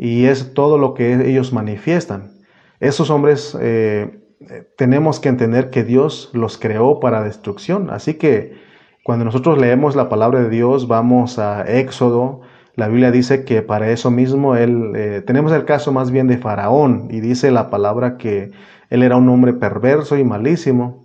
Y 0.04 0.24
es 0.24 0.52
todo 0.52 0.78
lo 0.78 0.94
que 0.94 1.12
ellos 1.28 1.52
manifiestan. 1.52 2.32
Esos 2.80 3.08
hombres 3.08 3.56
eh, 3.60 4.18
tenemos 4.76 5.20
que 5.20 5.28
entender 5.28 5.70
que 5.70 5.84
Dios 5.84 6.28
los 6.32 6.58
creó 6.58 6.98
para 6.98 7.22
destrucción. 7.22 7.88
Así 7.88 8.14
que 8.14 8.54
cuando 9.04 9.24
nosotros 9.24 9.58
leemos 9.58 9.94
la 9.94 10.08
palabra 10.08 10.42
de 10.42 10.50
Dios, 10.50 10.88
vamos 10.88 11.38
a 11.38 11.62
Éxodo, 11.62 12.40
la 12.74 12.88
Biblia 12.88 13.12
dice 13.12 13.44
que 13.44 13.62
para 13.62 13.90
eso 13.90 14.10
mismo 14.10 14.56
él, 14.56 14.90
eh, 14.96 15.22
tenemos 15.24 15.52
el 15.52 15.64
caso 15.66 15.92
más 15.92 16.10
bien 16.10 16.26
de 16.26 16.38
Faraón, 16.38 17.06
y 17.08 17.20
dice 17.20 17.52
la 17.52 17.70
palabra 17.70 18.16
que 18.16 18.50
él 18.90 19.04
era 19.04 19.16
un 19.16 19.28
hombre 19.28 19.52
perverso 19.52 20.18
y 20.18 20.24
malísimo, 20.24 21.04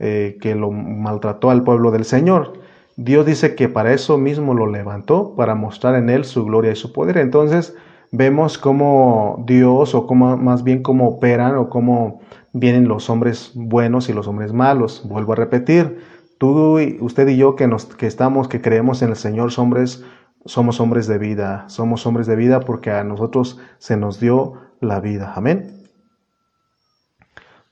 eh, 0.00 0.36
que 0.40 0.56
lo 0.56 0.72
maltrató 0.72 1.50
al 1.50 1.62
pueblo 1.62 1.92
del 1.92 2.04
Señor. 2.04 2.54
Dios 2.96 3.24
dice 3.24 3.54
que 3.54 3.68
para 3.68 3.92
eso 3.92 4.18
mismo 4.18 4.52
lo 4.52 4.66
levantó, 4.66 5.36
para 5.36 5.54
mostrar 5.54 5.94
en 5.94 6.10
él 6.10 6.24
su 6.24 6.44
gloria 6.44 6.72
y 6.72 6.76
su 6.76 6.92
poder. 6.92 7.18
Entonces 7.18 7.76
vemos 8.12 8.58
cómo 8.58 9.42
Dios, 9.46 9.94
o 9.94 10.06
cómo, 10.06 10.36
más 10.36 10.62
bien 10.62 10.82
cómo 10.82 11.08
operan, 11.08 11.56
o 11.56 11.68
cómo 11.68 12.20
vienen 12.52 12.86
los 12.86 13.10
hombres 13.10 13.52
buenos 13.54 14.08
y 14.08 14.12
los 14.12 14.28
hombres 14.28 14.52
malos. 14.52 15.02
Vuelvo 15.04 15.32
a 15.32 15.36
repetir, 15.36 15.98
tú, 16.38 16.78
usted 17.00 17.26
y 17.28 17.36
yo 17.36 17.56
que, 17.56 17.66
nos, 17.66 17.86
que 17.86 18.06
estamos, 18.06 18.46
que 18.46 18.60
creemos 18.60 19.02
en 19.02 19.10
el 19.10 19.16
Señor, 19.16 19.50
hombres, 19.56 20.04
somos 20.44 20.78
hombres 20.78 21.06
de 21.06 21.18
vida, 21.18 21.64
somos 21.68 22.06
hombres 22.06 22.26
de 22.26 22.36
vida 22.36 22.60
porque 22.60 22.90
a 22.90 23.02
nosotros 23.02 23.58
se 23.78 23.96
nos 23.96 24.20
dio 24.20 24.54
la 24.80 25.00
vida. 25.00 25.32
Amén. 25.34 25.88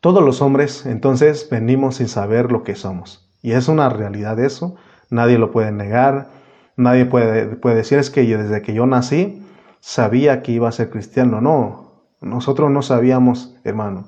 Todos 0.00 0.24
los 0.24 0.40
hombres 0.40 0.86
entonces 0.86 1.48
venimos 1.50 1.96
sin 1.96 2.08
saber 2.08 2.50
lo 2.50 2.64
que 2.64 2.74
somos. 2.74 3.28
Y 3.42 3.52
es 3.52 3.68
una 3.68 3.90
realidad 3.90 4.38
eso, 4.38 4.76
nadie 5.10 5.36
lo 5.36 5.50
puede 5.50 5.72
negar, 5.72 6.28
nadie 6.76 7.04
puede, 7.04 7.56
puede 7.56 7.76
decir 7.76 7.98
es 7.98 8.08
que 8.08 8.22
desde 8.22 8.62
que 8.62 8.72
yo 8.72 8.86
nací 8.86 9.39
sabía 9.80 10.42
que 10.42 10.52
iba 10.52 10.68
a 10.68 10.72
ser 10.72 10.90
cristiano. 10.90 11.40
No, 11.40 12.04
nosotros 12.20 12.70
no 12.70 12.82
sabíamos, 12.82 13.56
hermano. 13.64 14.06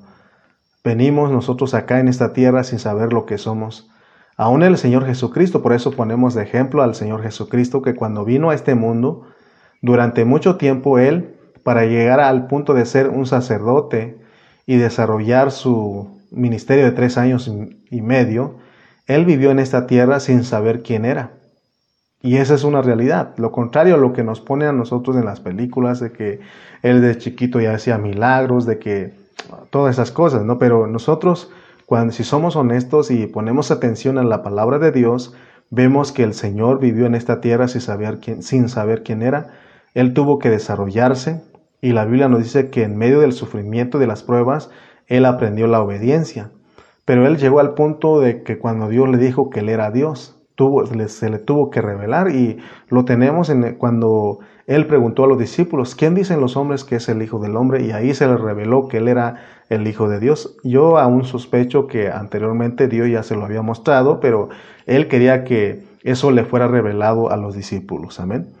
Venimos 0.83 1.31
nosotros 1.31 1.73
acá 1.73 1.99
en 1.99 2.07
esta 2.07 2.33
tierra 2.33 2.63
sin 2.63 2.79
saber 2.79 3.13
lo 3.13 3.25
que 3.25 3.37
somos. 3.37 3.89
Aún 4.35 4.63
el 4.63 4.77
Señor 4.77 5.05
Jesucristo, 5.05 5.61
por 5.61 5.73
eso 5.73 5.91
ponemos 5.91 6.33
de 6.33 6.43
ejemplo 6.43 6.81
al 6.81 6.95
Señor 6.95 7.21
Jesucristo 7.21 7.81
que 7.81 7.95
cuando 7.95 8.25
vino 8.25 8.49
a 8.49 8.55
este 8.55 8.75
mundo, 8.75 9.27
durante 9.81 10.25
mucho 10.25 10.57
tiempo 10.57 10.97
Él, 10.97 11.35
para 11.63 11.85
llegar 11.85 12.19
al 12.19 12.47
punto 12.47 12.73
de 12.73 12.85
ser 12.85 13.09
un 13.09 13.25
sacerdote 13.25 14.19
y 14.65 14.77
desarrollar 14.77 15.51
su 15.51 16.21
ministerio 16.31 16.85
de 16.85 16.91
tres 16.91 17.17
años 17.17 17.49
y 17.89 18.01
medio, 18.01 18.55
Él 19.07 19.25
vivió 19.25 19.51
en 19.51 19.59
esta 19.59 19.87
tierra 19.87 20.19
sin 20.19 20.43
saber 20.43 20.81
quién 20.81 21.05
era. 21.05 21.31
Y 22.25 22.37
esa 22.37 22.55
es 22.55 22.63
una 22.63 22.81
realidad. 22.81 23.33
Lo 23.35 23.51
contrario 23.51 23.95
a 23.95 23.97
lo 23.97 24.13
que 24.13 24.23
nos 24.23 24.39
pone 24.39 24.65
a 24.65 24.71
nosotros 24.71 25.17
en 25.17 25.25
las 25.25 25.41
películas, 25.41 25.99
de 25.99 26.13
que 26.13 26.39
Él 26.81 27.01
de 27.01 27.17
chiquito 27.17 27.59
ya 27.59 27.73
hacía 27.73 27.97
milagros, 27.97 28.65
de 28.65 28.79
que 28.79 29.13
todas 29.69 29.95
esas 29.95 30.11
cosas, 30.11 30.45
¿no? 30.45 30.57
Pero 30.57 30.87
nosotros, 30.87 31.51
cuando 31.85 32.13
si 32.13 32.23
somos 32.23 32.55
honestos 32.55 33.11
y 33.11 33.27
ponemos 33.27 33.71
atención 33.71 34.17
a 34.17 34.23
la 34.23 34.41
palabra 34.41 34.79
de 34.79 34.93
Dios, 34.93 35.35
vemos 35.69 36.13
que 36.13 36.23
el 36.23 36.33
Señor 36.33 36.79
vivió 36.79 37.07
en 37.07 37.15
esta 37.15 37.41
tierra 37.41 37.67
sin 37.67 37.81
saber 37.81 38.19
quién, 38.19 38.41
sin 38.41 38.69
saber 38.69 39.03
quién 39.03 39.21
era. 39.21 39.49
Él 39.93 40.13
tuvo 40.13 40.39
que 40.39 40.49
desarrollarse 40.49 41.43
y 41.81 41.91
la 41.91 42.05
Biblia 42.05 42.29
nos 42.29 42.41
dice 42.41 42.69
que 42.69 42.83
en 42.83 42.97
medio 42.97 43.19
del 43.19 43.33
sufrimiento 43.33 43.99
de 43.99 44.07
las 44.07 44.23
pruebas, 44.23 44.69
Él 45.07 45.25
aprendió 45.25 45.67
la 45.67 45.81
obediencia. 45.81 46.51
Pero 47.03 47.27
Él 47.27 47.35
llegó 47.35 47.59
al 47.59 47.73
punto 47.73 48.21
de 48.21 48.43
que 48.43 48.57
cuando 48.57 48.87
Dios 48.87 49.09
le 49.09 49.17
dijo 49.17 49.49
que 49.49 49.59
Él 49.59 49.67
era 49.67 49.91
Dios, 49.91 50.32
se 51.07 51.29
le 51.29 51.39
tuvo 51.39 51.69
que 51.69 51.81
revelar 51.81 52.29
y 52.29 52.59
lo 52.89 53.05
tenemos 53.05 53.49
en, 53.49 53.75
cuando 53.75 54.39
él 54.67 54.87
preguntó 54.87 55.23
a 55.23 55.27
los 55.27 55.37
discípulos, 55.37 55.95
¿quién 55.95 56.15
dicen 56.15 56.39
los 56.39 56.55
hombres 56.55 56.83
que 56.83 56.95
es 56.97 57.09
el 57.09 57.21
Hijo 57.21 57.39
del 57.39 57.55
Hombre? 57.55 57.83
Y 57.83 57.91
ahí 57.91 58.13
se 58.13 58.27
le 58.27 58.37
reveló 58.37 58.87
que 58.87 58.97
él 58.97 59.07
era 59.07 59.43
el 59.69 59.87
Hijo 59.87 60.07
de 60.07 60.19
Dios. 60.19 60.57
Yo 60.63 60.97
aún 60.97 61.25
sospecho 61.25 61.87
que 61.87 62.09
anteriormente 62.09 62.87
Dios 62.87 63.09
ya 63.09 63.23
se 63.23 63.35
lo 63.35 63.45
había 63.45 63.61
mostrado, 63.61 64.19
pero 64.19 64.49
él 64.85 65.07
quería 65.07 65.43
que 65.43 65.83
eso 66.03 66.31
le 66.31 66.45
fuera 66.45 66.67
revelado 66.67 67.31
a 67.31 67.37
los 67.37 67.55
discípulos. 67.55 68.19
Amén. 68.19 68.53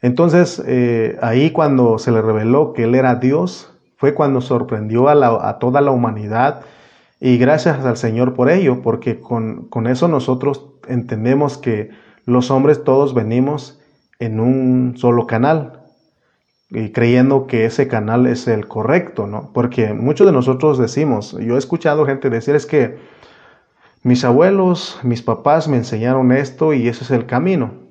Entonces, 0.00 0.62
eh, 0.66 1.18
ahí 1.22 1.50
cuando 1.50 1.98
se 1.98 2.12
le 2.12 2.22
reveló 2.22 2.72
que 2.72 2.84
él 2.84 2.94
era 2.94 3.16
Dios, 3.16 3.72
fue 3.96 4.14
cuando 4.14 4.40
sorprendió 4.40 5.08
a 5.08 5.58
toda 5.58 5.80
la 5.80 5.90
humanidad 5.90 6.60
y 7.26 7.38
gracias 7.38 7.82
al 7.86 7.96
Señor 7.96 8.34
por 8.34 8.50
ello, 8.50 8.82
porque 8.82 9.18
con, 9.18 9.70
con 9.70 9.86
eso 9.86 10.08
nosotros 10.08 10.66
entendemos 10.86 11.56
que 11.56 11.88
los 12.26 12.50
hombres 12.50 12.84
todos 12.84 13.14
venimos 13.14 13.80
en 14.18 14.40
un 14.40 14.98
solo 14.98 15.26
canal 15.26 15.84
y 16.68 16.92
creyendo 16.92 17.46
que 17.46 17.64
ese 17.64 17.88
canal 17.88 18.26
es 18.26 18.46
el 18.46 18.68
correcto, 18.68 19.26
¿no? 19.26 19.52
Porque 19.54 19.94
muchos 19.94 20.26
de 20.26 20.34
nosotros 20.34 20.76
decimos, 20.76 21.34
yo 21.40 21.54
he 21.54 21.58
escuchado 21.58 22.04
gente 22.04 22.28
decir 22.28 22.56
es 22.56 22.66
que 22.66 22.98
mis 24.02 24.22
abuelos, 24.22 25.00
mis 25.02 25.22
papás 25.22 25.66
me 25.66 25.78
enseñaron 25.78 26.30
esto 26.30 26.74
y 26.74 26.88
ese 26.88 27.04
es 27.04 27.10
el 27.10 27.24
camino. 27.24 27.84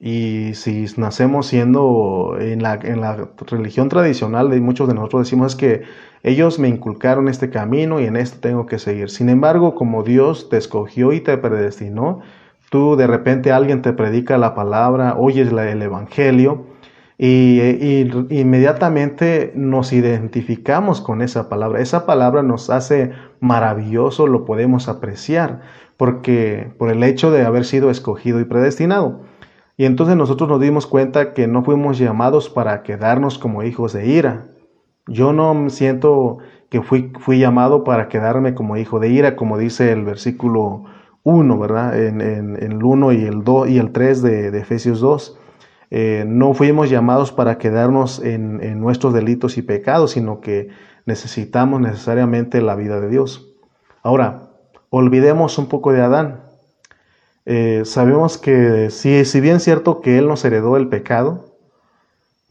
Y 0.00 0.54
si 0.54 0.86
nacemos 0.96 1.48
siendo 1.48 2.38
en 2.40 2.62
la, 2.62 2.76
en 2.76 3.02
la 3.02 3.28
religión 3.46 3.90
tradicional, 3.90 4.58
muchos 4.62 4.88
de 4.88 4.94
nosotros 4.94 5.26
decimos 5.26 5.54
que 5.54 5.82
ellos 6.24 6.58
me 6.58 6.68
inculcaron 6.68 7.28
este 7.28 7.50
camino 7.50 8.00
y 8.00 8.06
en 8.06 8.16
esto 8.16 8.38
tengo 8.40 8.64
que 8.64 8.78
seguir. 8.78 9.10
Sin 9.10 9.28
embargo, 9.28 9.74
como 9.74 10.02
Dios 10.02 10.48
te 10.48 10.56
escogió 10.56 11.12
y 11.12 11.20
te 11.20 11.36
predestinó, 11.36 12.22
tú 12.70 12.96
de 12.96 13.06
repente 13.06 13.52
alguien 13.52 13.82
te 13.82 13.92
predica 13.92 14.38
la 14.38 14.54
palabra, 14.54 15.16
oyes 15.18 15.52
el 15.52 15.82
Evangelio 15.82 16.64
y, 17.18 17.60
inmediatamente 18.30 19.52
nos 19.54 19.92
identificamos 19.92 21.02
con 21.02 21.20
esa 21.20 21.50
palabra. 21.50 21.80
Esa 21.80 22.06
palabra 22.06 22.42
nos 22.42 22.70
hace 22.70 23.12
maravilloso, 23.40 24.26
lo 24.26 24.46
podemos 24.46 24.88
apreciar 24.88 25.60
porque 25.98 26.72
por 26.78 26.90
el 26.90 27.02
hecho 27.02 27.30
de 27.30 27.44
haber 27.44 27.66
sido 27.66 27.90
escogido 27.90 28.40
y 28.40 28.44
predestinado. 28.44 29.20
Y 29.76 29.84
entonces 29.84 30.16
nosotros 30.16 30.48
nos 30.48 30.60
dimos 30.60 30.86
cuenta 30.86 31.34
que 31.34 31.46
no 31.46 31.62
fuimos 31.62 31.98
llamados 31.98 32.48
para 32.48 32.82
quedarnos 32.82 33.38
como 33.38 33.62
hijos 33.62 33.92
de 33.92 34.06
ira. 34.06 34.53
Yo 35.06 35.32
no 35.32 35.68
siento 35.70 36.38
que 36.70 36.82
fui, 36.82 37.38
llamado 37.38 37.84
para 37.84 38.08
quedarme 38.08 38.54
como 38.54 38.76
hijo 38.76 38.98
de 38.98 39.08
ira, 39.08 39.36
como 39.36 39.58
dice 39.58 39.92
el 39.92 40.04
versículo 40.04 40.84
1, 41.22 41.58
¿verdad? 41.58 41.96
En, 42.02 42.20
el 42.20 42.82
1 42.82 43.12
y 43.12 43.24
el 43.24 43.44
2 43.44 43.68
y 43.68 43.78
el 43.78 43.92
3 43.92 44.22
de, 44.22 44.58
Efesios 44.58 45.00
2. 45.00 45.38
Eh, 45.90 46.24
no 46.26 46.54
fuimos 46.54 46.90
llamados 46.90 47.30
para 47.30 47.58
quedarnos 47.58 48.20
en, 48.20 48.80
nuestros 48.80 49.12
delitos 49.14 49.58
y 49.58 49.62
pecados, 49.62 50.12
sino 50.12 50.40
que 50.40 50.68
necesitamos 51.06 51.80
necesariamente 51.80 52.60
la 52.60 52.74
vida 52.74 53.00
de 53.00 53.08
Dios. 53.08 53.54
Ahora, 54.02 54.50
olvidemos 54.90 55.58
un 55.58 55.68
poco 55.68 55.92
de 55.92 56.00
Adán. 56.00 56.40
Eh, 57.46 57.82
sabemos 57.84 58.38
que 58.38 58.90
si, 58.90 59.24
si 59.26 59.40
bien 59.40 59.56
es 59.56 59.64
cierto 59.64 60.00
que 60.00 60.18
Él 60.18 60.26
nos 60.26 60.44
heredó 60.44 60.76
el 60.76 60.88
pecado, 60.88 61.53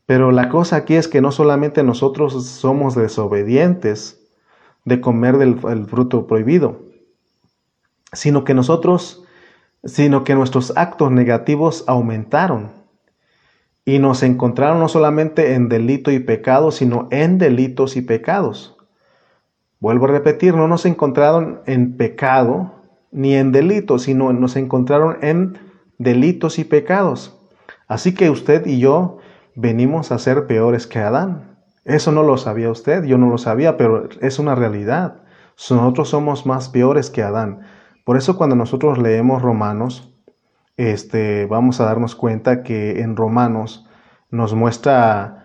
pero 0.06 0.32
la 0.32 0.50
cosa 0.50 0.78
aquí 0.78 0.96
es 0.96 1.08
que 1.08 1.22
no 1.22 1.32
solamente 1.32 1.84
nosotros 1.84 2.46
somos 2.46 2.96
desobedientes 2.96 4.20
de 4.86 5.00
comer 5.00 5.38
del 5.38 5.86
fruto 5.88 6.28
prohibido, 6.28 6.82
sino 8.12 8.44
que 8.44 8.54
nosotros, 8.54 9.24
sino 9.84 10.24
que 10.24 10.36
nuestros 10.36 10.74
actos 10.76 11.12
negativos 11.12 11.86
aumentaron 11.88 12.72
y 13.86 14.00
nos 14.00 14.24
encontraron 14.24 14.80
no 14.80 14.88
solamente 14.88 15.54
en 15.54 15.70
delito 15.70 16.12
y 16.12 16.20
pecado, 16.20 16.72
sino 16.72 17.08
en 17.12 17.38
delitos 17.38 17.96
y 17.98 18.02
pecados. 18.02 18.78
Vuelvo 19.80 20.06
a 20.06 20.12
repetir, 20.12 20.56
no 20.56 20.68
nos 20.68 20.86
encontraron 20.86 21.62
en 21.66 21.98
pecado 21.98 22.74
ni 23.12 23.36
en 23.36 23.52
delito, 23.52 24.00
sino 24.00 24.32
nos 24.32 24.56
encontraron 24.56 25.18
en 25.22 25.58
delitos 25.98 26.60
y 26.60 26.64
pecados. 26.64 27.38
Así 27.88 28.14
que 28.14 28.30
usted 28.30 28.66
y 28.66 28.80
yo 28.80 29.20
venimos 29.56 30.12
a 30.12 30.20
ser 30.20 30.48
peores 30.48 30.88
que 30.88 31.00
Adán. 31.00 31.58
Eso 31.86 32.12
no 32.12 32.24
lo 32.24 32.38
sabía 32.38 32.70
usted, 32.70 33.04
yo 33.04 33.18
no 33.18 33.30
lo 33.30 33.38
sabía, 33.38 33.78
pero 33.78 34.08
es 34.22 34.40
una 34.40 34.56
realidad. 34.56 35.24
Nosotros 35.70 36.10
somos 36.10 36.46
más 36.46 36.70
peores 36.70 37.10
que 37.10 37.24
Adán. 37.24 37.62
Por 38.06 38.18
eso 38.18 38.38
cuando 38.38 38.56
nosotros 38.56 38.98
leemos 38.98 39.42
Romanos, 39.42 40.14
este, 40.78 41.46
vamos 41.46 41.80
a 41.80 41.86
darnos 41.86 42.16
cuenta 42.16 42.64
que 42.64 43.02
en 43.02 43.16
Romanos 43.16 43.88
nos 44.32 44.54
muestra 44.54 45.44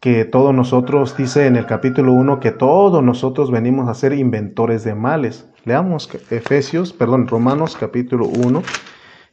que 0.00 0.24
todos 0.24 0.54
nosotros, 0.54 1.14
dice 1.16 1.46
en 1.46 1.56
el 1.56 1.66
capítulo 1.66 2.12
1, 2.14 2.40
que 2.40 2.52
todos 2.52 3.02
nosotros 3.02 3.50
venimos 3.50 3.88
a 3.88 3.94
ser 3.94 4.14
inventores 4.14 4.82
de 4.82 4.94
males. 4.94 5.46
Leamos 5.64 6.08
Efesios, 6.30 6.94
perdón, 6.94 7.28
Romanos 7.28 7.76
capítulo 7.78 8.26
1, 8.26 8.62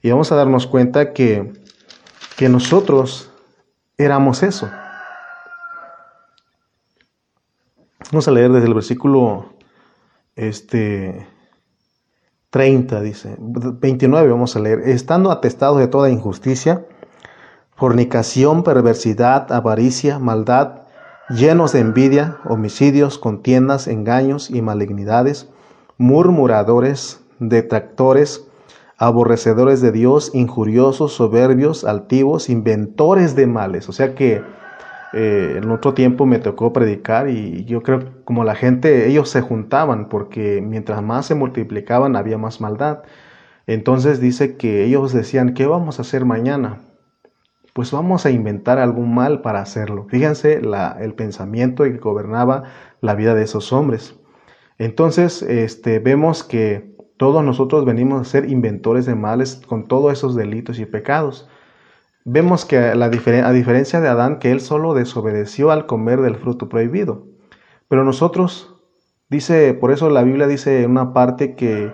y 0.02 0.10
vamos 0.10 0.32
a 0.32 0.36
darnos 0.36 0.68
cuenta 0.68 1.14
que, 1.14 1.54
que 2.36 2.50
nosotros 2.50 3.32
éramos 3.98 4.44
eso. 4.44 4.70
Vamos 8.12 8.28
a 8.28 8.32
leer 8.32 8.52
desde 8.52 8.68
el 8.68 8.74
versículo 8.74 9.54
este, 10.36 11.28
30, 12.52 13.02
dice, 13.02 13.36
29 13.38 14.30
vamos 14.30 14.56
a 14.56 14.60
leer, 14.60 14.80
estando 14.86 15.32
atestados 15.32 15.80
de 15.80 15.88
toda 15.88 16.10
injusticia, 16.10 16.86
fornicación, 17.76 18.64
perversidad, 18.64 19.52
avaricia, 19.52 20.20
maldad, 20.20 20.84
llenos 21.30 21.74
de 21.74 21.80
envidia, 21.80 22.38
homicidios, 22.46 23.18
contiendas, 23.18 23.88
engaños 23.88 24.50
y 24.50 24.62
malignidades, 24.62 25.50
murmuradores, 25.98 27.20
detractores, 27.40 28.47
aborrecedores 28.98 29.82
de 29.82 29.92
Dios, 29.92 30.32
injuriosos, 30.34 31.14
soberbios, 31.14 31.84
altivos, 31.84 32.50
inventores 32.50 33.36
de 33.36 33.48
males. 33.48 33.90
O 33.90 33.92
sea 33.94 34.16
que 34.16 34.42
eh, 35.14 35.56
en 35.58 35.70
otro 35.72 35.94
tiempo 35.94 36.26
me 36.26 36.40
tocó 36.40 36.74
predicar 36.74 37.30
y 37.30 37.66
yo 37.66 37.82
creo 37.84 38.24
como 38.26 38.44
la 38.44 38.56
gente, 38.56 39.08
ellos 39.08 39.30
se 39.30 39.42
juntaban 39.42 40.10
porque 40.10 40.62
mientras 40.62 41.02
más 41.04 41.28
se 41.28 41.36
multiplicaban 41.36 42.16
había 42.16 42.38
más 42.38 42.62
maldad. 42.62 43.04
Entonces 43.68 44.20
dice 44.20 44.58
que 44.58 44.86
ellos 44.86 45.14
decían, 45.14 45.54
¿qué 45.54 45.68
vamos 45.68 46.00
a 46.00 46.02
hacer 46.04 46.26
mañana? 46.26 46.80
pues 47.78 47.92
vamos 47.92 48.26
a 48.26 48.32
inventar 48.32 48.80
algún 48.80 49.14
mal 49.14 49.42
para 49.44 49.62
hacerlo. 49.62 50.08
Fíjense 50.10 50.64
la, 50.64 50.98
el 51.00 51.14
pensamiento 51.14 51.84
que 51.84 51.92
gobernaba 51.92 52.64
la 53.02 53.14
vida 53.14 53.36
de 53.36 53.44
esos 53.44 53.72
hombres. 53.72 54.16
Entonces, 54.80 55.44
este, 55.44 56.00
vemos 56.00 56.44
que 56.44 56.97
todos 57.18 57.44
nosotros 57.44 57.86
venimos 57.86 58.22
a 58.22 58.30
ser 58.30 58.50
inventores 58.50 59.06
de 59.06 59.16
males 59.16 59.62
con 59.68 59.88
todos 59.88 60.14
esos 60.14 60.36
delitos 60.36 60.80
y 60.80 60.86
pecados. 60.86 61.50
Vemos 62.26 62.66
que 62.66 62.78
a 62.78 63.10
diferencia 63.10 64.02
de 64.02 64.10
Adán, 64.10 64.40
que 64.40 64.52
él 64.52 64.62
solo 64.62 64.94
desobedeció 64.94 65.72
al 65.72 65.86
comer 65.86 66.22
del 66.22 66.36
fruto 66.36 66.70
prohibido. 66.70 67.26
Pero 67.88 68.04
nosotros, 68.04 68.76
dice, 69.30 69.74
por 69.74 69.92
eso 69.92 70.10
la 70.10 70.24
Biblia 70.24 70.48
dice 70.48 70.84
en 70.84 70.92
una 70.92 71.14
parte 71.14 71.56
que 71.56 71.92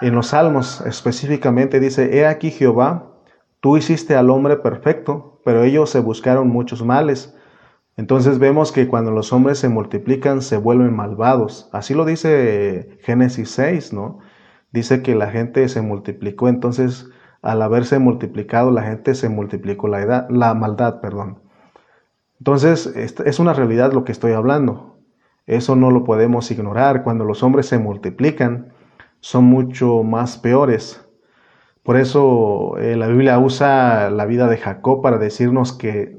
en 0.00 0.14
los 0.14 0.28
Salmos 0.28 0.80
específicamente 0.82 1.80
dice, 1.80 2.16
He 2.16 2.26
aquí 2.26 2.50
Jehová 2.50 3.12
Tú 3.62 3.76
hiciste 3.76 4.16
al 4.16 4.28
hombre 4.28 4.56
perfecto, 4.56 5.40
pero 5.44 5.62
ellos 5.62 5.88
se 5.88 6.00
buscaron 6.00 6.48
muchos 6.48 6.84
males. 6.84 7.36
Entonces 7.96 8.40
vemos 8.40 8.72
que 8.72 8.88
cuando 8.88 9.12
los 9.12 9.32
hombres 9.32 9.60
se 9.60 9.68
multiplican 9.68 10.42
se 10.42 10.56
vuelven 10.56 10.96
malvados. 10.96 11.70
Así 11.72 11.94
lo 11.94 12.04
dice 12.04 12.98
Génesis 13.02 13.50
6, 13.52 13.92
¿no? 13.92 14.18
Dice 14.72 15.02
que 15.02 15.14
la 15.14 15.30
gente 15.30 15.68
se 15.68 15.82
multiplicó, 15.82 16.48
entonces 16.48 17.08
al 17.42 17.60
haberse 17.62 17.98
multiplicado 17.98 18.70
la 18.70 18.82
gente 18.82 19.14
se 19.14 19.28
multiplicó 19.28 19.88
la, 19.88 20.00
edad, 20.02 20.28
la 20.30 20.54
maldad, 20.54 21.00
perdón. 21.00 21.40
Entonces 22.38 22.86
es 22.86 23.38
una 23.38 23.52
realidad 23.52 23.92
lo 23.92 24.04
que 24.04 24.12
estoy 24.12 24.32
hablando. 24.32 24.96
Eso 25.46 25.76
no 25.76 25.90
lo 25.90 26.04
podemos 26.04 26.50
ignorar. 26.50 27.02
Cuando 27.04 27.24
los 27.24 27.42
hombres 27.42 27.66
se 27.66 27.78
multiplican 27.78 28.72
son 29.20 29.44
mucho 29.44 30.02
más 30.02 30.38
peores. 30.38 31.04
Por 31.82 31.96
eso 31.96 32.76
eh, 32.78 32.96
la 32.96 33.08
Biblia 33.08 33.38
usa 33.38 34.10
la 34.10 34.24
vida 34.24 34.48
de 34.48 34.56
Jacob 34.56 35.02
para 35.02 35.18
decirnos 35.18 35.72
que 35.72 36.16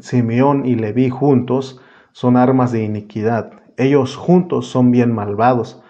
Simeón 0.00 0.66
y 0.66 0.74
Leví 0.74 1.08
juntos 1.08 1.80
son 2.12 2.36
armas 2.36 2.72
de 2.72 2.82
iniquidad. 2.82 3.52
Ellos 3.76 4.16
juntos 4.16 4.66
son 4.66 4.90
bien 4.90 5.12
malvados. 5.12 5.82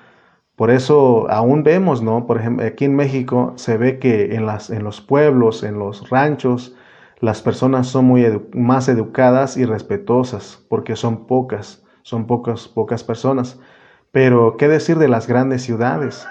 Por 0.56 0.70
eso 0.70 1.28
aún 1.30 1.62
vemos, 1.62 2.02
¿no? 2.02 2.26
Por 2.26 2.38
ejemplo, 2.38 2.66
aquí 2.66 2.84
en 2.84 2.94
México 2.94 3.52
se 3.56 3.76
ve 3.76 3.98
que 3.98 4.34
en, 4.34 4.46
las, 4.46 4.70
en 4.70 4.84
los 4.84 5.00
pueblos, 5.00 5.62
en 5.64 5.78
los 5.78 6.08
ranchos, 6.10 6.76
las 7.20 7.42
personas 7.42 7.88
son 7.88 8.04
muy 8.04 8.24
más 8.52 8.88
educadas 8.88 9.56
y 9.56 9.64
respetuosas, 9.64 10.64
porque 10.68 10.94
son 10.94 11.26
pocas, 11.26 11.82
son 12.02 12.26
pocas, 12.26 12.68
pocas 12.68 13.02
personas. 13.02 13.58
Pero, 14.12 14.56
¿qué 14.56 14.68
decir 14.68 14.98
de 14.98 15.08
las 15.08 15.26
grandes 15.26 15.62
ciudades? 15.62 16.26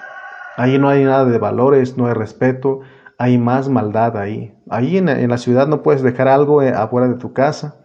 Ahí 0.55 0.77
no 0.77 0.87
hay 0.87 1.03
nada 1.03 1.25
de 1.25 1.37
valores, 1.37 1.97
no 1.97 2.05
hay 2.05 2.13
respeto, 2.13 2.81
hay 3.17 3.37
más 3.37 3.69
maldad 3.69 4.17
ahí. 4.17 4.53
Ahí 4.69 4.97
en, 4.97 5.29
la 5.29 5.37
ciudad 5.37 5.67
no 5.67 5.81
puedes 5.81 6.01
dejar 6.01 6.27
algo 6.27 6.61
eh, 6.61 6.69
afuera 6.69 7.07
de 7.07 7.15
tu 7.15 7.33
casa, 7.33 7.75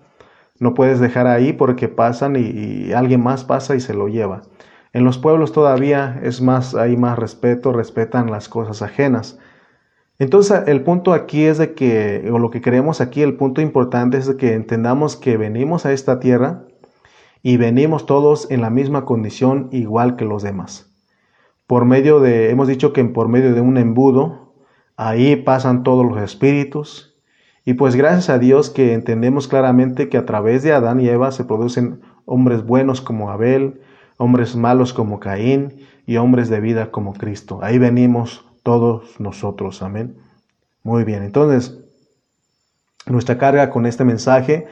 no 0.60 0.74
puedes 0.74 1.00
dejar 1.00 1.26
ahí 1.26 1.52
porque 1.52 1.88
pasan 1.88 2.36
y, 2.36 2.92
alguien 2.92 3.22
más 3.22 3.44
pasa 3.44 3.74
y 3.74 3.80
se 3.80 3.94
lo 3.94 4.08
lleva. 4.08 4.42
En 4.92 5.04
los 5.04 5.18
pueblos 5.18 5.52
todavía 5.52 6.18
es 6.22 6.40
más, 6.40 6.74
hay 6.74 6.96
más 6.96 7.18
respeto, 7.18 7.72
respetan 7.72 8.30
las 8.30 8.48
cosas 8.48 8.82
ajenas. 8.82 9.38
Entonces 10.18 10.62
el 10.66 10.82
punto 10.82 11.12
aquí 11.12 11.44
es 11.44 11.58
de 11.58 11.74
que, 11.74 12.28
o 12.32 12.38
lo 12.38 12.50
que 12.50 12.60
queremos 12.60 13.00
aquí, 13.00 13.22
el 13.22 13.36
punto 13.36 13.60
importante 13.60 14.18
es 14.18 14.26
de 14.26 14.36
que 14.36 14.54
entendamos 14.54 15.16
que 15.16 15.36
venimos 15.36 15.86
a 15.86 15.92
esta 15.92 16.18
tierra 16.18 16.64
y 17.42 17.56
venimos 17.56 18.06
todos 18.06 18.50
en 18.50 18.60
la 18.60 18.70
misma 18.70 19.04
condición 19.04 19.68
igual 19.70 20.16
que 20.16 20.24
los 20.24 20.42
demás 20.42 20.88
por 21.68 21.84
medio 21.84 22.18
de, 22.18 22.50
hemos 22.50 22.66
dicho 22.66 22.94
que 22.94 23.04
por 23.04 23.28
medio 23.28 23.54
de 23.54 23.60
un 23.60 23.76
embudo, 23.76 24.54
ahí 24.96 25.36
pasan 25.36 25.82
todos 25.82 26.04
los 26.04 26.20
espíritus. 26.22 27.14
Y 27.66 27.74
pues 27.74 27.94
gracias 27.94 28.30
a 28.30 28.38
Dios 28.38 28.70
que 28.70 28.94
entendemos 28.94 29.48
claramente 29.48 30.08
que 30.08 30.16
a 30.16 30.24
través 30.24 30.62
de 30.62 30.72
Adán 30.72 30.98
y 30.98 31.08
Eva 31.10 31.30
se 31.30 31.44
producen 31.44 32.00
hombres 32.24 32.64
buenos 32.64 33.02
como 33.02 33.30
Abel, 33.30 33.82
hombres 34.18 34.54
malos 34.54 34.92
como 34.92 35.20
Caín 35.20 35.86
y 36.06 36.18
hombres 36.18 36.50
de 36.50 36.60
vida 36.60 36.90
como 36.90 37.14
Cristo. 37.14 37.60
Ahí 37.62 37.78
venimos 37.78 38.44
todos 38.62 39.18
nosotros, 39.18 39.82
amén. 39.82 40.18
Muy 40.82 41.04
bien, 41.04 41.22
entonces 41.22 41.78
nuestra 43.06 43.38
carga 43.38 43.70
con 43.70 43.86
este 43.86 44.04
mensaje 44.04 44.66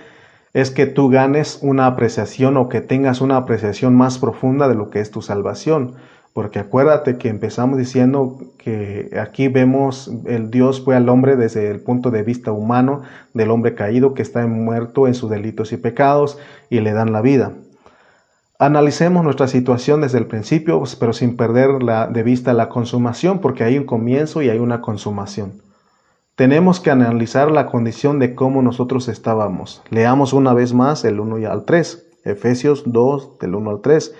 es 0.52 0.70
que 0.70 0.86
tú 0.86 1.08
ganes 1.08 1.58
una 1.62 1.86
apreciación 1.86 2.56
o 2.56 2.68
que 2.68 2.80
tengas 2.80 3.20
una 3.20 3.36
apreciación 3.36 3.94
más 3.94 4.18
profunda 4.18 4.68
de 4.68 4.74
lo 4.74 4.90
que 4.90 5.00
es 5.00 5.10
tu 5.10 5.22
salvación. 5.22 5.94
Porque 6.32 6.58
acuérdate 6.58 7.16
que 7.16 7.28
empezamos 7.28 7.78
diciendo 7.78 8.38
que 8.58 9.10
aquí 9.18 9.48
vemos 9.48 10.10
el 10.26 10.50
Dios 10.50 10.84
fue 10.84 10.94
al 10.94 11.08
hombre 11.08 11.36
desde 11.36 11.70
el 11.70 11.80
punto 11.80 12.10
de 12.10 12.22
vista 12.22 12.52
humano 12.52 13.02
del 13.32 13.50
hombre 13.50 13.74
caído 13.74 14.12
que 14.12 14.20
está 14.20 14.46
muerto 14.46 15.06
en 15.06 15.14
sus 15.14 15.30
delitos 15.30 15.72
y 15.72 15.78
pecados 15.78 16.38
y 16.68 16.80
le 16.80 16.92
dan 16.92 17.12
la 17.12 17.22
vida. 17.22 17.52
Analicemos 18.58 19.22
nuestra 19.22 19.48
situación 19.48 20.00
desde 20.00 20.16
el 20.16 20.26
principio, 20.26 20.82
pero 20.98 21.12
sin 21.12 21.36
perder 21.36 21.78
de 21.78 22.22
vista 22.22 22.54
la 22.54 22.70
consumación, 22.70 23.40
porque 23.40 23.64
hay 23.64 23.76
un 23.76 23.84
comienzo 23.84 24.40
y 24.40 24.48
hay 24.48 24.58
una 24.58 24.80
consumación. 24.80 25.60
Tenemos 26.36 26.80
que 26.80 26.90
analizar 26.90 27.50
la 27.50 27.66
condición 27.66 28.18
de 28.18 28.34
cómo 28.34 28.62
nosotros 28.62 29.08
estábamos. 29.08 29.82
Leamos 29.90 30.32
una 30.32 30.54
vez 30.54 30.72
más 30.72 31.04
el 31.04 31.20
1 31.20 31.38
y 31.40 31.44
al 31.44 31.64
3, 31.66 32.06
Efesios 32.24 32.84
2 32.86 33.38
del 33.40 33.54
1 33.54 33.70
al 33.70 33.80
3. 33.82 34.14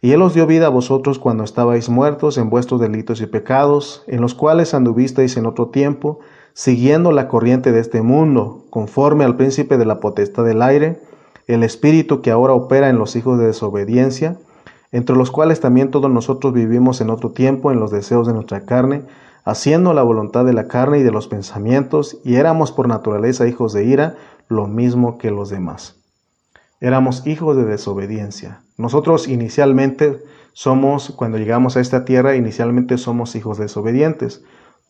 Y 0.00 0.12
Él 0.12 0.22
os 0.22 0.32
dio 0.32 0.46
vida 0.46 0.66
a 0.66 0.70
vosotros 0.70 1.18
cuando 1.18 1.44
estabais 1.44 1.90
muertos 1.90 2.38
en 2.38 2.48
vuestros 2.48 2.80
delitos 2.80 3.20
y 3.20 3.26
pecados, 3.26 4.02
en 4.06 4.22
los 4.22 4.34
cuales 4.34 4.72
anduvisteis 4.72 5.36
en 5.36 5.44
otro 5.44 5.68
tiempo, 5.68 6.20
siguiendo 6.54 7.12
la 7.12 7.28
corriente 7.28 7.70
de 7.70 7.80
este 7.80 8.00
mundo, 8.00 8.64
conforme 8.70 9.24
al 9.24 9.36
príncipe 9.36 9.76
de 9.76 9.84
la 9.84 10.00
potestad 10.00 10.44
del 10.44 10.62
aire, 10.62 11.00
el 11.46 11.62
espíritu 11.62 12.22
que 12.22 12.30
ahora 12.30 12.54
opera 12.54 12.88
en 12.88 12.98
los 12.98 13.16
hijos 13.16 13.38
de 13.38 13.46
desobediencia, 13.46 14.38
entre 14.92 15.16
los 15.16 15.30
cuales 15.30 15.60
también 15.60 15.90
todos 15.90 16.10
nosotros 16.10 16.52
vivimos 16.52 17.00
en 17.00 17.10
otro 17.10 17.32
tiempo 17.32 17.72
en 17.72 17.80
los 17.80 17.90
deseos 17.90 18.26
de 18.26 18.32
nuestra 18.32 18.64
carne, 18.64 19.02
haciendo 19.44 19.92
la 19.92 20.02
voluntad 20.02 20.44
de 20.44 20.52
la 20.52 20.68
carne 20.68 20.98
y 20.98 21.02
de 21.02 21.10
los 21.10 21.28
pensamientos, 21.28 22.18
y 22.24 22.36
éramos 22.36 22.72
por 22.72 22.88
naturaleza 22.88 23.46
hijos 23.46 23.72
de 23.72 23.84
ira, 23.84 24.16
lo 24.48 24.66
mismo 24.66 25.18
que 25.18 25.30
los 25.30 25.50
demás. 25.50 26.00
Éramos 26.80 27.26
hijos 27.26 27.56
de 27.56 27.64
desobediencia. 27.64 28.62
Nosotros 28.76 29.28
inicialmente 29.28 30.22
somos, 30.52 31.12
cuando 31.16 31.38
llegamos 31.38 31.76
a 31.76 31.80
esta 31.80 32.04
tierra, 32.04 32.36
inicialmente 32.36 32.98
somos 32.98 33.34
hijos 33.36 33.58
desobedientes. 33.58 34.44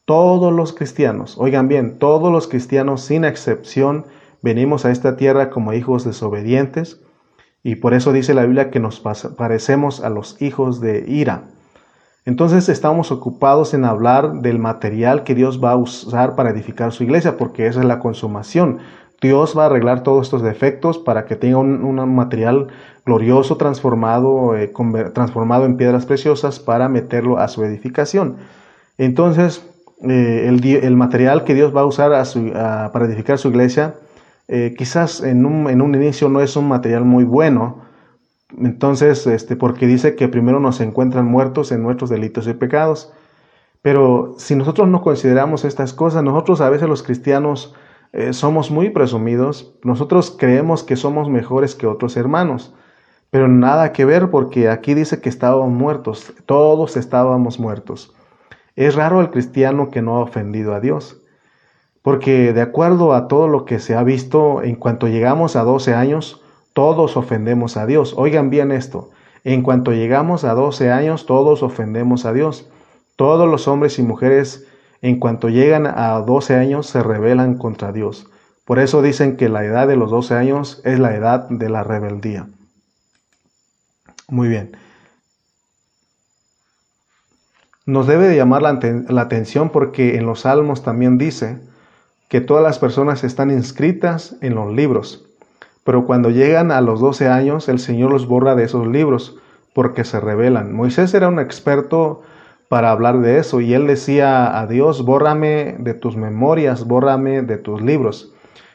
Todos 0.04 0.52
los 0.52 0.72
cristianos, 0.72 1.36
oigan 1.38 1.68
bien, 1.68 1.98
todos 1.98 2.30
los 2.30 2.46
cristianos 2.46 3.00
sin 3.00 3.24
excepción 3.24 4.04
venimos 4.44 4.84
a 4.84 4.90
esta 4.90 5.16
tierra 5.16 5.48
como 5.48 5.72
hijos 5.72 6.04
desobedientes 6.04 7.00
y 7.62 7.76
por 7.76 7.94
eso 7.94 8.12
dice 8.12 8.34
la 8.34 8.42
Biblia 8.42 8.70
que 8.70 8.78
nos 8.78 9.00
parecemos 9.00 10.04
a 10.04 10.10
los 10.10 10.40
hijos 10.42 10.82
de 10.82 11.06
ira. 11.08 11.44
Entonces 12.26 12.68
estamos 12.68 13.10
ocupados 13.10 13.72
en 13.72 13.86
hablar 13.86 14.42
del 14.42 14.58
material 14.58 15.24
que 15.24 15.34
Dios 15.34 15.64
va 15.64 15.70
a 15.72 15.76
usar 15.76 16.36
para 16.36 16.50
edificar 16.50 16.92
su 16.92 17.04
iglesia, 17.04 17.38
porque 17.38 17.66
esa 17.66 17.80
es 17.80 17.86
la 17.86 18.00
consumación. 18.00 18.80
Dios 19.22 19.56
va 19.56 19.62
a 19.62 19.66
arreglar 19.66 20.02
todos 20.02 20.26
estos 20.26 20.42
defectos 20.42 20.98
para 20.98 21.24
que 21.24 21.36
tenga 21.36 21.56
un, 21.56 22.14
material 22.14 22.68
glorioso 23.06 23.56
transformado, 23.56 24.54
eh, 24.56 24.70
transformado 25.14 25.64
en 25.64 25.78
piedras 25.78 26.04
preciosas 26.04 26.60
para 26.60 26.90
meterlo 26.90 27.38
a 27.38 27.48
su 27.48 27.64
edificación. 27.64 28.36
Entonces, 28.98 29.66
eh, 30.02 30.50
el, 30.82 30.96
material 30.96 31.44
que 31.44 31.54
Dios 31.54 31.74
va 31.74 31.80
a 31.80 31.86
usar 31.86 32.10
para 32.92 33.06
edificar 33.06 33.38
su 33.38 33.48
iglesia 33.48 33.94
eh, 34.48 34.74
quizás 34.76 35.22
en 35.22 35.46
un, 35.46 35.68
en 35.70 35.80
un, 35.80 35.94
inicio 35.94 36.28
no 36.28 36.40
es 36.40 36.56
un 36.56 36.68
material 36.68 37.04
muy 37.04 37.24
bueno, 37.24 37.82
entonces, 38.58 39.26
este, 39.26 39.56
porque 39.56 39.86
dice 39.86 40.14
que 40.16 40.28
primero 40.28 40.60
nos 40.60 40.80
encuentran 40.80 41.26
muertos 41.26 41.72
en 41.72 41.82
nuestros 41.82 42.10
delitos 42.10 42.46
y 42.46 42.54
pecados. 42.54 43.12
Pero 43.82 44.34
si 44.38 44.56
nosotros 44.56 44.88
no 44.88 45.02
consideramos 45.02 45.64
estas 45.64 45.92
cosas, 45.92 46.22
nosotros 46.22 46.60
a 46.60 46.70
veces 46.70 46.88
los 46.88 47.02
cristianos 47.02 47.74
eh, 48.12 48.32
somos 48.32 48.70
muy 48.70 48.90
presumidos, 48.90 49.74
nosotros 49.82 50.34
creemos 50.38 50.84
que 50.84 50.96
somos 50.96 51.28
mejores 51.28 51.74
que 51.74 51.86
otros 51.86 52.16
hermanos, 52.16 52.74
pero 53.30 53.48
nada 53.48 53.92
que 53.92 54.04
ver 54.04 54.30
porque 54.30 54.68
aquí 54.68 54.94
dice 54.94 55.20
que 55.20 55.28
estábamos 55.28 55.70
muertos, 55.70 56.32
todos 56.46 56.96
estábamos 56.96 57.58
muertos. 57.58 58.14
Es 58.76 58.94
raro 58.94 59.20
el 59.20 59.30
cristiano 59.30 59.90
que 59.90 60.00
no 60.00 60.16
ha 60.16 60.20
ofendido 60.20 60.74
a 60.74 60.80
Dios. 60.80 61.20
Porque 62.04 62.52
de 62.52 62.60
acuerdo 62.60 63.14
a 63.14 63.28
todo 63.28 63.48
lo 63.48 63.64
que 63.64 63.78
se 63.78 63.94
ha 63.94 64.02
visto, 64.02 64.62
en 64.62 64.74
cuanto 64.74 65.08
llegamos 65.08 65.56
a 65.56 65.62
12 65.62 65.94
años, 65.94 66.42
todos 66.74 67.16
ofendemos 67.16 67.78
a 67.78 67.86
Dios. 67.86 68.12
Oigan 68.18 68.50
bien 68.50 68.72
esto, 68.72 69.08
en 69.42 69.62
cuanto 69.62 69.90
llegamos 69.90 70.44
a 70.44 70.52
12 70.52 70.92
años, 70.92 71.24
todos 71.24 71.62
ofendemos 71.62 72.26
a 72.26 72.34
Dios. 72.34 72.68
Todos 73.16 73.48
los 73.48 73.68
hombres 73.68 73.98
y 73.98 74.02
mujeres, 74.02 74.66
en 75.00 75.18
cuanto 75.18 75.48
llegan 75.48 75.86
a 75.86 76.18
12 76.20 76.56
años, 76.56 76.86
se 76.88 77.02
rebelan 77.02 77.56
contra 77.56 77.90
Dios. 77.90 78.28
Por 78.66 78.80
eso 78.80 79.00
dicen 79.00 79.38
que 79.38 79.48
la 79.48 79.64
edad 79.64 79.88
de 79.88 79.96
los 79.96 80.10
12 80.10 80.34
años 80.34 80.82
es 80.84 80.98
la 80.98 81.14
edad 81.14 81.48
de 81.48 81.70
la 81.70 81.84
rebeldía. 81.84 82.48
Muy 84.28 84.48
bien. 84.48 84.76
Nos 87.86 88.06
debe 88.06 88.28
de 88.28 88.36
llamar 88.36 88.60
la, 88.60 88.78
la 89.08 89.22
atención 89.22 89.70
porque 89.70 90.16
en 90.16 90.26
los 90.26 90.40
salmos 90.40 90.82
también 90.82 91.16
dice, 91.16 91.60
que 92.34 92.40
todas 92.40 92.64
las 92.64 92.80
personas 92.80 93.22
están 93.22 93.52
inscritas 93.52 94.34
en 94.40 94.56
los 94.56 94.74
libros, 94.74 95.24
pero 95.84 96.04
cuando 96.04 96.30
llegan 96.30 96.72
a 96.72 96.80
los 96.80 96.98
12 96.98 97.28
años 97.28 97.68
el 97.68 97.78
Señor 97.78 98.10
los 98.10 98.26
borra 98.26 98.56
de 98.56 98.64
esos 98.64 98.88
libros 98.88 99.36
porque 99.72 100.02
se 100.02 100.18
rebelan. 100.18 100.74
Moisés 100.74 101.14
era 101.14 101.28
un 101.28 101.38
experto 101.38 102.22
para 102.68 102.90
hablar 102.90 103.20
de 103.20 103.38
eso 103.38 103.60
y 103.60 103.72
él 103.72 103.86
decía 103.86 104.58
a 104.58 104.66
Dios, 104.66 105.04
bórrame 105.04 105.76
de 105.78 105.94
tus 105.94 106.16
memorias, 106.16 106.88
bórrame 106.88 107.42
de 107.42 107.56
tus 107.56 107.80
libros. 107.80 108.32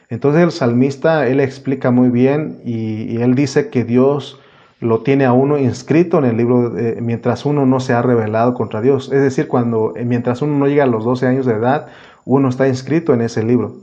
Entonces 0.08 0.42
el 0.42 0.52
salmista, 0.52 1.28
él 1.28 1.38
explica 1.38 1.90
muy 1.90 2.08
bien 2.08 2.62
y, 2.64 3.20
él 3.20 3.34
dice 3.34 3.68
que 3.68 3.84
Dios 3.84 4.40
lo 4.80 5.00
tiene 5.00 5.26
a 5.26 5.34
uno 5.34 5.58
inscrito 5.58 6.16
en 6.16 6.24
el 6.24 6.38
libro 6.38 6.72
mientras 7.02 7.44
uno 7.44 7.66
no 7.66 7.80
se 7.80 7.92
ha 7.92 8.00
revelado 8.00 8.54
contra 8.54 8.80
Dios. 8.80 9.12
Es 9.12 9.20
decir, 9.20 9.48
cuando 9.48 9.92
mientras 10.02 10.40
uno 10.40 10.56
no 10.56 10.66
llega 10.66 10.84
a 10.84 10.86
los 10.86 11.04
12 11.04 11.26
años 11.26 11.44
de 11.44 11.52
edad, 11.52 11.88
uno 12.30 12.48
está 12.48 12.68
inscrito 12.68 13.12
en 13.12 13.22
ese 13.22 13.42
libro. 13.42 13.78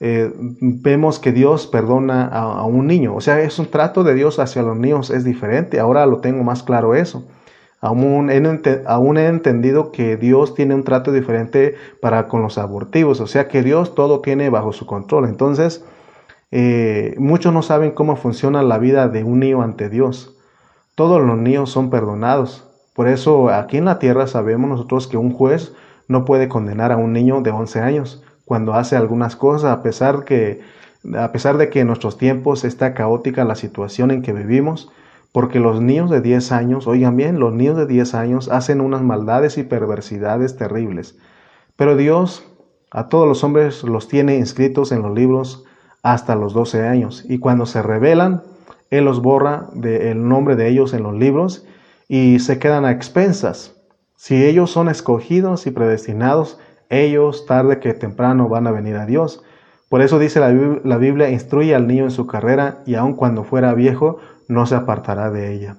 Eh, 0.00 0.32
vemos 0.60 1.18
que 1.18 1.32
Dios 1.32 1.66
perdona 1.66 2.26
a, 2.26 2.64
un 2.64 2.86
niño, 2.86 3.16
o 3.16 3.20
sea, 3.20 3.40
es 3.40 3.58
un 3.58 3.66
trato 3.66 4.04
de 4.04 4.14
Dios 4.14 4.38
hacia 4.38 4.62
los 4.62 4.76
niños, 4.76 5.10
es 5.10 5.24
diferente, 5.24 5.80
ahora 5.80 6.06
lo 6.06 6.20
tengo 6.20 6.44
más 6.44 6.62
claro 6.62 6.94
eso. 6.94 7.26
Aún 7.80 8.30
he, 8.30 9.26
entendido 9.26 9.92
que 9.92 10.16
Dios 10.16 10.54
tiene 10.54 10.74
un 10.74 10.84
trato 10.84 11.12
diferente 11.12 11.74
para 12.00 12.26
con 12.28 12.42
los 12.42 12.58
abortivos, 12.58 13.20
o 13.20 13.26
sea 13.26 13.48
que 13.48 13.62
Dios 13.62 13.94
todo 13.94 14.20
tiene 14.20 14.50
bajo 14.50 14.72
su 14.72 14.86
control. 14.86 15.26
Entonces, 15.26 15.84
eh, 16.50 17.14
muchos 17.18 17.52
no 17.52 17.62
saben 17.62 17.92
cómo 17.92 18.16
funciona 18.16 18.62
la 18.62 18.78
vida 18.78 19.08
de 19.08 19.24
un 19.24 19.40
niño 19.40 19.62
ante 19.62 19.88
Dios. 19.88 20.36
Todos 20.94 21.20
los 21.20 21.38
niños 21.38 21.70
son 21.70 21.90
perdonados. 21.90 22.64
Por 22.94 23.06
eso 23.06 23.48
aquí 23.48 23.76
en 23.76 23.84
la 23.84 24.00
tierra 24.00 24.26
sabemos 24.26 24.70
nosotros 24.70 25.06
que 25.06 25.16
un 25.16 25.32
juez 25.32 25.72
no 26.08 26.24
puede 26.24 26.48
condenar 26.48 26.90
a 26.90 26.96
un 26.96 27.12
niño 27.12 27.42
de 27.42 27.50
11 27.50 27.80
años 27.80 28.22
cuando 28.44 28.72
hace 28.72 28.96
algunas 28.96 29.36
cosas, 29.36 29.70
a 29.70 29.82
pesar, 29.82 30.24
que, 30.24 30.62
a 31.16 31.30
pesar 31.32 31.58
de 31.58 31.68
que 31.68 31.80
en 31.80 31.86
nuestros 31.86 32.16
tiempos 32.16 32.64
está 32.64 32.94
caótica 32.94 33.44
la 33.44 33.54
situación 33.54 34.10
en 34.10 34.22
que 34.22 34.32
vivimos, 34.32 34.90
porque 35.32 35.60
los 35.60 35.82
niños 35.82 36.10
de 36.10 36.22
10 36.22 36.52
años, 36.52 36.86
oigan 36.86 37.14
bien, 37.16 37.38
los 37.38 37.52
niños 37.52 37.76
de 37.76 37.86
10 37.86 38.14
años 38.14 38.48
hacen 38.48 38.80
unas 38.80 39.02
maldades 39.02 39.58
y 39.58 39.64
perversidades 39.64 40.56
terribles. 40.56 41.18
Pero 41.76 41.94
Dios 41.94 42.44
a 42.90 43.08
todos 43.08 43.28
los 43.28 43.44
hombres 43.44 43.84
los 43.84 44.08
tiene 44.08 44.36
inscritos 44.36 44.92
en 44.92 45.02
los 45.02 45.14
libros 45.14 45.64
hasta 46.02 46.34
los 46.34 46.54
12 46.54 46.86
años, 46.86 47.24
y 47.28 47.38
cuando 47.38 47.66
se 47.66 47.82
rebelan, 47.82 48.42
Él 48.88 49.04
los 49.04 49.20
borra 49.20 49.68
del 49.74 50.26
nombre 50.26 50.56
de 50.56 50.68
ellos 50.68 50.94
en 50.94 51.02
los 51.02 51.14
libros 51.14 51.66
y 52.08 52.38
se 52.38 52.58
quedan 52.58 52.86
a 52.86 52.92
expensas 52.92 53.77
si 54.18 54.44
ellos 54.44 54.72
son 54.72 54.88
escogidos 54.88 55.68
y 55.68 55.70
predestinados, 55.70 56.58
ellos 56.90 57.46
tarde 57.46 57.78
que 57.78 57.94
temprano 57.94 58.48
van 58.48 58.66
a 58.66 58.72
venir 58.72 58.96
a 58.96 59.06
Dios. 59.06 59.44
Por 59.88 60.02
eso 60.02 60.18
dice 60.18 60.40
la, 60.40 60.96
Biblia, 60.98 61.30
instruye 61.30 61.72
al 61.72 61.86
niño 61.86 62.02
en 62.02 62.10
su 62.10 62.26
carrera 62.26 62.78
y 62.84 62.96
aun 62.96 63.14
cuando 63.14 63.44
fuera 63.44 63.74
viejo, 63.74 64.18
no 64.48 64.66
se 64.66 64.74
apartará 64.74 65.30
de 65.30 65.52
ella. 65.52 65.76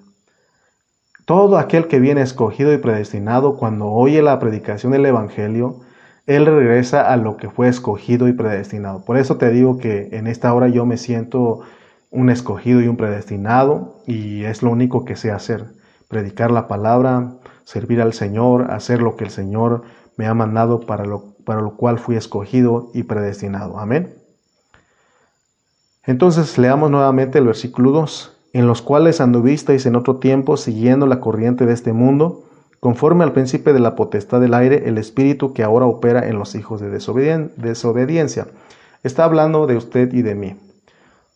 Todo 1.25 1.57
aquel 1.57 1.87
que 1.87 1.99
viene 1.99 2.21
escogido 2.21 2.73
y 2.73 2.77
predestinado, 2.77 3.57
cuando 3.57 3.87
oye 3.87 4.21
la 4.21 4.39
predicación 4.39 4.93
del 4.93 5.05
Evangelio, 5.05 5.81
él 6.25 6.45
regresa 6.45 7.11
a 7.11 7.17
lo 7.17 7.35
que 7.35 7.49
fue 7.49 7.67
escogido 7.67 8.29
y 8.29 8.33
predestinado. 8.33 9.03
Por 9.03 9.17
eso 9.17 9.35
te 9.35 9.49
digo 9.49 9.79
que 9.79 10.07
en 10.13 10.27
esta 10.27 10.53
hora 10.53 10.69
yo 10.69 10.85
me 10.85 10.95
siento 10.95 11.59
un 12.09 12.29
escogido 12.29 12.81
y 12.81 12.87
un 12.87 12.95
predestinado 12.95 14.01
y 14.07 14.45
es 14.45 14.63
lo 14.63 14.71
único 14.71 15.03
que 15.03 15.17
sé 15.17 15.29
hacer. 15.29 15.65
Predicar 16.07 16.51
la 16.51 16.69
palabra, 16.69 17.33
servir 17.69 18.01
al 18.01 18.13
Señor, 18.13 18.71
hacer 18.71 18.99
lo 18.99 19.15
que 19.15 19.25
el 19.25 19.29
Señor 19.29 19.83
me 20.17 20.25
ha 20.25 20.33
mandado 20.33 20.79
para 20.79 21.05
lo, 21.05 21.35
para 21.45 21.61
lo 21.61 21.75
cual 21.75 21.99
fui 21.99 22.15
escogido 22.15 22.89
y 22.95 23.03
predestinado. 23.03 23.77
Amén. 23.79 24.15
Entonces 26.03 26.57
leamos 26.57 26.89
nuevamente 26.89 27.37
el 27.37 27.45
versículo 27.45 27.91
2, 27.91 28.35
en 28.53 28.65
los 28.65 28.81
cuales 28.81 29.21
anduvisteis 29.21 29.85
en 29.85 29.95
otro 29.95 30.15
tiempo 30.15 30.57
siguiendo 30.57 31.05
la 31.05 31.19
corriente 31.19 31.67
de 31.67 31.73
este 31.73 31.93
mundo, 31.93 32.43
conforme 32.79 33.23
al 33.23 33.33
príncipe 33.33 33.71
de 33.71 33.79
la 33.79 33.95
potestad 33.95 34.41
del 34.41 34.55
aire, 34.55 34.89
el 34.89 34.97
espíritu 34.97 35.53
que 35.53 35.61
ahora 35.61 35.85
opera 35.85 36.27
en 36.27 36.39
los 36.39 36.55
hijos 36.55 36.81
de 36.81 36.89
desobediencia. 36.89 38.47
Está 39.03 39.25
hablando 39.25 39.67
de 39.67 39.77
usted 39.77 40.11
y 40.11 40.23
de 40.23 40.33
mí. 40.33 40.55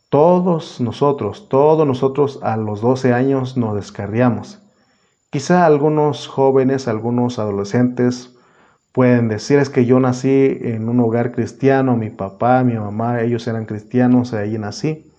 Todos 0.09 0.81
nosotros, 0.81 1.47
todos 1.47 1.85
nosotros 1.85 2.39
a 2.41 2.57
los 2.57 2.81
12 2.81 3.13
años 3.13 3.55
nos 3.55 3.75
descarriamos. 3.75 4.62
Quizá 5.33 5.65
algunos 5.65 6.27
jóvenes, 6.27 6.87
algunos 6.87 7.39
adolescentes 7.39 8.35
pueden 8.91 9.29
decir 9.29 9.57
es 9.57 9.71
que 9.71 9.83
yo 9.83 9.99
nací 9.99 10.59
en 10.61 10.87
un 10.87 10.99
hogar 10.99 11.31
cristiano, 11.31 11.97
mi 11.97 12.11
papá, 12.11 12.63
mi 12.63 12.75
mamá, 12.75 13.19
ellos 13.19 13.47
eran 13.47 13.65
cristianos, 13.65 14.31
ahí 14.33 14.59
nací. 14.59 15.11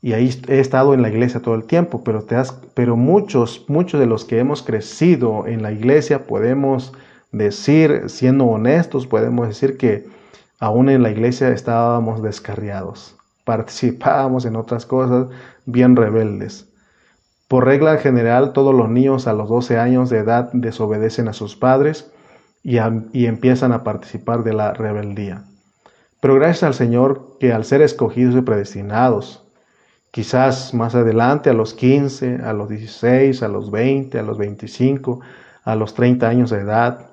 Y 0.00 0.12
ahí 0.12 0.30
he 0.46 0.60
estado 0.60 0.94
en 0.94 1.02
la 1.02 1.08
iglesia 1.08 1.42
todo 1.42 1.56
el 1.56 1.64
tiempo, 1.64 2.04
pero, 2.04 2.22
te 2.22 2.36
pero 2.74 2.94
muchos, 2.94 3.64
muchos 3.66 3.98
de 3.98 4.06
los 4.06 4.24
que 4.24 4.38
hemos 4.38 4.62
crecido 4.62 5.48
en 5.48 5.64
la 5.64 5.72
iglesia 5.72 6.28
podemos 6.28 6.92
decir, 7.32 8.04
siendo 8.06 8.44
honestos, 8.44 9.04
podemos 9.08 9.48
decir 9.48 9.76
que 9.76 10.06
aún 10.60 10.88
en 10.88 11.02
la 11.02 11.10
iglesia 11.10 11.48
estábamos 11.48 12.22
descarriados, 12.22 13.16
participábamos 13.44 14.44
en 14.44 14.54
otras 14.54 14.86
cosas 14.86 15.26
bien 15.66 15.96
rebeldes. 15.96 16.68
Por 17.48 17.66
regla 17.66 17.98
general, 17.98 18.52
todos 18.52 18.74
los 18.74 18.88
niños 18.88 19.26
a 19.26 19.34
los 19.34 19.48
12 19.48 19.78
años 19.78 20.10
de 20.10 20.18
edad 20.18 20.50
desobedecen 20.52 21.28
a 21.28 21.34
sus 21.34 21.56
padres 21.56 22.10
y, 22.62 22.78
empiezan 22.78 23.72
a 23.72 23.84
participar 23.84 24.42
de 24.42 24.54
la 24.54 24.72
rebeldía. 24.72 25.44
Pero 26.20 26.36
gracias 26.36 26.62
al 26.62 26.74
Señor 26.74 27.36
que 27.38 27.52
al 27.52 27.66
ser 27.66 27.82
escogidos 27.82 28.34
y 28.34 28.40
predestinados, 28.40 29.44
quizás 30.10 30.72
más 30.72 30.94
adelante, 30.94 31.50
a 31.50 31.52
los 31.52 31.74
15, 31.74 32.36
a 32.42 32.54
los 32.54 32.70
16, 32.70 33.42
a 33.42 33.48
los 33.48 33.70
20, 33.70 34.18
a 34.18 34.22
los 34.22 34.38
25, 34.38 35.20
a 35.64 35.76
los 35.76 35.92
30 35.92 36.26
años 36.26 36.50
de 36.50 36.60
edad, 36.60 37.10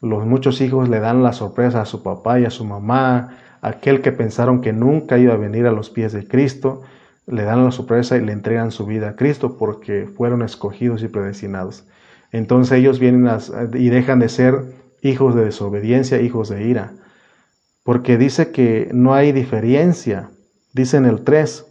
los 0.00 0.26
muchos 0.26 0.60
hijos 0.60 0.88
le 0.88 0.98
dan 0.98 1.22
la 1.22 1.32
sorpresa 1.32 1.82
a 1.82 1.86
su 1.86 2.02
papá 2.02 2.40
y 2.40 2.44
a 2.44 2.50
su 2.50 2.64
mamá, 2.64 3.36
aquel 3.60 4.00
que 4.00 4.10
pensaron 4.10 4.60
que 4.62 4.72
nunca 4.72 5.18
iba 5.18 5.34
a 5.34 5.36
venir 5.36 5.66
a 5.66 5.72
los 5.72 5.90
pies 5.90 6.12
de 6.12 6.26
Cristo, 6.26 6.82
le 7.30 7.44
dan 7.44 7.64
la 7.64 7.70
sorpresa 7.70 8.16
y 8.16 8.24
le 8.24 8.32
entregan 8.32 8.70
su 8.70 8.86
vida 8.86 9.10
a 9.10 9.16
Cristo 9.16 9.56
porque 9.56 10.06
fueron 10.06 10.42
escogidos 10.42 11.02
y 11.02 11.08
predestinados. 11.08 11.84
Entonces 12.32 12.78
ellos 12.78 12.98
vienen 12.98 13.30
y 13.74 13.88
dejan 13.88 14.18
de 14.18 14.28
ser 14.28 14.74
hijos 15.02 15.34
de 15.34 15.44
desobediencia, 15.44 16.20
hijos 16.20 16.48
de 16.48 16.64
ira. 16.64 16.92
Porque 17.82 18.18
dice 18.18 18.52
que 18.52 18.90
no 18.92 19.14
hay 19.14 19.32
diferencia, 19.32 20.30
dice 20.72 20.96
en 20.96 21.06
el 21.06 21.24
3, 21.24 21.66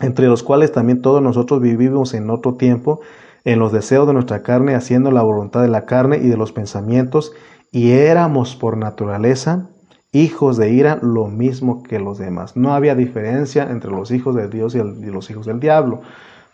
entre 0.00 0.26
los 0.26 0.42
cuales 0.42 0.72
también 0.72 1.02
todos 1.02 1.22
nosotros 1.22 1.60
vivimos 1.60 2.14
en 2.14 2.30
otro 2.30 2.54
tiempo, 2.54 3.00
en 3.44 3.58
los 3.58 3.72
deseos 3.72 4.06
de 4.06 4.12
nuestra 4.12 4.42
carne, 4.42 4.74
haciendo 4.74 5.10
la 5.10 5.22
voluntad 5.22 5.62
de 5.62 5.68
la 5.68 5.86
carne 5.86 6.18
y 6.18 6.28
de 6.28 6.36
los 6.36 6.52
pensamientos, 6.52 7.32
y 7.70 7.92
éramos 7.92 8.56
por 8.56 8.76
naturaleza 8.76 9.68
hijos 10.12 10.56
de 10.56 10.70
ira 10.70 10.98
lo 11.02 11.26
mismo 11.26 11.82
que 11.82 11.98
los 11.98 12.18
demás. 12.18 12.56
No 12.56 12.74
había 12.74 12.94
diferencia 12.94 13.68
entre 13.70 13.90
los 13.90 14.10
hijos 14.10 14.34
de 14.34 14.48
Dios 14.48 14.74
y, 14.74 14.78
los 14.78 15.30
hijos 15.30 15.46
del 15.46 15.60
diablo. 15.60 16.00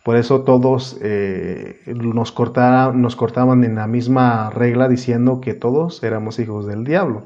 Por 0.05 0.17
eso 0.17 0.43
todos 0.43 0.99
eh, 1.01 1.81
nos, 1.87 2.35
nos 2.95 3.17
cortaban 3.17 3.65
en 3.65 3.75
la 3.77 3.87
misma 3.87 4.51
regla 4.51 4.89
diciendo 4.89 5.41
que 5.41 5.55
todos 5.55 6.03
éramos 6.03 6.39
hijos 6.39 6.67
del 6.67 6.85
diablo. 6.85 7.23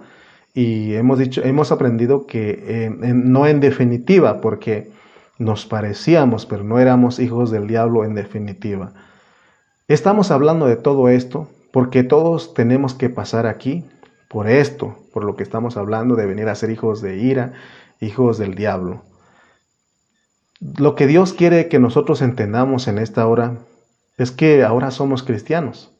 y 0.54 0.94
hemos 0.94 1.18
dicho, 1.18 1.42
hemos 1.44 1.72
aprendido 1.72 2.26
que 2.26 2.90
no 2.98 3.46
en 3.46 3.60
definitiva, 3.60 4.40
porque 4.40 4.90
nos 5.38 5.66
parecíamos, 5.66 6.46
pero 6.46 6.64
no 6.64 6.78
éramos 6.78 7.20
hijos 7.20 7.50
del 7.50 7.66
diablo 7.66 8.04
en 8.04 8.14
definitiva. 8.14 8.92
Estamos 9.86 10.30
hablando 10.30 10.66
de 10.66 10.76
todo 10.76 11.08
esto 11.08 11.48
porque 11.72 12.02
todos 12.02 12.54
tenemos 12.54 12.94
que 12.94 13.08
pasar 13.08 13.46
aquí 13.46 13.84
por 14.28 14.48
esto, 14.48 14.96
por 15.18 15.24
lo 15.24 15.34
que 15.34 15.42
estamos 15.42 15.76
hablando 15.76 16.14
de 16.14 16.26
venir 16.26 16.48
a 16.48 16.54
ser 16.54 16.70
hijos 16.70 17.02
de 17.02 17.16
ira, 17.16 17.52
hijos 17.98 18.38
del 18.38 18.54
diablo. 18.54 19.02
Lo 20.60 20.94
que 20.94 21.08
Dios 21.08 21.32
quiere 21.32 21.66
que 21.66 21.80
nosotros 21.80 22.22
entendamos 22.22 22.86
en 22.86 22.98
esta 22.98 23.26
hora 23.26 23.56
es 24.16 24.30
que 24.30 24.62
ahora 24.62 24.92
somos 24.92 25.24
cristianos. 25.24 25.90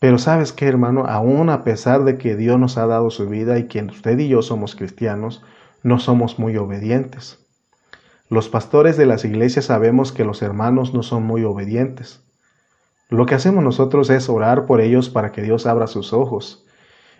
Pero 0.00 0.18
sabes 0.18 0.52
qué, 0.52 0.66
hermano, 0.66 1.04
aún 1.06 1.50
a 1.50 1.62
pesar 1.62 2.02
de 2.02 2.18
que 2.18 2.34
Dios 2.34 2.58
nos 2.58 2.78
ha 2.78 2.86
dado 2.88 3.10
su 3.10 3.28
vida 3.28 3.60
y 3.60 3.68
que 3.68 3.80
usted 3.80 4.18
y 4.18 4.26
yo 4.26 4.42
somos 4.42 4.74
cristianos, 4.74 5.44
no 5.84 6.00
somos 6.00 6.40
muy 6.40 6.56
obedientes. 6.56 7.38
Los 8.28 8.48
pastores 8.48 8.96
de 8.96 9.06
las 9.06 9.24
iglesias 9.24 9.66
sabemos 9.66 10.10
que 10.10 10.24
los 10.24 10.42
hermanos 10.42 10.94
no 10.94 11.04
son 11.04 11.22
muy 11.22 11.44
obedientes. 11.44 12.24
Lo 13.08 13.24
que 13.24 13.36
hacemos 13.36 13.62
nosotros 13.62 14.10
es 14.10 14.28
orar 14.28 14.66
por 14.66 14.80
ellos 14.80 15.10
para 15.10 15.30
que 15.30 15.42
Dios 15.42 15.64
abra 15.64 15.86
sus 15.86 16.12
ojos 16.12 16.64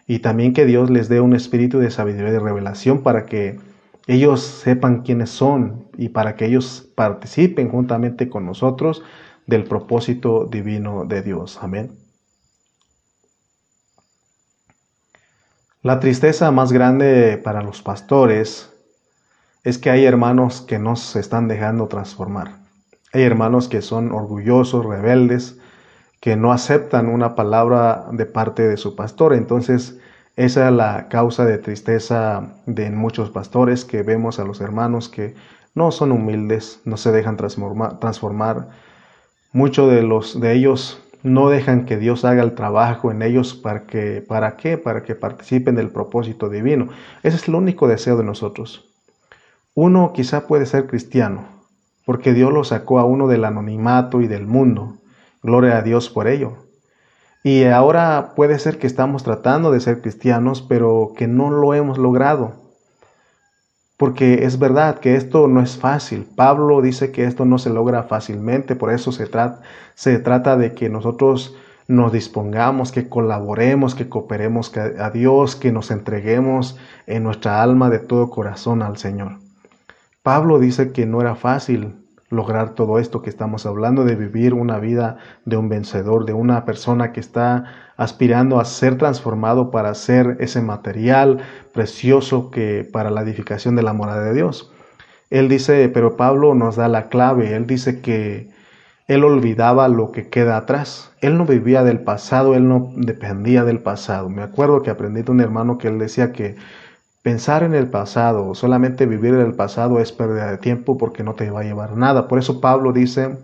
y 0.08 0.20
también 0.20 0.54
que 0.54 0.64
Dios 0.64 0.88
les 0.88 1.10
dé 1.10 1.20
un 1.20 1.34
espíritu 1.34 1.78
de 1.78 1.90
sabiduría 1.90 2.30
y 2.30 2.32
de 2.32 2.40
revelación 2.40 3.02
para 3.02 3.26
que 3.26 3.60
ellos 4.06 4.40
sepan 4.40 5.02
quiénes 5.02 5.28
son 5.28 5.86
y 5.98 6.08
para 6.08 6.34
que 6.34 6.46
ellos 6.46 6.88
participen 6.94 7.68
juntamente 7.68 8.30
con 8.30 8.46
nosotros 8.46 9.02
del 9.46 9.64
propósito 9.64 10.46
divino 10.46 11.04
de 11.04 11.20
Dios. 11.20 11.58
Amén. 11.60 11.92
La 15.82 16.00
tristeza 16.00 16.50
más 16.50 16.72
grande 16.72 17.38
para 17.44 17.62
los 17.62 17.82
pastores 17.82 18.72
es 19.62 19.76
que 19.76 19.90
hay 19.90 20.06
hermanos 20.06 20.62
que 20.62 20.78
no 20.78 20.96
se 20.96 21.20
están 21.20 21.48
dejando 21.48 21.86
transformar. 21.86 22.60
Hay 23.12 23.22
hermanos 23.22 23.68
que 23.68 23.82
son 23.82 24.10
orgullosos, 24.12 24.86
rebeldes, 24.86 25.58
que 26.20 26.36
no 26.36 26.52
aceptan 26.52 27.08
una 27.08 27.34
palabra 27.34 28.06
de 28.12 28.26
parte 28.26 28.66
de 28.66 28.76
su 28.76 28.96
pastor. 28.96 29.34
Entonces, 29.34 29.98
esa 30.36 30.68
es 30.68 30.74
la 30.74 31.08
causa 31.08 31.44
de 31.44 31.58
tristeza 31.58 32.54
de 32.66 32.90
muchos 32.90 33.30
pastores 33.30 33.84
que 33.84 34.02
vemos 34.02 34.38
a 34.38 34.44
los 34.44 34.60
hermanos 34.60 35.08
que 35.08 35.34
no 35.74 35.90
son 35.90 36.12
humildes, 36.12 36.80
no 36.84 36.96
se 36.96 37.12
dejan 37.12 37.36
transformar. 37.36 38.68
Muchos 39.52 39.90
de 39.90 40.02
los 40.02 40.40
de 40.40 40.52
ellos 40.52 41.02
no 41.22 41.48
dejan 41.48 41.86
que 41.86 41.96
Dios 41.96 42.24
haga 42.24 42.42
el 42.42 42.54
trabajo 42.54 43.10
en 43.10 43.22
ellos 43.22 43.54
para 43.54 43.86
que 43.86 44.22
para 44.26 44.56
qué? 44.56 44.78
Para 44.78 45.02
que 45.02 45.14
participen 45.14 45.74
del 45.74 45.90
propósito 45.90 46.48
divino. 46.48 46.88
Ese 47.22 47.36
es 47.36 47.48
el 47.48 47.54
único 47.54 47.88
deseo 47.88 48.16
de 48.16 48.24
nosotros. 48.24 48.88
Uno 49.74 50.12
quizá 50.12 50.46
puede 50.46 50.66
ser 50.66 50.86
cristiano, 50.86 51.46
porque 52.04 52.34
Dios 52.34 52.52
lo 52.52 52.64
sacó 52.64 52.98
a 52.98 53.04
uno 53.04 53.28
del 53.28 53.44
anonimato 53.44 54.20
y 54.20 54.26
del 54.26 54.46
mundo. 54.46 54.97
Gloria 55.48 55.78
a 55.78 55.82
Dios 55.82 56.10
por 56.10 56.28
ello. 56.28 56.58
Y 57.42 57.64
ahora 57.64 58.34
puede 58.36 58.58
ser 58.58 58.78
que 58.78 58.86
estamos 58.86 59.22
tratando 59.22 59.70
de 59.70 59.80
ser 59.80 60.02
cristianos, 60.02 60.60
pero 60.60 61.14
que 61.16 61.26
no 61.26 61.48
lo 61.48 61.72
hemos 61.72 61.96
logrado. 61.96 62.52
Porque 63.96 64.44
es 64.44 64.58
verdad 64.58 64.98
que 64.98 65.16
esto 65.16 65.48
no 65.48 65.62
es 65.62 65.78
fácil. 65.78 66.28
Pablo 66.36 66.82
dice 66.82 67.12
que 67.12 67.24
esto 67.24 67.46
no 67.46 67.56
se 67.56 67.70
logra 67.70 68.02
fácilmente, 68.02 68.76
por 68.76 68.92
eso 68.92 69.10
se, 69.10 69.24
trata, 69.26 69.62
se 69.94 70.18
trata 70.18 70.58
de 70.58 70.74
que 70.74 70.90
nosotros 70.90 71.56
nos 71.86 72.12
dispongamos, 72.12 72.92
que 72.92 73.08
colaboremos, 73.08 73.94
que 73.94 74.10
cooperemos 74.10 74.76
a 74.76 75.08
Dios, 75.08 75.56
que 75.56 75.72
nos 75.72 75.90
entreguemos 75.90 76.76
en 77.06 77.22
nuestra 77.22 77.62
alma 77.62 77.88
de 77.88 78.00
todo 78.00 78.28
corazón 78.28 78.82
al 78.82 78.98
Señor. 78.98 79.38
Pablo 80.22 80.58
dice 80.58 80.92
que 80.92 81.06
no 81.06 81.22
era 81.22 81.36
fácil, 81.36 81.97
lograr 82.30 82.74
todo 82.74 82.98
esto 82.98 83.22
que 83.22 83.30
estamos 83.30 83.66
hablando, 83.66 84.04
de 84.04 84.14
vivir 84.14 84.54
una 84.54 84.78
vida 84.78 85.16
de 85.44 85.56
un 85.56 85.68
vencedor, 85.68 86.24
de 86.24 86.34
una 86.34 86.64
persona 86.64 87.12
que 87.12 87.20
está 87.20 87.64
aspirando 87.96 88.60
a 88.60 88.64
ser 88.64 88.98
transformado 88.98 89.70
para 89.70 89.94
ser 89.94 90.36
ese 90.40 90.60
material 90.60 91.40
precioso 91.72 92.50
que 92.50 92.88
para 92.90 93.10
la 93.10 93.22
edificación 93.22 93.76
de 93.76 93.82
la 93.82 93.92
morada 93.92 94.24
de 94.24 94.34
Dios. 94.34 94.72
Él 95.30 95.48
dice, 95.48 95.88
pero 95.88 96.16
Pablo 96.16 96.54
nos 96.54 96.76
da 96.76 96.88
la 96.88 97.08
clave, 97.08 97.54
él 97.54 97.66
dice 97.66 98.00
que 98.00 98.50
él 99.08 99.24
olvidaba 99.24 99.88
lo 99.88 100.12
que 100.12 100.28
queda 100.28 100.58
atrás. 100.58 101.12
Él 101.22 101.38
no 101.38 101.46
vivía 101.46 101.82
del 101.82 102.00
pasado, 102.00 102.54
él 102.54 102.68
no 102.68 102.92
dependía 102.94 103.64
del 103.64 103.80
pasado. 103.80 104.28
Me 104.28 104.42
acuerdo 104.42 104.82
que 104.82 104.90
aprendí 104.90 105.22
de 105.22 105.32
un 105.32 105.40
hermano 105.40 105.78
que 105.78 105.88
él 105.88 105.98
decía 105.98 106.32
que 106.32 106.56
Pensar 107.28 107.62
en 107.62 107.74
el 107.74 107.88
pasado, 107.88 108.54
solamente 108.54 109.04
vivir 109.04 109.34
en 109.34 109.40
el 109.40 109.52
pasado 109.52 110.00
es 110.00 110.12
pérdida 110.12 110.50
de 110.50 110.56
tiempo 110.56 110.96
porque 110.96 111.22
no 111.22 111.34
te 111.34 111.50
va 111.50 111.60
a 111.60 111.62
llevar 111.62 111.94
nada. 111.94 112.26
Por 112.26 112.38
eso 112.38 112.62
Pablo 112.62 112.90
dice 112.94 113.36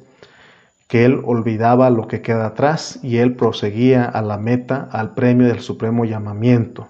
que 0.88 1.04
él 1.04 1.20
olvidaba 1.22 1.90
lo 1.90 2.08
que 2.08 2.22
queda 2.22 2.46
atrás 2.46 2.98
y 3.02 3.18
él 3.18 3.36
proseguía 3.36 4.06
a 4.06 4.22
la 4.22 4.38
meta, 4.38 4.88
al 4.90 5.12
premio 5.12 5.48
del 5.48 5.60
supremo 5.60 6.06
llamamiento. 6.06 6.88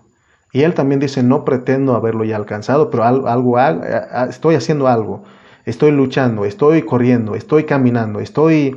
Y 0.53 0.63
él 0.63 0.75
también 0.75 1.01
dice, 1.01 1.25
no 1.25 1.45
pretendo 1.45 1.97
haberlo 1.97 2.23
ya 2.23 2.37
alcanzado, 2.37 2.91
pero 2.91 3.03
algo, 3.03 3.59
estoy 4.29 4.55
haciendo 4.55 4.87
algo, 4.87 5.25
estoy 5.65 5.91
luchando, 5.91 6.45
estoy 6.45 6.83
corriendo, 6.83 7.35
estoy 7.35 7.65
caminando, 7.65 8.21
estoy 8.21 8.77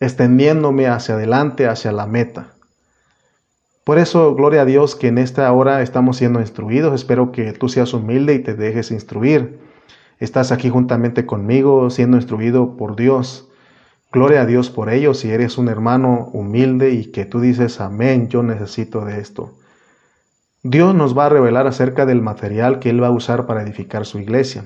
extendiéndome 0.00 0.86
hacia 0.86 1.14
adelante, 1.14 1.66
hacia 1.66 1.92
la 1.92 2.06
meta. 2.06 2.48
Por 3.84 3.98
eso, 3.98 4.34
gloria 4.34 4.62
a 4.62 4.64
Dios 4.64 4.96
que 4.96 5.08
en 5.08 5.18
esta 5.18 5.52
hora 5.52 5.82
estamos 5.82 6.16
siendo 6.16 6.40
instruidos. 6.40 6.94
Espero 6.94 7.32
que 7.32 7.52
tú 7.52 7.68
seas 7.68 7.92
humilde 7.92 8.34
y 8.34 8.38
te 8.38 8.54
dejes 8.54 8.90
instruir. 8.90 9.60
Estás 10.18 10.52
aquí 10.52 10.70
juntamente 10.70 11.26
conmigo 11.26 11.90
siendo 11.90 12.16
instruido 12.16 12.78
por 12.78 12.96
Dios. 12.96 13.50
Gloria 14.10 14.42
a 14.42 14.46
Dios 14.46 14.70
por 14.70 14.88
ello 14.88 15.12
si 15.12 15.30
eres 15.30 15.58
un 15.58 15.68
hermano 15.68 16.30
humilde 16.32 16.92
y 16.92 17.10
que 17.10 17.26
tú 17.26 17.40
dices, 17.40 17.78
amén, 17.80 18.28
yo 18.28 18.42
necesito 18.42 19.04
de 19.04 19.20
esto. 19.20 19.52
Dios 20.62 20.94
nos 20.94 21.16
va 21.18 21.26
a 21.26 21.28
revelar 21.28 21.66
acerca 21.66 22.06
del 22.06 22.22
material 22.22 22.78
que 22.78 22.88
Él 22.88 23.02
va 23.02 23.08
a 23.08 23.10
usar 23.10 23.44
para 23.44 23.62
edificar 23.62 24.06
su 24.06 24.18
iglesia. 24.18 24.64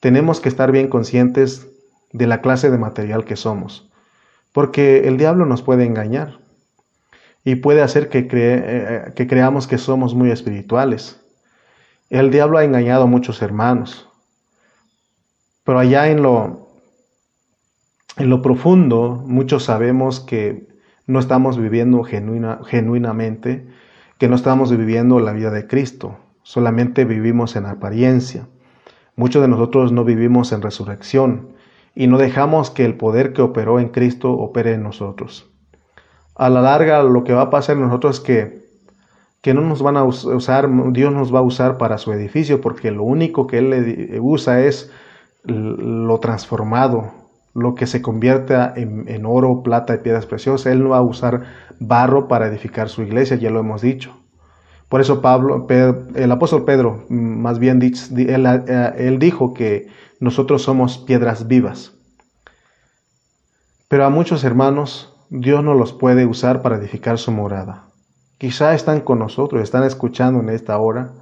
Tenemos 0.00 0.40
que 0.40 0.48
estar 0.48 0.72
bien 0.72 0.88
conscientes 0.88 1.68
de 2.12 2.26
la 2.26 2.40
clase 2.40 2.70
de 2.72 2.78
material 2.78 3.24
que 3.24 3.36
somos, 3.36 3.88
porque 4.52 5.06
el 5.06 5.16
diablo 5.16 5.46
nos 5.46 5.62
puede 5.62 5.84
engañar 5.84 6.41
y 7.44 7.56
puede 7.56 7.82
hacer 7.82 8.08
que, 8.08 8.28
eh, 8.30 9.12
que 9.14 9.26
creamos 9.26 9.66
que 9.66 9.78
somos 9.78 10.14
muy 10.14 10.30
espirituales. 10.30 11.20
El 12.08 12.30
diablo 12.30 12.58
ha 12.58 12.64
engañado 12.64 13.04
a 13.04 13.06
muchos 13.06 13.42
hermanos, 13.42 14.08
pero 15.64 15.78
allá 15.78 16.08
en 16.08 16.22
lo, 16.22 16.68
en 18.16 18.30
lo 18.30 18.42
profundo 18.42 19.22
muchos 19.26 19.64
sabemos 19.64 20.20
que 20.20 20.68
no 21.06 21.18
estamos 21.18 21.58
viviendo 21.58 22.04
genuina, 22.04 22.60
genuinamente, 22.66 23.66
que 24.18 24.28
no 24.28 24.36
estamos 24.36 24.76
viviendo 24.76 25.18
la 25.18 25.32
vida 25.32 25.50
de 25.50 25.66
Cristo, 25.66 26.16
solamente 26.42 27.04
vivimos 27.04 27.56
en 27.56 27.66
apariencia. 27.66 28.46
Muchos 29.16 29.42
de 29.42 29.48
nosotros 29.48 29.90
no 29.90 30.04
vivimos 30.04 30.52
en 30.52 30.62
resurrección 30.62 31.54
y 31.94 32.06
no 32.06 32.18
dejamos 32.18 32.70
que 32.70 32.84
el 32.84 32.94
poder 32.94 33.32
que 33.32 33.42
operó 33.42 33.80
en 33.80 33.88
Cristo 33.88 34.32
opere 34.32 34.74
en 34.74 34.84
nosotros 34.84 35.51
a 36.34 36.48
la 36.48 36.60
larga 36.60 37.02
lo 37.02 37.24
que 37.24 37.32
va 37.32 37.42
a 37.42 37.50
pasar 37.50 37.76
en 37.76 37.82
nosotros 37.82 38.18
es 38.18 38.20
que, 38.20 38.62
que 39.40 39.54
no 39.54 39.62
nos 39.62 39.82
van 39.82 39.96
a 39.96 40.04
usar, 40.04 40.68
Dios 40.92 41.12
nos 41.12 41.34
va 41.34 41.40
a 41.40 41.42
usar 41.42 41.78
para 41.78 41.98
su 41.98 42.12
edificio, 42.12 42.60
porque 42.60 42.90
lo 42.90 43.04
único 43.04 43.46
que 43.46 43.58
Él 43.58 44.18
usa 44.20 44.60
es 44.60 44.90
lo 45.44 46.18
transformado, 46.20 47.12
lo 47.54 47.74
que 47.74 47.86
se 47.86 48.00
convierta 48.00 48.72
en, 48.76 49.26
oro, 49.26 49.62
plata 49.62 49.94
y 49.94 49.98
piedras 49.98 50.26
preciosas. 50.26 50.72
Él 50.72 50.82
no 50.82 50.90
va 50.90 50.98
a 50.98 51.02
usar 51.02 51.44
barro 51.80 52.28
para 52.28 52.46
edificar 52.46 52.88
su 52.88 53.02
iglesia, 53.02 53.36
ya 53.36 53.50
lo 53.50 53.60
hemos 53.60 53.82
dicho. 53.82 54.16
Por 54.88 55.00
eso 55.00 55.22
Pablo, 55.22 55.66
el 55.68 56.32
apóstol 56.32 56.64
Pedro, 56.64 57.04
más 57.08 57.58
bien 57.58 57.80
eh, 57.82 58.92
él 58.98 59.18
dijo 59.18 59.54
que 59.54 59.88
nosotros 60.20 60.62
somos 60.62 60.98
piedras 60.98 61.48
vivas. 61.48 61.92
Pero 63.88 64.04
a 64.04 64.10
muchos 64.10 64.44
hermanos 64.44 65.11
Dios 65.34 65.64
no 65.64 65.72
los 65.72 65.94
puede 65.94 66.26
usar 66.26 66.60
para 66.60 66.76
edificar 66.76 67.16
su 67.16 67.32
morada. 67.32 67.84
Quizá 68.36 68.74
están 68.74 69.00
con 69.00 69.18
nosotros, 69.18 69.62
están 69.62 69.82
escuchando 69.82 70.40
en 70.40 70.50
esta 70.50 70.76
hora, 70.76 71.12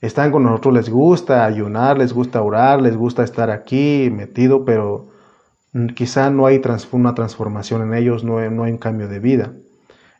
están 0.00 0.32
con 0.32 0.42
nosotros, 0.42 0.74
les 0.74 0.90
gusta 0.90 1.44
ayunar, 1.44 1.98
les 1.98 2.12
gusta 2.12 2.42
orar, 2.42 2.82
les 2.82 2.96
gusta 2.96 3.22
estar 3.22 3.48
aquí 3.52 4.10
metido, 4.12 4.64
pero 4.64 5.06
quizá 5.94 6.30
no 6.30 6.46
hay 6.46 6.60
una 6.90 7.14
transformación 7.14 7.82
en 7.82 7.94
ellos, 7.94 8.24
no 8.24 8.38
hay, 8.38 8.48
un 8.48 8.78
cambio 8.78 9.06
de 9.06 9.20
vida. 9.20 9.52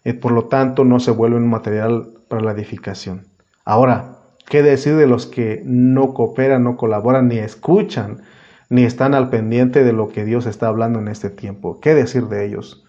Y 0.05 0.12
por 0.12 0.31
lo 0.31 0.45
tanto, 0.45 0.85
no 0.85 1.01
se 1.01 1.11
vuelven 1.11 1.43
un 1.43 1.51
material 1.51 2.11
para 2.29 2.43
la 2.43 2.53
edificación. 2.53 3.27
Ahora, 3.64 4.19
¿qué 4.49 4.62
decir 4.62 4.95
de 4.95 5.09
los 5.09 5.27
que 5.27 5.61
no 5.64 6.14
cooperan, 6.14 6.62
no 6.62 6.77
colaboran, 6.77 7.27
ni 7.27 7.39
escuchan, 7.39 8.23
ni 8.71 8.85
están 8.85 9.12
al 9.14 9.29
pendiente 9.29 9.83
de 9.83 9.93
lo 9.93 10.09
que 10.09 10.25
Dios 10.25 10.47
está 10.47 10.69
hablando 10.69 11.01
en 11.01 11.09
este 11.09 11.31
tiempo? 11.31 11.81
¿Qué 11.81 11.95
decir 11.95 12.29
de 12.29 12.47
ellos? 12.47 12.85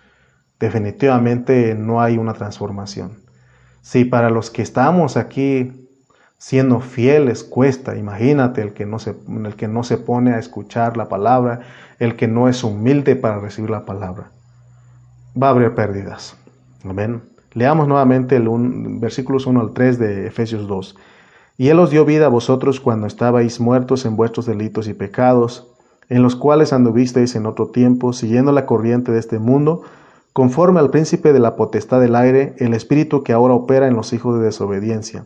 Definitivamente 0.59 1.75
no 1.75 2.01
hay 2.01 2.17
una 2.17 2.33
transformación. 2.33 3.19
Si 3.81 4.05
para 4.05 4.29
los 4.29 4.49
que 4.49 4.61
estamos 4.61 5.17
aquí 5.17 5.89
siendo 6.37 6.79
fieles 6.79 7.43
cuesta, 7.43 7.95
imagínate 7.95 8.61
el 8.61 8.73
que 8.73 8.85
no 8.85 8.99
se, 8.99 9.15
el 9.45 9.55
que 9.55 9.67
no 9.67 9.83
se 9.83 9.97
pone 9.97 10.33
a 10.33 10.39
escuchar 10.39 10.97
la 10.97 11.09
palabra, 11.09 11.61
el 11.99 12.15
que 12.15 12.27
no 12.27 12.47
es 12.47 12.63
humilde 12.63 13.15
para 13.15 13.39
recibir 13.39 13.69
la 13.69 13.85
palabra, 13.85 14.31
va 15.41 15.47
a 15.47 15.51
haber 15.51 15.75
pérdidas. 15.75 16.35
Amén. 16.83 17.23
Leamos 17.53 17.87
nuevamente 17.87 18.35
el 18.35 18.47
versículos 18.99 19.47
1 19.47 19.59
al 19.59 19.73
3 19.73 19.99
de 19.99 20.27
Efesios 20.27 20.67
2. 20.67 20.95
Y 21.57 21.69
Él 21.69 21.79
os 21.79 21.89
dio 21.89 22.05
vida 22.05 22.27
a 22.27 22.29
vosotros 22.29 22.79
cuando 22.79 23.07
estabais 23.07 23.59
muertos 23.59 24.05
en 24.05 24.15
vuestros 24.15 24.45
delitos 24.45 24.87
y 24.87 24.93
pecados, 24.93 25.67
en 26.07 26.21
los 26.21 26.35
cuales 26.35 26.71
anduvisteis 26.71 27.35
en 27.35 27.45
otro 27.45 27.67
tiempo, 27.67 28.13
siguiendo 28.13 28.51
la 28.51 28.65
corriente 28.65 29.11
de 29.11 29.19
este 29.19 29.39
mundo, 29.39 29.81
conforme 30.33 30.79
al 30.79 30.89
príncipe 30.89 31.33
de 31.33 31.39
la 31.39 31.55
potestad 31.55 31.99
del 31.99 32.15
aire, 32.15 32.55
el 32.57 32.73
espíritu 32.73 33.23
que 33.23 33.33
ahora 33.33 33.53
opera 33.53 33.87
en 33.87 33.95
los 33.95 34.13
hijos 34.13 34.37
de 34.37 34.45
desobediencia, 34.45 35.25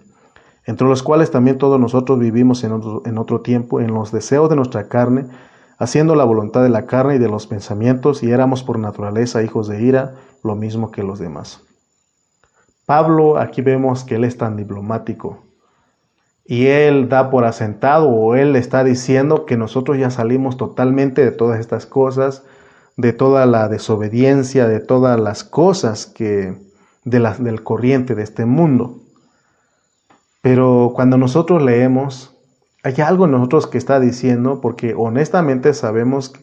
entre 0.65 0.87
los 0.87 1.03
cuales 1.03 1.31
también 1.31 1.57
todos 1.57 1.79
nosotros 1.79 2.19
vivimos 2.19 2.63
en 2.63 2.71
otro, 3.17 3.41
tiempo, 3.41 3.81
en 3.81 3.93
los 3.93 4.11
deseos 4.11 4.49
de 4.49 4.55
nuestra 4.55 4.87
carne, 4.87 5.25
haciendo 5.77 6.15
la 6.15 6.23
voluntad 6.23 6.63
de 6.63 6.69
la 6.69 6.85
carne 6.85 7.15
y 7.15 7.19
de 7.19 7.29
los 7.29 7.47
pensamientos, 7.47 8.23
y 8.23 8.31
éramos 8.31 8.63
por 8.63 8.79
naturaleza 8.79 9.43
hijos 9.43 9.67
de 9.67 9.81
ira, 9.81 10.15
lo 10.43 10.55
mismo 10.55 10.91
que 10.91 11.03
los 11.03 11.19
demás. 11.19 11.61
Pablo, 12.85 13.37
aquí 13.37 13.61
vemos 13.61 14.03
que 14.03 14.15
él 14.15 14.23
es 14.23 14.37
tan 14.37 14.55
diplomático, 14.55 15.39
y 16.45 16.67
él 16.67 17.07
da 17.07 17.29
por 17.29 17.45
asentado 17.45 18.09
o 18.09 18.35
él 18.35 18.55
está 18.55 18.83
diciendo 18.83 19.45
que 19.45 19.55
nosotros 19.55 19.97
ya 19.97 20.09
salimos 20.09 20.57
totalmente 20.57 21.23
de 21.23 21.31
todas 21.31 21.59
estas 21.59 21.85
cosas, 21.85 22.43
de 22.97 23.13
toda 23.13 23.45
la 23.45 23.69
desobediencia, 23.69 24.67
de 24.67 24.79
todas 24.79 25.19
las 25.19 25.43
cosas 25.43 26.05
que 26.05 26.55
de 27.05 27.19
la, 27.19 27.35
del 27.35 27.63
corriente 27.63 28.15
de 28.15 28.23
este 28.23 28.45
mundo. 28.45 29.01
Pero 30.41 30.91
cuando 30.93 31.17
nosotros 31.17 31.63
leemos, 31.63 32.35
hay 32.83 32.95
algo 33.01 33.25
en 33.25 33.31
nosotros 33.31 33.67
que 33.67 33.77
está 33.77 33.99
diciendo, 33.99 34.59
porque 34.61 34.93
honestamente 34.95 35.73
sabemos 35.73 36.33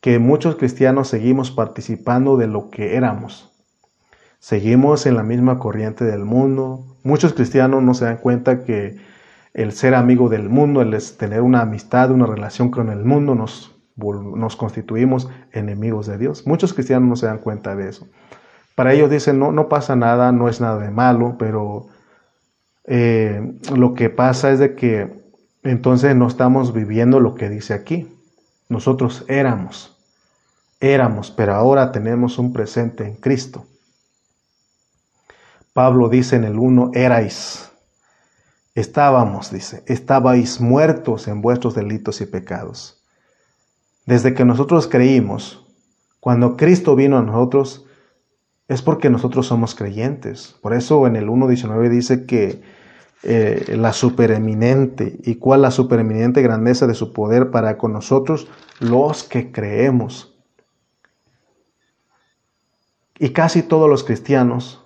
que 0.00 0.18
muchos 0.18 0.56
cristianos 0.56 1.08
seguimos 1.08 1.50
participando 1.50 2.36
de 2.36 2.46
lo 2.46 2.70
que 2.70 2.96
éramos. 2.96 3.50
Seguimos 4.38 5.06
en 5.06 5.16
la 5.16 5.22
misma 5.22 5.58
corriente 5.58 6.04
del 6.04 6.24
mundo. 6.24 6.84
Muchos 7.02 7.32
cristianos 7.32 7.82
no 7.82 7.94
se 7.94 8.04
dan 8.04 8.18
cuenta 8.18 8.64
que 8.64 8.98
el 9.54 9.72
ser 9.72 9.94
amigo 9.94 10.28
del 10.28 10.48
mundo, 10.48 10.82
el 10.82 10.96
tener 11.16 11.40
una 11.40 11.62
amistad, 11.62 12.10
una 12.12 12.26
relación 12.26 12.70
con 12.70 12.90
el 12.90 13.04
mundo, 13.04 13.34
nos, 13.34 13.74
nos 13.98 14.56
constituimos 14.56 15.28
enemigos 15.52 16.06
de 16.06 16.18
Dios. 16.18 16.46
Muchos 16.46 16.72
cristianos 16.72 17.08
no 17.08 17.16
se 17.16 17.26
dan 17.26 17.38
cuenta 17.38 17.76
de 17.76 17.88
eso. 17.88 18.08
Para 18.74 18.92
ellos 18.92 19.10
dicen, 19.10 19.38
no, 19.38 19.52
no 19.52 19.68
pasa 19.68 19.96
nada, 19.96 20.32
no 20.32 20.48
es 20.48 20.60
nada 20.60 20.78
de 20.78 20.90
malo, 20.90 21.36
pero 21.38 21.88
eh, 22.84 23.58
lo 23.74 23.94
que 23.94 24.08
pasa 24.08 24.50
es 24.50 24.60
de 24.60 24.74
que 24.74 25.12
entonces 25.62 26.14
no 26.14 26.28
estamos 26.28 26.72
viviendo 26.72 27.20
lo 27.20 27.34
que 27.34 27.48
dice 27.48 27.74
aquí. 27.74 28.08
Nosotros 28.68 29.24
éramos, 29.28 29.96
éramos, 30.80 31.30
pero 31.30 31.54
ahora 31.54 31.90
tenemos 31.90 32.38
un 32.38 32.52
presente 32.52 33.04
en 33.04 33.16
Cristo. 33.16 33.66
Pablo 35.72 36.08
dice 36.08 36.36
en 36.36 36.44
el 36.44 36.58
1, 36.58 36.92
erais, 36.94 37.68
Estábamos, 38.78 39.50
dice, 39.50 39.82
estabais 39.88 40.60
muertos 40.60 41.26
en 41.26 41.42
vuestros 41.42 41.74
delitos 41.74 42.20
y 42.20 42.26
pecados. 42.26 42.97
Desde 44.08 44.32
que 44.32 44.46
nosotros 44.46 44.86
creímos, 44.86 45.66
cuando 46.18 46.56
Cristo 46.56 46.96
vino 46.96 47.18
a 47.18 47.22
nosotros, 47.22 47.84
es 48.66 48.80
porque 48.80 49.10
nosotros 49.10 49.46
somos 49.46 49.74
creyentes. 49.74 50.56
Por 50.62 50.72
eso 50.72 51.06
en 51.06 51.14
el 51.14 51.28
1.19 51.28 51.90
dice 51.90 52.24
que 52.24 52.62
eh, 53.22 53.76
la 53.76 53.92
supereminente, 53.92 55.18
y 55.24 55.34
cuál 55.34 55.60
la 55.60 55.70
supereminente 55.70 56.40
grandeza 56.40 56.86
de 56.86 56.94
su 56.94 57.12
poder 57.12 57.50
para 57.50 57.76
con 57.76 57.92
nosotros, 57.92 58.48
los 58.80 59.24
que 59.24 59.52
creemos. 59.52 60.34
Y 63.18 63.28
casi 63.34 63.62
todos 63.62 63.90
los 63.90 64.04
cristianos, 64.04 64.82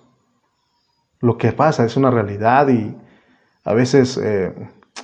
lo 1.21 1.37
que 1.37 1.53
pasa 1.53 1.85
es 1.85 1.95
una 1.95 2.11
realidad 2.11 2.67
y 2.67 2.93
a 3.63 3.73
veces 3.73 4.19
eh, 4.21 4.53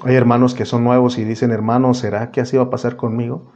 hay 0.01 0.15
hermanos 0.15 0.55
que 0.55 0.65
son 0.65 0.83
nuevos 0.83 1.17
y 1.17 1.23
dicen, 1.23 1.51
hermano, 1.51 1.93
¿será 1.93 2.31
que 2.31 2.41
así 2.41 2.57
va 2.57 2.63
a 2.63 2.69
pasar 2.69 2.97
conmigo? 2.97 3.53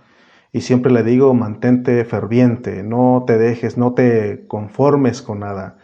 Y 0.54 0.62
siempre 0.62 0.94
le 0.94 1.04
digo, 1.04 1.34
mantente 1.34 2.06
ferviente, 2.06 2.84
no 2.84 3.26
te 3.28 3.38
dejes, 3.38 3.78
no 3.78 3.94
te 3.94 4.48
conformes 4.48 5.22
con 5.22 5.40
nada. 5.40 5.80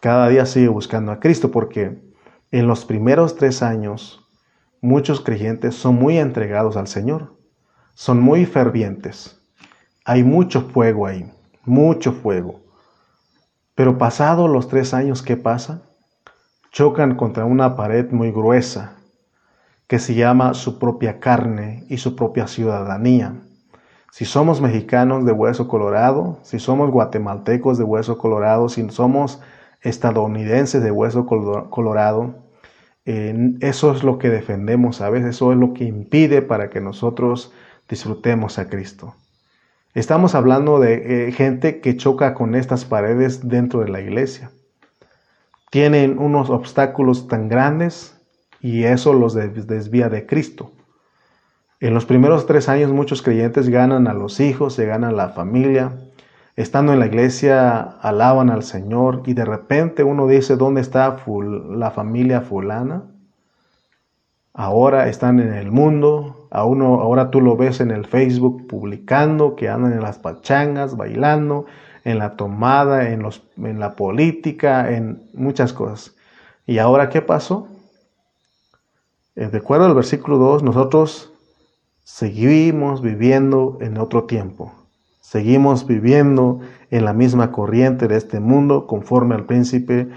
Cada 0.00 0.28
día 0.28 0.46
sigue 0.46 0.66
buscando 0.66 1.12
a 1.12 1.20
Cristo 1.20 1.52
porque 1.52 2.02
en 2.50 2.66
los 2.66 2.84
primeros 2.84 3.36
tres 3.36 3.62
años 3.62 4.28
muchos 4.80 5.20
creyentes 5.20 5.76
son 5.76 5.94
muy 5.94 6.18
entregados 6.18 6.76
al 6.76 6.88
Señor, 6.88 7.36
son 7.94 8.20
muy 8.20 8.46
fervientes. 8.46 9.40
Hay 10.04 10.24
mucho 10.24 10.62
fuego 10.62 11.06
ahí, 11.06 11.30
mucho 11.64 12.12
fuego. 12.12 12.64
Pero 13.76 13.98
pasado 13.98 14.48
los 14.48 14.66
tres 14.66 14.92
años, 14.92 15.22
¿qué 15.22 15.36
pasa? 15.36 15.82
chocan 16.74 17.14
contra 17.14 17.44
una 17.44 17.76
pared 17.76 18.10
muy 18.10 18.32
gruesa 18.32 18.96
que 19.86 20.00
se 20.00 20.16
llama 20.16 20.54
su 20.54 20.80
propia 20.80 21.20
carne 21.20 21.84
y 21.88 21.98
su 21.98 22.16
propia 22.16 22.48
ciudadanía. 22.48 23.42
Si 24.14 24.26
somos 24.26 24.60
mexicanos 24.60 25.24
de 25.24 25.32
hueso 25.32 25.66
colorado, 25.66 26.38
si 26.44 26.60
somos 26.60 26.92
guatemaltecos 26.92 27.78
de 27.78 27.82
hueso 27.82 28.16
colorado, 28.16 28.68
si 28.68 28.88
somos 28.90 29.40
estadounidenses 29.82 30.84
de 30.84 30.92
hueso 30.92 31.26
colorado, 31.26 32.36
eso 33.04 33.92
es 33.92 34.04
lo 34.04 34.18
que 34.18 34.30
defendemos, 34.30 34.98
¿sabes? 34.98 35.24
Eso 35.24 35.50
es 35.50 35.58
lo 35.58 35.74
que 35.74 35.82
impide 35.82 36.42
para 36.42 36.70
que 36.70 36.80
nosotros 36.80 37.52
disfrutemos 37.88 38.60
a 38.60 38.68
Cristo. 38.68 39.16
Estamos 39.94 40.36
hablando 40.36 40.78
de 40.78 41.26
eh, 41.26 41.32
gente 41.32 41.80
que 41.80 41.96
choca 41.96 42.34
con 42.34 42.54
estas 42.54 42.84
paredes 42.84 43.48
dentro 43.48 43.80
de 43.80 43.88
la 43.88 44.00
iglesia 44.00 44.52
tienen 45.70 46.20
unos 46.20 46.50
obstáculos 46.50 47.26
tan 47.26 47.48
grandes 47.48 48.16
y 48.60 48.84
eso 48.84 49.12
los 49.12 49.34
desvía 49.34 50.08
de 50.08 50.24
Cristo. 50.24 50.70
En 51.84 51.92
los 51.92 52.06
primeros 52.06 52.46
tres 52.46 52.70
años 52.70 52.90
muchos 52.92 53.20
creyentes 53.20 53.68
ganan 53.68 54.08
a 54.08 54.14
los 54.14 54.40
hijos, 54.40 54.72
se 54.72 54.86
ganan 54.86 55.18
la 55.18 55.28
familia, 55.28 55.92
estando 56.56 56.94
en 56.94 56.98
la 56.98 57.04
iglesia 57.04 57.78
alaban 58.00 58.48
al 58.48 58.62
Señor 58.62 59.20
y 59.26 59.34
de 59.34 59.44
repente 59.44 60.02
uno 60.02 60.26
dice, 60.26 60.56
¿dónde 60.56 60.80
está 60.80 61.18
la 61.26 61.90
familia 61.90 62.40
fulana? 62.40 63.02
Ahora 64.54 65.10
están 65.10 65.40
en 65.40 65.52
el 65.52 65.70
mundo, 65.70 66.48
a 66.50 66.64
uno, 66.64 67.02
ahora 67.02 67.30
tú 67.30 67.42
lo 67.42 67.54
ves 67.54 67.80
en 67.80 67.90
el 67.90 68.06
Facebook 68.06 68.66
publicando 68.66 69.54
que 69.54 69.68
andan 69.68 69.92
en 69.92 70.00
las 70.00 70.18
pachangas, 70.18 70.96
bailando, 70.96 71.66
en 72.04 72.16
la 72.16 72.34
tomada, 72.36 73.10
en, 73.10 73.28
en 73.58 73.78
la 73.78 73.94
política, 73.94 74.90
en 74.90 75.28
muchas 75.34 75.74
cosas. 75.74 76.16
¿Y 76.64 76.78
ahora 76.78 77.10
qué 77.10 77.20
pasó? 77.20 77.68
Eh, 79.36 79.48
de 79.48 79.58
acuerdo 79.58 79.84
al 79.84 79.94
versículo 79.94 80.38
2, 80.38 80.62
nosotros 80.62 81.33
seguimos 82.04 83.00
viviendo 83.02 83.78
en 83.80 83.98
otro 83.98 84.24
tiempo. 84.24 84.72
Seguimos 85.20 85.86
viviendo 85.86 86.60
en 86.90 87.04
la 87.04 87.14
misma 87.14 87.50
corriente 87.50 88.06
de 88.06 88.16
este 88.16 88.40
mundo, 88.40 88.86
conforme 88.86 89.34
al 89.34 89.46
príncipe 89.46 90.08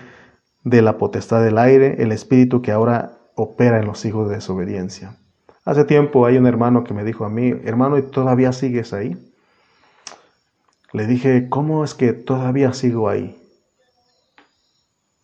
de 0.64 0.82
la 0.82 0.98
potestad 0.98 1.42
del 1.44 1.58
aire, 1.58 2.04
el 2.04 2.12
espíritu 2.12 2.62
que 2.62 2.74
ahora 2.74 3.18
opera 3.36 3.80
en 3.80 3.88
los 3.88 4.04
hijos 4.06 4.28
de 4.30 4.36
desobediencia. 4.36 5.16
Hace 5.64 5.86
tiempo 5.86 6.26
hay 6.26 6.38
un 6.38 6.46
hermano 6.46 6.84
que 6.84 6.94
me 6.94 7.04
dijo 7.04 7.26
a 7.26 7.30
mí, 7.30 7.54
hermano, 7.64 7.98
¿y 7.98 8.02
todavía 8.02 8.52
sigues 8.52 8.94
ahí? 8.94 9.18
Le 10.92 11.08
dije, 11.08 11.48
¿cómo 11.50 11.84
es 11.84 11.94
que 11.94 12.14
todavía 12.14 12.74
sigo 12.74 13.10
ahí? 13.10 13.42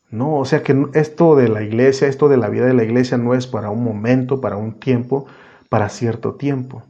No, 0.09 0.37
o 0.37 0.45
sea 0.45 0.63
que 0.63 0.85
esto 0.93 1.35
de 1.35 1.49
la 1.49 1.63
iglesia, 1.63 2.07
esto 2.07 2.29
de 2.29 2.37
la 2.37 2.49
vida 2.49 2.65
de 2.65 2.73
la 2.73 2.83
iglesia 2.83 3.17
no 3.17 3.33
es 3.33 3.47
para 3.47 3.69
un 3.69 3.83
momento, 3.83 4.41
para 4.41 4.57
un 4.57 4.79
tiempo, 4.79 5.25
para 5.73 5.89
cierto 5.89 6.35
tiempo. 6.35 6.83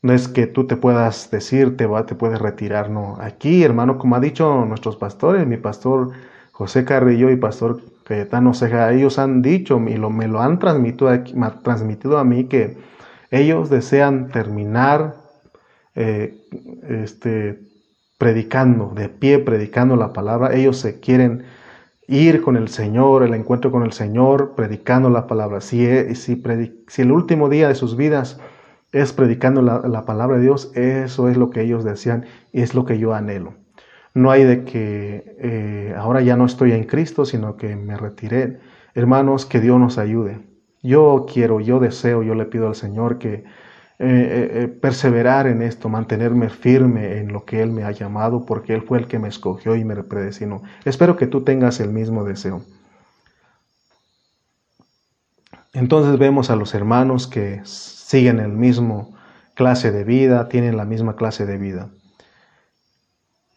No 0.00 0.12
es 0.12 0.28
que 0.28 0.46
tú 0.46 0.68
te 0.68 0.76
puedas 0.76 1.28
decir, 1.32 1.76
te, 1.76 1.86
va, 1.86 2.06
te 2.06 2.14
puedes 2.14 2.38
retirar, 2.38 2.88
no. 2.88 3.18
Aquí, 3.20 3.64
hermano, 3.64 3.98
como 3.98 4.14
ha 4.14 4.20
dicho 4.20 4.64
nuestros 4.64 4.94
pastores, 4.94 5.44
mi 5.44 5.56
pastor 5.56 6.12
José 6.52 6.84
Carrillo 6.84 7.30
y 7.30 7.36
pastor 7.36 7.80
Cayetano 8.04 8.54
Ceja, 8.54 8.92
ellos 8.92 9.18
han 9.18 9.42
dicho 9.42 9.82
y 9.88 9.96
lo, 9.96 10.10
me 10.10 10.28
lo 10.28 10.40
han 10.40 10.60
transmitido, 10.60 11.10
transmitido 11.64 12.18
a 12.18 12.22
mí 12.22 12.44
que 12.44 12.78
ellos 13.32 13.70
desean 13.70 14.28
terminar 14.28 15.16
eh, 15.96 16.46
este, 16.88 17.58
predicando, 18.18 18.92
de 18.94 19.08
pie 19.08 19.40
predicando 19.40 19.96
la 19.96 20.12
palabra. 20.12 20.54
Ellos 20.54 20.78
se 20.78 21.00
quieren 21.00 21.44
ir 22.08 22.42
con 22.42 22.56
el 22.56 22.68
Señor, 22.68 23.22
el 23.22 23.34
encuentro 23.34 23.70
con 23.70 23.82
el 23.82 23.92
Señor, 23.92 24.54
predicando 24.54 25.10
la 25.10 25.26
palabra. 25.26 25.60
Si, 25.60 26.14
si, 26.14 26.42
el 26.98 27.12
último 27.12 27.48
día 27.48 27.68
de 27.68 27.74
sus 27.74 27.96
vidas 27.96 28.40
es 28.92 29.12
predicando 29.12 29.62
la, 29.62 29.80
la, 29.80 30.04
palabra 30.04 30.36
de 30.36 30.44
Dios, 30.44 30.70
eso 30.74 31.28
es 31.28 31.36
lo 31.36 31.50
que 31.50 31.62
ellos 31.62 31.84
desean 31.84 32.26
y 32.52 32.62
es 32.62 32.74
lo 32.74 32.84
que 32.84 32.98
yo 32.98 33.14
anhelo. 33.14 33.54
no 34.14 34.30
hay 34.30 34.44
de 34.44 34.64
que 34.64 35.36
eh, 35.38 35.94
ahora 35.98 36.22
ya 36.22 36.36
no 36.36 36.46
estoy 36.46 36.72
en 36.72 36.84
Cristo, 36.84 37.24
sino 37.26 37.56
que 37.56 37.76
me 37.76 37.96
retiré. 37.96 38.60
Hermanos, 38.94 39.44
que 39.46 39.60
Dios 39.60 39.78
nos 39.78 39.98
ayude. 39.98 40.40
Yo 40.82 41.26
quiero, 41.30 41.60
yo 41.60 41.80
deseo, 41.80 42.22
yo 42.22 42.34
le 42.34 42.46
pido 42.46 42.68
al 42.68 42.74
Señor 42.74 43.18
que 43.18 43.44
eh, 43.98 44.68
perseverar 44.80 45.46
en 45.46 45.62
esto, 45.62 45.88
mantenerme 45.88 46.50
firme 46.50 47.18
en 47.18 47.32
lo 47.32 47.44
que 47.44 47.62
Él 47.62 47.70
me 47.70 47.84
ha 47.84 47.90
llamado, 47.90 48.44
porque 48.44 48.74
Él 48.74 48.82
fue 48.82 48.98
el 48.98 49.06
que 49.06 49.18
me 49.18 49.28
escogió 49.28 49.76
y 49.76 49.84
me 49.84 49.96
predestinó. 50.02 50.62
Espero 50.84 51.16
que 51.16 51.26
tú 51.26 51.42
tengas 51.42 51.80
el 51.80 51.90
mismo 51.90 52.24
deseo. 52.24 52.62
Entonces 55.76 56.18
vemos 56.18 56.48
a 56.48 56.56
los 56.56 56.74
hermanos 56.74 57.26
que 57.26 57.60
siguen 57.64 58.40
el 58.40 58.52
mismo 58.52 59.14
clase 59.54 59.92
de 59.92 60.04
vida, 60.04 60.48
tienen 60.48 60.76
la 60.76 60.86
misma 60.86 61.16
clase 61.16 61.44
de 61.44 61.58
vida. 61.58 61.90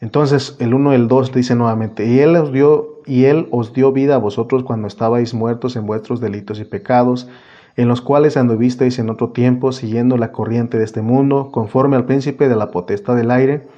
Entonces 0.01 0.57
el 0.59 0.73
1 0.73 0.93
y 0.93 0.95
el 0.95 1.07
2 1.07 1.33
dice 1.33 1.55
nuevamente, 1.55 2.05
y 2.05 2.19
él, 2.19 2.35
os 2.35 2.51
dio, 2.51 3.01
y 3.05 3.25
él 3.25 3.47
os 3.51 3.73
dio 3.73 3.91
vida 3.91 4.15
a 4.15 4.17
vosotros 4.17 4.63
cuando 4.63 4.87
estabais 4.87 5.33
muertos 5.33 5.75
en 5.75 5.85
vuestros 5.85 6.19
delitos 6.19 6.59
y 6.59 6.65
pecados, 6.65 7.29
en 7.79 7.87
los 7.87 8.01
cuales 8.01 8.35
anduvisteis 8.35 8.99
en 8.99 9.09
otro 9.09 9.29
tiempo 9.29 9.71
siguiendo 9.71 10.17
la 10.17 10.33
corriente 10.33 10.77
de 10.77 10.83
este 10.83 11.01
mundo, 11.01 11.49
conforme 11.49 11.95
al 11.95 12.05
príncipe 12.05 12.49
de 12.49 12.57
la 12.57 12.71
potestad 12.71 13.15
del 13.15 13.31
aire, 13.31 13.69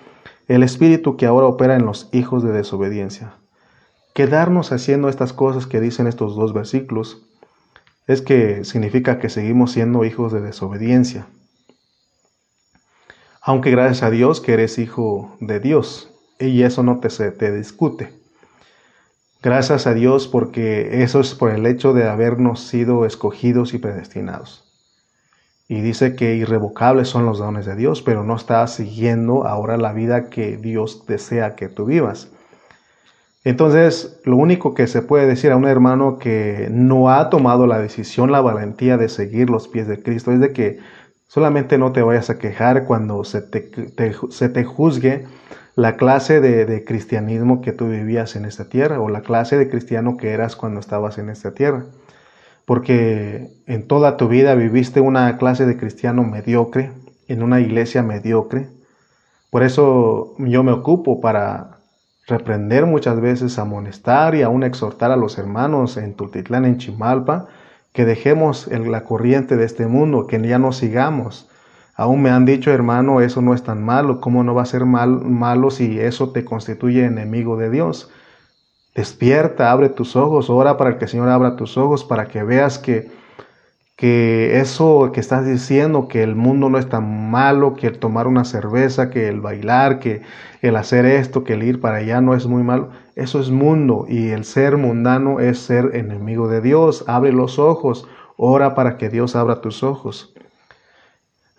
el 0.48 0.64
espíritu 0.64 1.18
que 1.18 1.28
ahora 1.28 1.46
opera 1.46 1.76
en 1.76 1.86
los 1.86 2.10
hijos 2.12 2.44
de 2.44 2.52
desobediencia. 2.52 3.36
Quedarnos 4.16 4.72
haciendo 4.72 5.08
estas 5.08 5.34
cosas 5.34 5.68
que 5.68 5.80
dicen 5.80 6.08
estos 6.08 6.36
dos 6.36 6.52
versículos 6.52 7.28
es 8.08 8.24
que 8.24 8.66
significa 8.66 9.20
que 9.20 9.30
seguimos 9.30 9.74
siendo 9.74 10.04
hijos 10.04 10.34
de 10.34 10.42
desobediencia. 10.42 11.28
Aunque 13.40 13.70
gracias 13.70 14.02
a 14.02 14.10
Dios 14.10 14.42
que 14.42 14.54
eres 14.54 14.80
hijo 14.80 15.38
de 15.40 15.60
Dios 15.60 16.12
y 16.40 16.64
eso 16.64 16.82
no 16.82 17.00
te, 17.02 17.12
se, 17.12 17.30
te 17.30 17.56
discute. 17.56 18.21
Gracias 19.42 19.88
a 19.88 19.94
Dios 19.96 20.28
porque 20.28 21.02
eso 21.04 21.20
es 21.20 21.34
por 21.34 21.52
el 21.52 21.66
hecho 21.66 21.94
de 21.94 22.08
habernos 22.08 22.60
sido 22.62 23.06
escogidos 23.06 23.74
y 23.74 23.80
predestinados. 23.80 24.68
Y 25.68 25.82
dice 25.82 26.16
que 26.16 26.36
irrevocables 26.36 27.08
son 27.08 27.26
los 27.26 27.40
dones 27.40 27.66
de 27.66 27.76
Dios, 27.76 28.02
pero 28.02 28.24
no 28.24 28.36
estás 28.36 28.76
siguiendo 28.76 29.48
ahora 29.48 29.78
la 29.78 29.94
vida 29.94 30.30
que 30.30 30.58
Dios 30.58 31.06
desea 31.08 31.56
que 31.56 31.70
tú 31.70 31.86
vivas. 31.86 32.30
Entonces, 33.44 34.20
lo 34.24 34.38
único 34.38 34.76
que 34.76 34.86
se 34.86 35.02
puede 35.02 35.26
decir 35.26 35.52
a 35.52 35.56
un 35.56 35.66
hermano 35.66 36.20
que 36.20 36.68
no 36.70 37.10
ha 37.10 37.32
tomado 37.32 37.66
la 37.66 37.80
decisión, 37.80 38.32
la 38.32 38.42
valentía 38.42 38.98
de 38.98 39.10
seguir 39.10 39.50
los 39.50 39.68
pies 39.68 39.88
de 39.88 40.04
Cristo, 40.04 40.32
es 40.32 40.40
de 40.40 40.54
que 40.54 40.80
solamente 41.28 41.80
no 41.80 41.92
te 41.92 42.04
vayas 42.04 42.30
a 42.30 42.38
quejar 42.38 42.86
cuando 42.86 43.24
se 43.24 43.42
te, 43.42 44.64
juzgue 44.64 45.26
la 45.76 45.96
clase 45.96 46.42
de, 46.42 46.66
de, 46.66 46.84
cristianismo 46.84 47.62
que 47.62 47.72
tú 47.72 47.88
vivías 47.88 48.36
en 48.36 48.46
esta 48.46 48.70
tierra 48.70 49.00
o 49.00 49.10
la 49.10 49.22
clase 49.22 49.58
de 49.58 49.70
cristiano 49.70 50.18
que 50.18 50.32
eras 50.32 50.56
cuando 50.56 50.80
estabas 50.80 51.18
en 51.18 51.30
esta 51.30 51.54
tierra. 51.54 51.86
Porque 52.66 53.50
en 53.68 53.88
toda 53.88 54.18
tu 54.18 54.28
vida 54.28 54.56
viviste 54.56 55.02
una 55.02 55.38
clase 55.38 55.66
de 55.66 55.78
cristiano 55.78 56.24
mediocre, 56.24 56.92
en 57.28 57.44
una 57.44 57.60
iglesia 57.60 58.04
mediocre. 58.04 58.68
Por 59.50 59.64
eso 59.64 60.36
yo 60.38 60.64
me 60.64 60.72
ocupo 60.72 61.22
para 61.22 61.80
reprender 62.28 62.86
muchas 62.86 63.20
veces, 63.20 63.58
amonestar 63.60 64.36
y 64.36 64.42
aún 64.42 64.64
exhortar 64.64 65.12
a 65.12 65.18
los 65.18 65.38
hermanos 65.38 65.98
en 65.98 66.14
Tultitlán, 66.14 66.66
en 66.66 66.78
Chimalpa, 66.78 67.48
que 67.94 68.06
dejemos 68.06 68.68
la 68.68 69.04
corriente 69.04 69.58
de 69.58 69.66
este 69.66 69.88
mundo, 69.88 70.28
que 70.28 70.42
ya 70.42 70.60
no 70.60 70.72
sigamos. 70.72 71.50
Aún 71.96 72.22
me 72.22 72.30
han 72.30 72.46
dicho, 72.46 72.72
hermano, 72.72 73.22
eso 73.22 73.42
no 73.42 73.54
es 73.54 73.64
tan 73.64 73.84
malo, 73.84 74.22
¿cómo 74.22 74.44
no 74.44 74.56
va 74.56 74.64
a 74.64 74.66
ser 74.66 74.86
mal, 74.86 75.22
malo 75.22 75.72
si 75.72 76.00
eso 76.00 76.32
te 76.32 76.46
constituye 76.46 77.06
enemigo 77.06 77.58
de 77.58 77.70
Dios? 77.70 78.10
Despierta, 78.96 79.72
abre 79.72 79.90
tus 79.90 80.16
ojos, 80.16 80.50
ora 80.50 80.78
para 80.78 80.98
que 80.98 81.06
el 81.06 81.12
Señor 81.12 81.30
abra 81.30 81.56
tus 81.56 81.78
ojos, 81.78 82.04
para 82.04 82.28
que 82.28 82.44
veas 82.44 82.80
que 82.80 83.12
que 84.02 84.60
eso 84.60 85.12
que 85.14 85.20
estás 85.20 85.46
diciendo, 85.46 86.08
que 86.08 86.24
el 86.24 86.36
mundo 86.36 86.72
no 86.72 86.80
es 86.80 86.90
tan 86.90 87.30
malo, 87.30 87.76
que 87.76 87.86
el 87.86 88.00
tomar 88.00 88.26
una 88.26 88.46
cerveza, 88.46 89.12
que 89.12 89.28
el 89.28 89.42
bailar, 89.42 90.00
que 90.00 90.24
el 90.64 90.76
hacer 90.76 91.06
esto, 91.06 91.44
que 91.44 91.54
el 91.54 91.62
ir 91.62 91.80
para 91.80 91.98
allá 91.98 92.20
no 92.20 92.34
es 92.34 92.48
muy 92.48 92.64
malo, 92.64 92.90
eso 93.16 93.40
es 93.40 93.52
mundo 93.52 94.06
y 94.10 94.30
el 94.30 94.44
ser 94.44 94.78
mundano 94.78 95.40
es 95.40 95.60
ser 95.60 95.92
enemigo 95.94 96.48
de 96.48 96.62
Dios. 96.62 97.06
Abre 97.08 97.32
los 97.32 97.60
ojos, 97.60 98.08
ora 98.38 98.74
para 98.74 98.98
que 98.98 99.10
Dios 99.10 99.36
abra 99.36 99.62
tus 99.62 99.84
ojos. 99.84 100.34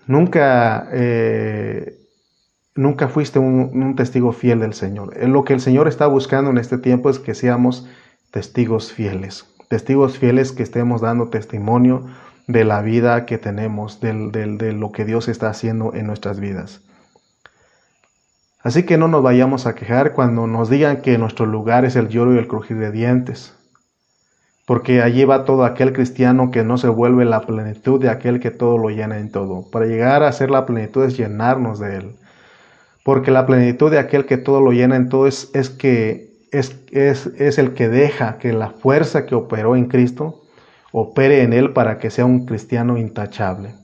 Nunca, 0.07 0.89
eh, 0.93 1.99
nunca 2.75 3.09
fuiste 3.09 3.39
un, 3.39 3.71
un 3.73 3.97
testigo 3.97 4.33
fiel 4.33 4.61
del 4.61 4.75
Señor. 4.75 5.17
Lo 5.29 5.45
que 5.45 5.55
el 5.55 5.61
Señor 5.61 5.89
está 5.89 6.07
buscando 6.07 6.51
en 6.51 6.59
este 6.59 6.79
tiempo 6.79 7.11
es 7.11 7.19
que 7.19 7.35
seamos 7.35 7.87
testigos 8.31 8.93
fieles 8.93 9.47
testigos 9.73 10.19
fieles 10.19 10.53
que 10.53 10.63
estemos 10.63 11.01
dando 11.01 11.29
testimonio 11.29 12.05
de 12.47 12.63
la 12.63 12.83
vida 12.83 13.25
que 13.25 13.39
tenemos, 13.39 14.01
de 14.03 14.73
lo 14.75 14.93
que 14.93 15.07
Dios 15.07 15.29
está 15.29 15.49
haciendo 15.49 15.95
en 15.95 16.07
nuestras 16.07 16.41
vidas. 16.41 16.83
Así 18.61 18.83
que 18.83 18.99
no 18.99 19.09
nos 19.09 19.23
vayamos 19.23 19.67
a 19.67 19.75
quejar 19.75 20.13
cuando 20.13 20.47
nos 20.47 20.69
digan 20.69 21.01
que 21.01 21.17
nuestro 21.17 21.47
lugar 21.47 21.87
es 21.87 21.97
el 21.97 22.09
lloro 22.09 22.35
y 22.35 22.39
el 22.39 22.49
crujir 22.49 22.77
de 22.77 22.91
dientes, 22.91 23.55
porque 24.73 25.03
allí 25.03 25.27
va 25.27 25.45
todo 25.45 25.67
aquel 25.67 25.93
cristiano 25.93 26.51
que 26.51 26.65
no 26.65 26.79
se 26.79 26.89
vuelve 26.89 27.27
la 27.27 27.43
plenitud 27.43 28.01
de 28.01 28.09
aquel 28.09 28.41
que 28.41 28.51
todo 28.51 28.79
lo 28.79 28.89
llena 28.89 29.19
en 29.19 29.31
todo. 29.31 29.71
Para 29.71 29.85
llegar 29.85 30.23
a 30.23 30.33
ser 30.33 30.51
la 30.51 30.65
plenitud 30.65 31.05
es 31.05 31.15
llenarnos 31.15 31.79
de 31.79 31.97
Él, 31.97 32.13
porque 33.05 33.31
la 33.31 33.45
plenitud 33.45 33.91
de 33.91 33.99
aquel 33.99 34.25
que 34.25 34.39
todo 34.39 34.63
lo 34.63 34.73
llena 34.73 34.97
en 34.97 35.11
todo 35.11 35.27
es, 35.27 35.51
es 35.53 35.69
que 35.69 36.39
es, 36.53 36.75
es, 36.91 37.27
es 37.37 37.59
el 37.59 37.75
que 37.75 37.91
deja 37.91 38.39
que 38.39 38.55
la 38.55 38.71
fuerza 38.71 39.27
que 39.27 39.35
operó 39.35 39.77
en 39.77 39.89
Cristo 39.89 40.41
opere 40.91 41.43
en 41.43 41.53
él 41.53 41.75
para 41.75 41.99
que 41.99 42.09
sea 42.09 42.25
un 42.25 42.47
cristiano 42.47 42.97
intachable. 42.97 43.75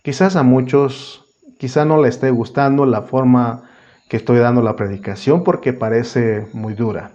Quizás 0.00 0.36
a 0.36 0.42
muchos, 0.42 1.26
quizá 1.58 1.84
no 1.84 2.00
le 2.00 2.08
esté 2.08 2.30
gustando 2.30 2.86
la 2.86 3.02
forma 3.02 3.64
que 4.08 4.16
estoy 4.16 4.38
dando 4.38 4.62
la 4.62 4.76
predicación 4.76 5.44
porque 5.44 5.74
parece 5.74 6.46
muy 6.54 6.72
dura. 6.72 7.10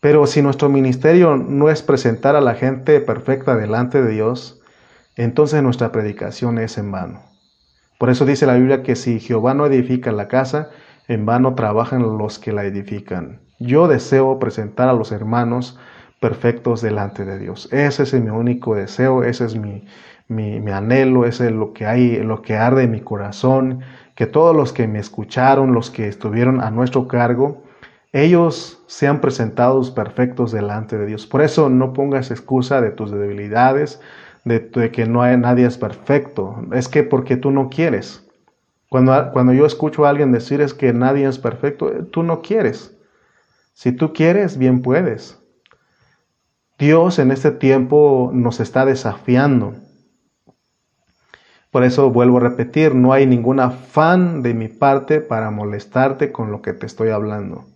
Pero 0.00 0.26
si 0.26 0.42
nuestro 0.42 0.68
ministerio 0.68 1.36
no 1.36 1.70
es 1.70 1.82
presentar 1.82 2.36
a 2.36 2.40
la 2.40 2.54
gente 2.54 3.00
perfecta 3.00 3.56
delante 3.56 4.00
de 4.00 4.12
Dios, 4.12 4.60
entonces 5.16 5.62
nuestra 5.62 5.90
predicación 5.90 6.58
es 6.58 6.78
en 6.78 6.92
vano. 6.92 7.22
Por 7.98 8.10
eso 8.10 8.24
dice 8.24 8.46
la 8.46 8.54
Biblia 8.54 8.84
que 8.84 8.94
si 8.94 9.18
Jehová 9.18 9.54
no 9.54 9.66
edifica 9.66 10.12
la 10.12 10.28
casa, 10.28 10.70
en 11.08 11.26
vano 11.26 11.54
trabajan 11.54 12.16
los 12.16 12.38
que 12.38 12.52
la 12.52 12.64
edifican. 12.64 13.40
Yo 13.58 13.88
deseo 13.88 14.38
presentar 14.38 14.88
a 14.88 14.92
los 14.92 15.10
hermanos 15.10 15.78
perfectos 16.20 16.80
delante 16.80 17.24
de 17.24 17.38
Dios. 17.38 17.68
Ese 17.72 18.04
es 18.04 18.14
mi 18.14 18.30
único 18.30 18.76
deseo, 18.76 19.24
ese 19.24 19.46
es 19.46 19.56
mi, 19.56 19.84
mi, 20.28 20.70
anhelo, 20.70 21.24
ese 21.24 21.46
es 21.46 21.52
lo 21.52 21.72
que 21.72 21.86
hay, 21.86 22.22
lo 22.22 22.42
que 22.42 22.56
arde 22.56 22.84
en 22.84 22.92
mi 22.92 23.00
corazón, 23.00 23.80
que 24.14 24.26
todos 24.26 24.54
los 24.54 24.72
que 24.72 24.86
me 24.86 24.98
escucharon, 24.98 25.72
los 25.72 25.90
que 25.90 26.06
estuvieron 26.06 26.60
a 26.60 26.70
nuestro 26.70 27.08
cargo, 27.08 27.64
ellos 28.12 28.77
sean 28.88 29.20
presentados 29.20 29.90
perfectos 29.90 30.50
delante 30.50 30.96
de 30.96 31.04
Dios. 31.04 31.26
Por 31.26 31.42
eso 31.42 31.68
no 31.68 31.92
pongas 31.92 32.30
excusa 32.30 32.80
de 32.80 32.90
tus 32.90 33.10
debilidades, 33.10 34.00
de, 34.44 34.90
que 34.90 35.04
no 35.04 35.22
hay, 35.22 35.36
nadie 35.36 35.66
es 35.66 35.76
perfecto. 35.76 36.56
Es 36.72 36.88
que 36.88 37.02
porque 37.02 37.36
tú 37.36 37.50
no 37.50 37.68
quieres. 37.68 38.26
Cuando, 38.88 39.30
cuando 39.32 39.52
yo 39.52 39.66
escucho 39.66 40.06
a 40.06 40.08
alguien 40.08 40.32
decir 40.32 40.62
es 40.62 40.72
que 40.72 40.94
nadie 40.94 41.28
es 41.28 41.38
perfecto, 41.38 42.06
tú 42.06 42.22
no 42.22 42.40
quieres. 42.40 42.96
Si 43.74 43.92
tú 43.92 44.14
quieres, 44.14 44.56
bien 44.56 44.80
puedes. 44.80 45.38
Dios 46.78 47.18
en 47.18 47.30
este 47.30 47.50
tiempo 47.50 48.30
nos 48.32 48.58
está 48.58 48.86
desafiando. 48.86 49.74
Por 51.70 51.84
eso 51.84 52.10
vuelvo 52.10 52.38
a 52.38 52.40
repetir, 52.40 52.94
no 52.94 53.12
hay 53.12 53.26
ningún 53.26 53.60
afán 53.60 54.42
de 54.42 54.54
mi 54.54 54.68
parte 54.68 55.20
para 55.20 55.50
molestarte 55.50 56.32
con 56.32 56.50
lo 56.50 56.62
que 56.62 56.72
te 56.72 56.86
estoy 56.86 57.10
hablando. 57.10 57.66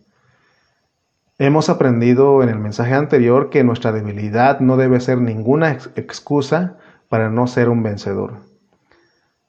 Hemos 1.45 1.69
aprendido 1.69 2.45
en 2.45 2.51
el 2.51 2.61
mensaje 2.61 2.95
anterior 2.95 3.51
que 3.51 3.65
nuestra 3.65 3.91
debilidad 3.91 4.61
no 4.61 4.77
debe 4.77 5.01
ser 5.01 5.19
ninguna 5.19 5.73
excusa 5.73 6.77
para 7.09 7.31
no 7.31 7.49
ser 7.49 7.69
un 7.69 7.83
vencedor. 7.83 8.35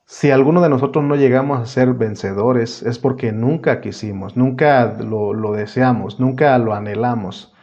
Si 0.03 0.31
alguno 0.31 0.59
de 0.61 0.69
nosotros 0.69 1.03
no 1.03 1.15
llegamos 1.15 1.59
a 1.59 1.67
ser 1.67 1.93
vencedores 1.93 2.81
es 2.81 2.97
porque 2.97 3.31
nunca 3.31 3.79
quisimos, 3.79 4.35
nunca 4.35 4.97
lo, 5.01 5.51
deseamos, 5.51 6.19
nunca 6.19 6.57
lo 6.57 6.73
anhelamos 6.73 7.53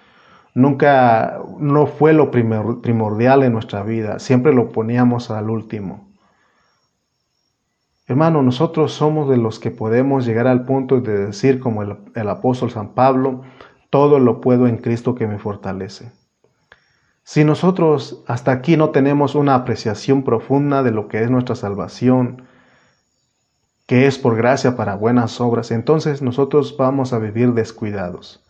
nunca 0.54 1.40
no 1.58 1.86
fue 1.86 2.12
lo 2.12 2.30
primordial 2.30 3.42
en 3.42 3.52
nuestra 3.52 3.82
vida, 3.82 4.20
siempre 4.20 4.52
lo 4.52 4.70
poníamos 4.70 5.32
al 5.32 5.50
último. 5.50 6.08
Hermano, 8.06 8.42
nosotros 8.42 8.92
somos 8.92 9.28
de 9.28 9.38
los 9.38 9.58
que 9.58 9.72
podemos 9.72 10.24
llegar 10.24 10.46
al 10.46 10.64
punto 10.64 11.00
de 11.00 11.26
decir 11.26 11.58
como 11.58 11.82
el 11.82 12.28
apóstol 12.28 12.70
San 12.70 12.90
Pablo, 12.94 13.42
todo 13.90 14.18
lo 14.18 14.40
puedo 14.40 14.66
en 14.66 14.78
Cristo 14.78 15.14
que 15.14 15.26
me 15.26 15.38
fortalece. 15.38 16.12
Si 17.24 17.44
nosotros 17.44 18.22
hasta 18.26 18.52
aquí 18.52 18.76
no 18.76 18.90
tenemos 18.90 19.34
una 19.34 19.54
apreciación 19.54 20.24
profunda 20.24 20.82
de 20.82 20.90
lo 20.90 21.08
que 21.08 21.22
es 21.22 21.30
nuestra 21.30 21.54
salvación, 21.54 22.42
que 23.86 24.06
es 24.06 24.18
por 24.18 24.36
gracia 24.36 24.76
para 24.76 24.94
buenas 24.94 25.40
obras, 25.40 25.70
entonces 25.70 26.22
nosotros 26.22 26.76
vamos 26.76 27.12
a 27.12 27.18
vivir 27.18 27.52
descuidados. 27.52 28.42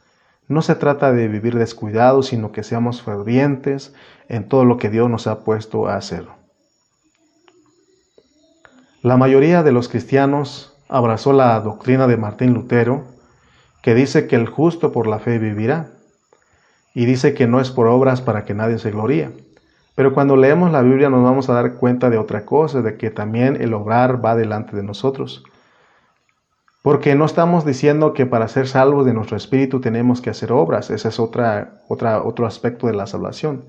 No 0.49 0.62
se 0.62 0.74
trata 0.74 1.12
de 1.12 1.28
vivir 1.28 1.57
descuidados, 1.57 2.26
sino 2.26 2.53
que 2.53 2.62
seamos 2.62 3.03
fervientes 3.03 3.95
en 4.28 4.49
todo 4.49 4.64
lo 4.64 4.76
que 4.76 4.91
Dios 4.91 5.09
nos 5.09 5.26
ha 5.26 5.45
puesto 5.45 5.88
a 5.88 5.97
hacer. 5.97 6.26
La 9.03 9.16
mayoría 9.16 9.62
de 9.62 9.72
los 9.72 9.88
cristianos 9.88 10.76
abrazó 10.88 11.32
la 11.32 11.59
doctrina 11.61 12.07
de 12.07 12.16
Martín 12.16 12.53
Lutero, 12.53 13.05
que 13.83 13.95
dice 13.95 14.26
que 14.26 14.37
el 14.37 14.47
justo 14.47 14.93
por 14.93 15.07
la 15.07 15.18
fe 15.18 15.39
vivirá, 15.39 15.91
y 16.95 17.05
dice 17.07 17.35
que 17.35 17.47
no 17.47 17.61
es 17.61 17.70
por 17.70 17.87
obras 17.87 18.20
para 18.20 18.45
que 18.45 18.55
nadie 18.55 18.78
se 18.78 18.91
gloríe. 18.91 19.31
Pero 19.95 20.14
cuando 20.14 20.37
leemos 20.37 20.72
la 20.72 20.83
Biblia 20.83 21.11
nos 21.11 21.22
vamos 21.22 21.49
a 21.49 21.55
dar 21.55 21.74
cuenta 21.74 22.11
de 22.11 22.18
otra 22.18 22.45
cosa, 22.45 22.83
de 22.83 22.97
que 22.97 23.11
también 23.11 23.61
el 23.61 23.74
obrar 23.74 24.24
va 24.24 24.35
delante 24.35 24.76
de 24.76 24.83
nosotros. 24.83 25.45
Porque 26.83 27.14
no 27.14 27.26
estamos 27.26 27.66
diciendo 27.66 28.14
que 28.14 28.24
para 28.24 28.49
ser 28.49 28.66
salvos 28.66 29.05
de 29.05 29.12
nuestro 29.12 29.37
espíritu 29.37 29.81
tenemos 29.81 30.22
que 30.22 30.31
hacer 30.31 30.51
obras, 30.53 30.91
ese 30.91 31.09
es 31.09 31.20
otra, 31.20 31.83
otra, 31.89 32.22
otro 32.22 32.47
aspecto 32.47 32.87
de 32.87 32.95
la 32.95 33.07
salvación. 33.07 33.64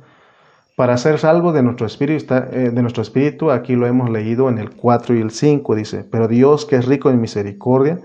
Para 0.77 0.97
ser 0.97 1.19
salvos 1.19 1.53
de 1.53 1.61
nuestro, 1.61 1.85
espíritu, 1.85 2.33
eh, 2.33 2.71
de 2.73 2.81
nuestro 2.81 3.03
espíritu, 3.03 3.51
aquí 3.51 3.75
lo 3.75 3.85
hemos 3.85 4.09
leído 4.09 4.47
en 4.47 4.57
el 4.57 4.71
4 4.71 5.15
y 5.15 5.21
el 5.21 5.31
5, 5.31 5.75
dice, 5.75 6.05
pero 6.09 6.29
Dios 6.29 6.65
que 6.65 6.77
es 6.77 6.85
rico 6.85 7.09
en 7.09 7.19
misericordia, 7.19 7.99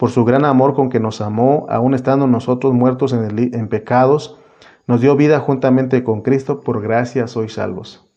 por 0.00 0.10
su 0.10 0.24
gran 0.24 0.46
amor 0.46 0.72
con 0.72 0.88
que 0.88 0.98
nos 0.98 1.20
amó, 1.20 1.66
aun 1.68 1.92
estando 1.92 2.26
nosotros 2.26 2.72
muertos 2.72 3.12
en, 3.12 3.38
en 3.52 3.68
pecados, 3.68 4.38
nos 4.86 5.02
dio 5.02 5.14
vida 5.14 5.40
juntamente 5.40 6.02
con 6.02 6.22
Cristo, 6.22 6.62
por 6.62 6.80
gracia 6.80 7.26
sois 7.26 7.52
salvos. 7.52 8.08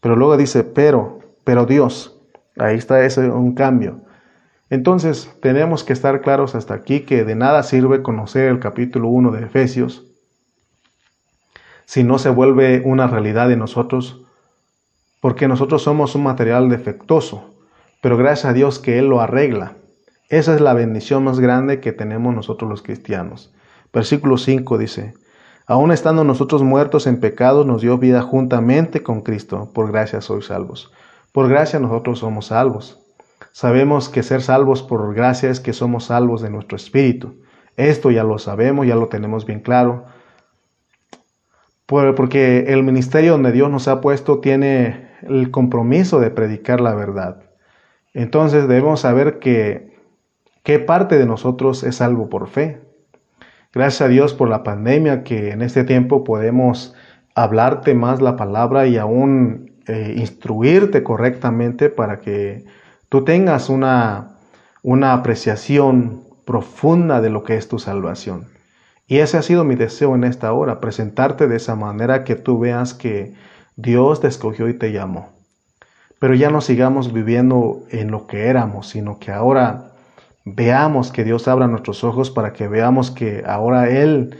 Pero 0.00 0.16
luego 0.16 0.38
dice, 0.38 0.64
pero, 0.64 1.18
pero 1.44 1.66
Dios, 1.66 2.18
ahí 2.56 2.76
está 2.76 3.04
ese 3.04 3.28
un 3.28 3.54
cambio. 3.54 4.00
Entonces, 4.70 5.30
tenemos 5.42 5.84
que 5.84 5.92
estar 5.92 6.22
claros 6.22 6.54
hasta 6.54 6.72
aquí 6.72 7.00
que 7.00 7.22
de 7.22 7.34
nada 7.34 7.62
sirve 7.64 8.02
conocer 8.02 8.48
el 8.48 8.58
capítulo 8.58 9.08
1 9.08 9.30
de 9.32 9.44
Efesios 9.44 10.06
si 11.84 12.02
no 12.02 12.18
se 12.18 12.30
vuelve 12.30 12.80
una 12.82 13.08
realidad 13.08 13.52
en 13.52 13.58
nosotros, 13.58 14.22
porque 15.20 15.48
nosotros 15.48 15.82
somos 15.82 16.14
un 16.14 16.22
material 16.22 16.70
defectuoso, 16.70 17.56
pero 18.00 18.16
gracias 18.16 18.46
a 18.46 18.54
Dios 18.54 18.78
que 18.78 18.98
Él 18.98 19.08
lo 19.08 19.20
arregla. 19.20 19.76
Esa 20.28 20.54
es 20.54 20.60
la 20.60 20.74
bendición 20.74 21.22
más 21.22 21.38
grande 21.38 21.80
que 21.80 21.92
tenemos 21.92 22.34
nosotros 22.34 22.68
los 22.68 22.82
cristianos. 22.82 23.54
Versículo 23.92 24.38
5 24.38 24.76
dice, 24.78 25.14
Aún 25.68 25.92
estando 25.92 26.24
nosotros 26.24 26.62
muertos 26.62 27.06
en 27.06 27.18
pecados, 27.18 27.66
nos 27.66 27.82
dio 27.82 27.98
vida 27.98 28.22
juntamente 28.22 29.02
con 29.02 29.22
Cristo. 29.22 29.72
Por 29.72 29.90
gracia 29.90 30.20
sois 30.20 30.46
salvos. 30.46 30.92
Por 31.32 31.48
gracia 31.48 31.80
nosotros 31.80 32.20
somos 32.20 32.46
salvos. 32.46 33.00
Sabemos 33.52 34.08
que 34.08 34.22
ser 34.22 34.42
salvos 34.42 34.82
por 34.82 35.14
gracia 35.14 35.50
es 35.50 35.60
que 35.60 35.72
somos 35.72 36.04
salvos 36.04 36.40
de 36.40 36.50
nuestro 36.50 36.76
espíritu. 36.76 37.42
Esto 37.76 38.10
ya 38.10 38.22
lo 38.22 38.38
sabemos, 38.38 38.86
ya 38.86 38.94
lo 38.94 39.08
tenemos 39.08 39.44
bien 39.44 39.60
claro. 39.60 40.04
Porque 41.86 42.66
el 42.68 42.82
ministerio 42.82 43.32
donde 43.32 43.52
Dios 43.52 43.70
nos 43.70 43.88
ha 43.88 44.00
puesto 44.00 44.40
tiene 44.40 45.10
el 45.22 45.50
compromiso 45.50 46.20
de 46.20 46.30
predicar 46.30 46.80
la 46.80 46.94
verdad. 46.94 47.42
Entonces 48.12 48.68
debemos 48.68 49.00
saber 49.00 49.38
que 49.38 49.95
qué 50.66 50.80
parte 50.80 51.16
de 51.16 51.26
nosotros 51.26 51.84
es 51.84 51.94
salvo 51.94 52.28
por 52.28 52.48
fe. 52.48 52.80
Gracias 53.72 54.02
a 54.02 54.08
Dios 54.08 54.34
por 54.34 54.48
la 54.48 54.64
pandemia 54.64 55.22
que 55.22 55.52
en 55.52 55.62
este 55.62 55.84
tiempo 55.84 56.24
podemos 56.24 56.92
hablarte 57.36 57.94
más 57.94 58.20
la 58.20 58.34
palabra 58.34 58.88
y 58.88 58.96
aún 58.96 59.76
eh, 59.86 60.14
instruirte 60.16 61.04
correctamente 61.04 61.88
para 61.88 62.18
que 62.18 62.64
tú 63.08 63.22
tengas 63.22 63.68
una, 63.68 64.38
una 64.82 65.12
apreciación 65.12 66.24
profunda 66.44 67.20
de 67.20 67.30
lo 67.30 67.44
que 67.44 67.56
es 67.56 67.68
tu 67.68 67.78
salvación. 67.78 68.48
Y 69.06 69.18
ese 69.18 69.36
ha 69.36 69.42
sido 69.42 69.62
mi 69.62 69.76
deseo 69.76 70.16
en 70.16 70.24
esta 70.24 70.52
hora, 70.52 70.80
presentarte 70.80 71.46
de 71.46 71.58
esa 71.58 71.76
manera 71.76 72.24
que 72.24 72.34
tú 72.34 72.58
veas 72.58 72.92
que 72.92 73.34
Dios 73.76 74.20
te 74.20 74.26
escogió 74.26 74.68
y 74.68 74.74
te 74.74 74.90
llamó. 74.90 75.28
Pero 76.18 76.34
ya 76.34 76.50
no 76.50 76.60
sigamos 76.60 77.12
viviendo 77.12 77.84
en 77.90 78.10
lo 78.10 78.26
que 78.26 78.46
éramos, 78.46 78.88
sino 78.88 79.20
que 79.20 79.30
ahora 79.30 79.92
veamos 80.46 81.10
que 81.10 81.24
Dios 81.24 81.48
abra 81.48 81.66
nuestros 81.66 82.04
ojos 82.04 82.30
para 82.30 82.52
que 82.52 82.68
veamos 82.68 83.10
que 83.10 83.42
ahora 83.46 83.90
Él 83.90 84.38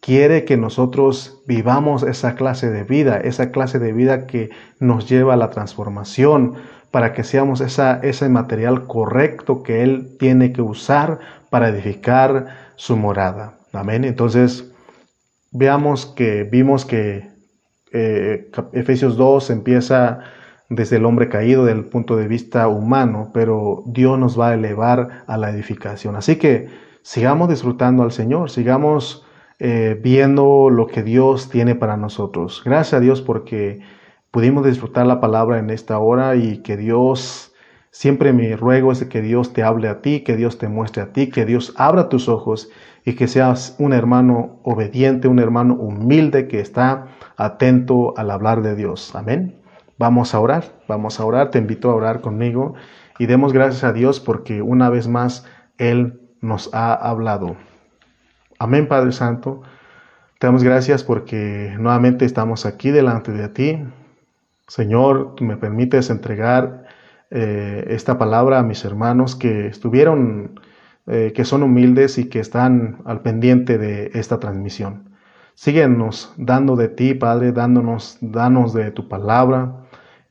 quiere 0.00 0.44
que 0.44 0.58
nosotros 0.58 1.40
vivamos 1.46 2.02
esa 2.02 2.34
clase 2.34 2.70
de 2.70 2.82
vida, 2.82 3.18
esa 3.18 3.52
clase 3.52 3.78
de 3.78 3.92
vida 3.92 4.26
que 4.26 4.50
nos 4.80 5.08
lleva 5.08 5.34
a 5.34 5.38
la 5.38 5.50
transformación, 5.50 6.56
para 6.90 7.12
que 7.12 7.24
seamos 7.24 7.60
esa, 7.60 8.00
ese 8.02 8.28
material 8.28 8.86
correcto 8.86 9.62
que 9.62 9.82
Él 9.82 10.16
tiene 10.18 10.52
que 10.52 10.60
usar 10.60 11.20
para 11.50 11.68
edificar 11.68 12.72
su 12.76 12.96
morada. 12.96 13.54
Amén. 13.72 14.04
Entonces, 14.04 14.70
veamos 15.50 16.06
que 16.06 16.44
vimos 16.44 16.84
que 16.84 17.28
eh, 17.92 18.50
Efesios 18.72 19.16
2 19.16 19.50
empieza 19.50 20.20
desde 20.68 20.96
el 20.96 21.04
hombre 21.04 21.28
caído, 21.28 21.64
del 21.64 21.84
punto 21.84 22.16
de 22.16 22.28
vista 22.28 22.68
humano, 22.68 23.30
pero 23.32 23.82
Dios 23.86 24.18
nos 24.18 24.38
va 24.38 24.50
a 24.50 24.54
elevar 24.54 25.24
a 25.26 25.36
la 25.36 25.50
edificación. 25.50 26.16
Así 26.16 26.36
que 26.36 26.68
sigamos 27.02 27.48
disfrutando 27.48 28.02
al 28.02 28.12
Señor, 28.12 28.50
sigamos 28.50 29.24
eh, 29.58 30.00
viendo 30.02 30.68
lo 30.70 30.86
que 30.86 31.02
Dios 31.02 31.48
tiene 31.48 31.74
para 31.74 31.96
nosotros. 31.96 32.62
Gracias 32.64 32.94
a 32.94 33.00
Dios 33.00 33.22
porque 33.22 33.80
pudimos 34.30 34.66
disfrutar 34.66 35.06
la 35.06 35.20
palabra 35.20 35.58
en 35.58 35.70
esta 35.70 35.98
hora 35.98 36.34
y 36.34 36.58
que 36.58 36.76
Dios, 36.76 37.54
siempre 37.90 38.32
mi 38.32 38.54
ruego 38.56 38.90
es 38.90 39.04
que 39.04 39.22
Dios 39.22 39.52
te 39.52 39.62
hable 39.62 39.88
a 39.88 40.00
ti, 40.02 40.20
que 40.20 40.36
Dios 40.36 40.58
te 40.58 40.68
muestre 40.68 41.02
a 41.02 41.12
ti, 41.12 41.30
que 41.30 41.44
Dios 41.44 41.72
abra 41.76 42.08
tus 42.08 42.28
ojos 42.28 42.68
y 43.04 43.14
que 43.14 43.28
seas 43.28 43.76
un 43.78 43.92
hermano 43.92 44.58
obediente, 44.64 45.28
un 45.28 45.38
hermano 45.38 45.74
humilde 45.74 46.48
que 46.48 46.60
está 46.60 47.06
atento 47.36 48.14
al 48.16 48.30
hablar 48.30 48.62
de 48.62 48.74
Dios. 48.74 49.14
Amén. 49.14 49.63
Vamos 49.98 50.34
a 50.34 50.40
orar, 50.40 50.64
vamos 50.88 51.20
a 51.20 51.24
orar, 51.24 51.50
te 51.50 51.58
invito 51.58 51.90
a 51.90 51.94
orar 51.94 52.20
conmigo 52.20 52.74
y 53.18 53.26
demos 53.26 53.52
gracias 53.52 53.84
a 53.84 53.92
Dios 53.92 54.20
porque 54.20 54.62
una 54.62 54.90
vez 54.90 55.08
más 55.08 55.46
Él 55.78 56.20
nos 56.40 56.72
ha 56.74 56.94
hablado. 56.94 57.56
Amén, 58.58 58.88
Padre 58.88 59.12
Santo. 59.12 59.62
Te 60.38 60.46
damos 60.46 60.64
gracias 60.64 61.04
porque 61.04 61.74
nuevamente 61.78 62.24
estamos 62.24 62.66
aquí 62.66 62.90
delante 62.90 63.32
de 63.32 63.48
ti 63.48 63.84
Señor, 64.66 65.40
me 65.42 65.56
permites 65.56 66.08
entregar 66.08 66.84
eh, 67.30 67.84
esta 67.88 68.16
palabra 68.16 68.60
a 68.60 68.62
mis 68.62 68.84
hermanos 68.84 69.36
que 69.36 69.66
estuvieron, 69.66 70.60
eh, 71.06 71.32
que 71.34 71.44
son 71.44 71.62
humildes 71.62 72.16
y 72.16 72.28
que 72.30 72.40
están 72.40 73.02
al 73.04 73.20
pendiente 73.20 73.76
de 73.76 74.10
esta 74.14 74.40
transmisión. 74.40 75.10
Síguenos 75.54 76.32
dando 76.38 76.76
de 76.76 76.88
ti, 76.88 77.14
Padre, 77.14 77.52
dándonos, 77.52 78.16
danos 78.20 78.72
de 78.72 78.90
tu 78.90 79.06
palabra, 79.08 79.83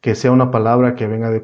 que 0.03 0.15
sea 0.15 0.33
una 0.33 0.51
palabra 0.51 0.95
que 0.95 1.07
venga 1.07 1.31
de, 1.31 1.39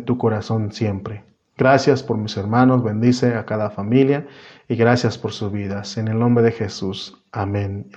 tu 0.00 0.18
corazón 0.18 0.72
siempre. 0.72 1.22
Gracias 1.56 2.02
por 2.02 2.18
mis 2.18 2.36
hermanos, 2.36 2.82
bendice 2.82 3.36
a 3.36 3.46
cada 3.46 3.70
familia 3.70 4.26
y 4.66 4.74
gracias 4.74 5.16
por 5.16 5.30
sus 5.30 5.52
vidas. 5.52 5.96
En 5.96 6.08
el 6.08 6.18
nombre 6.18 6.42
de 6.42 6.50
Jesús. 6.50 7.22
Amén. 7.30 7.86
Amén. 7.86 7.90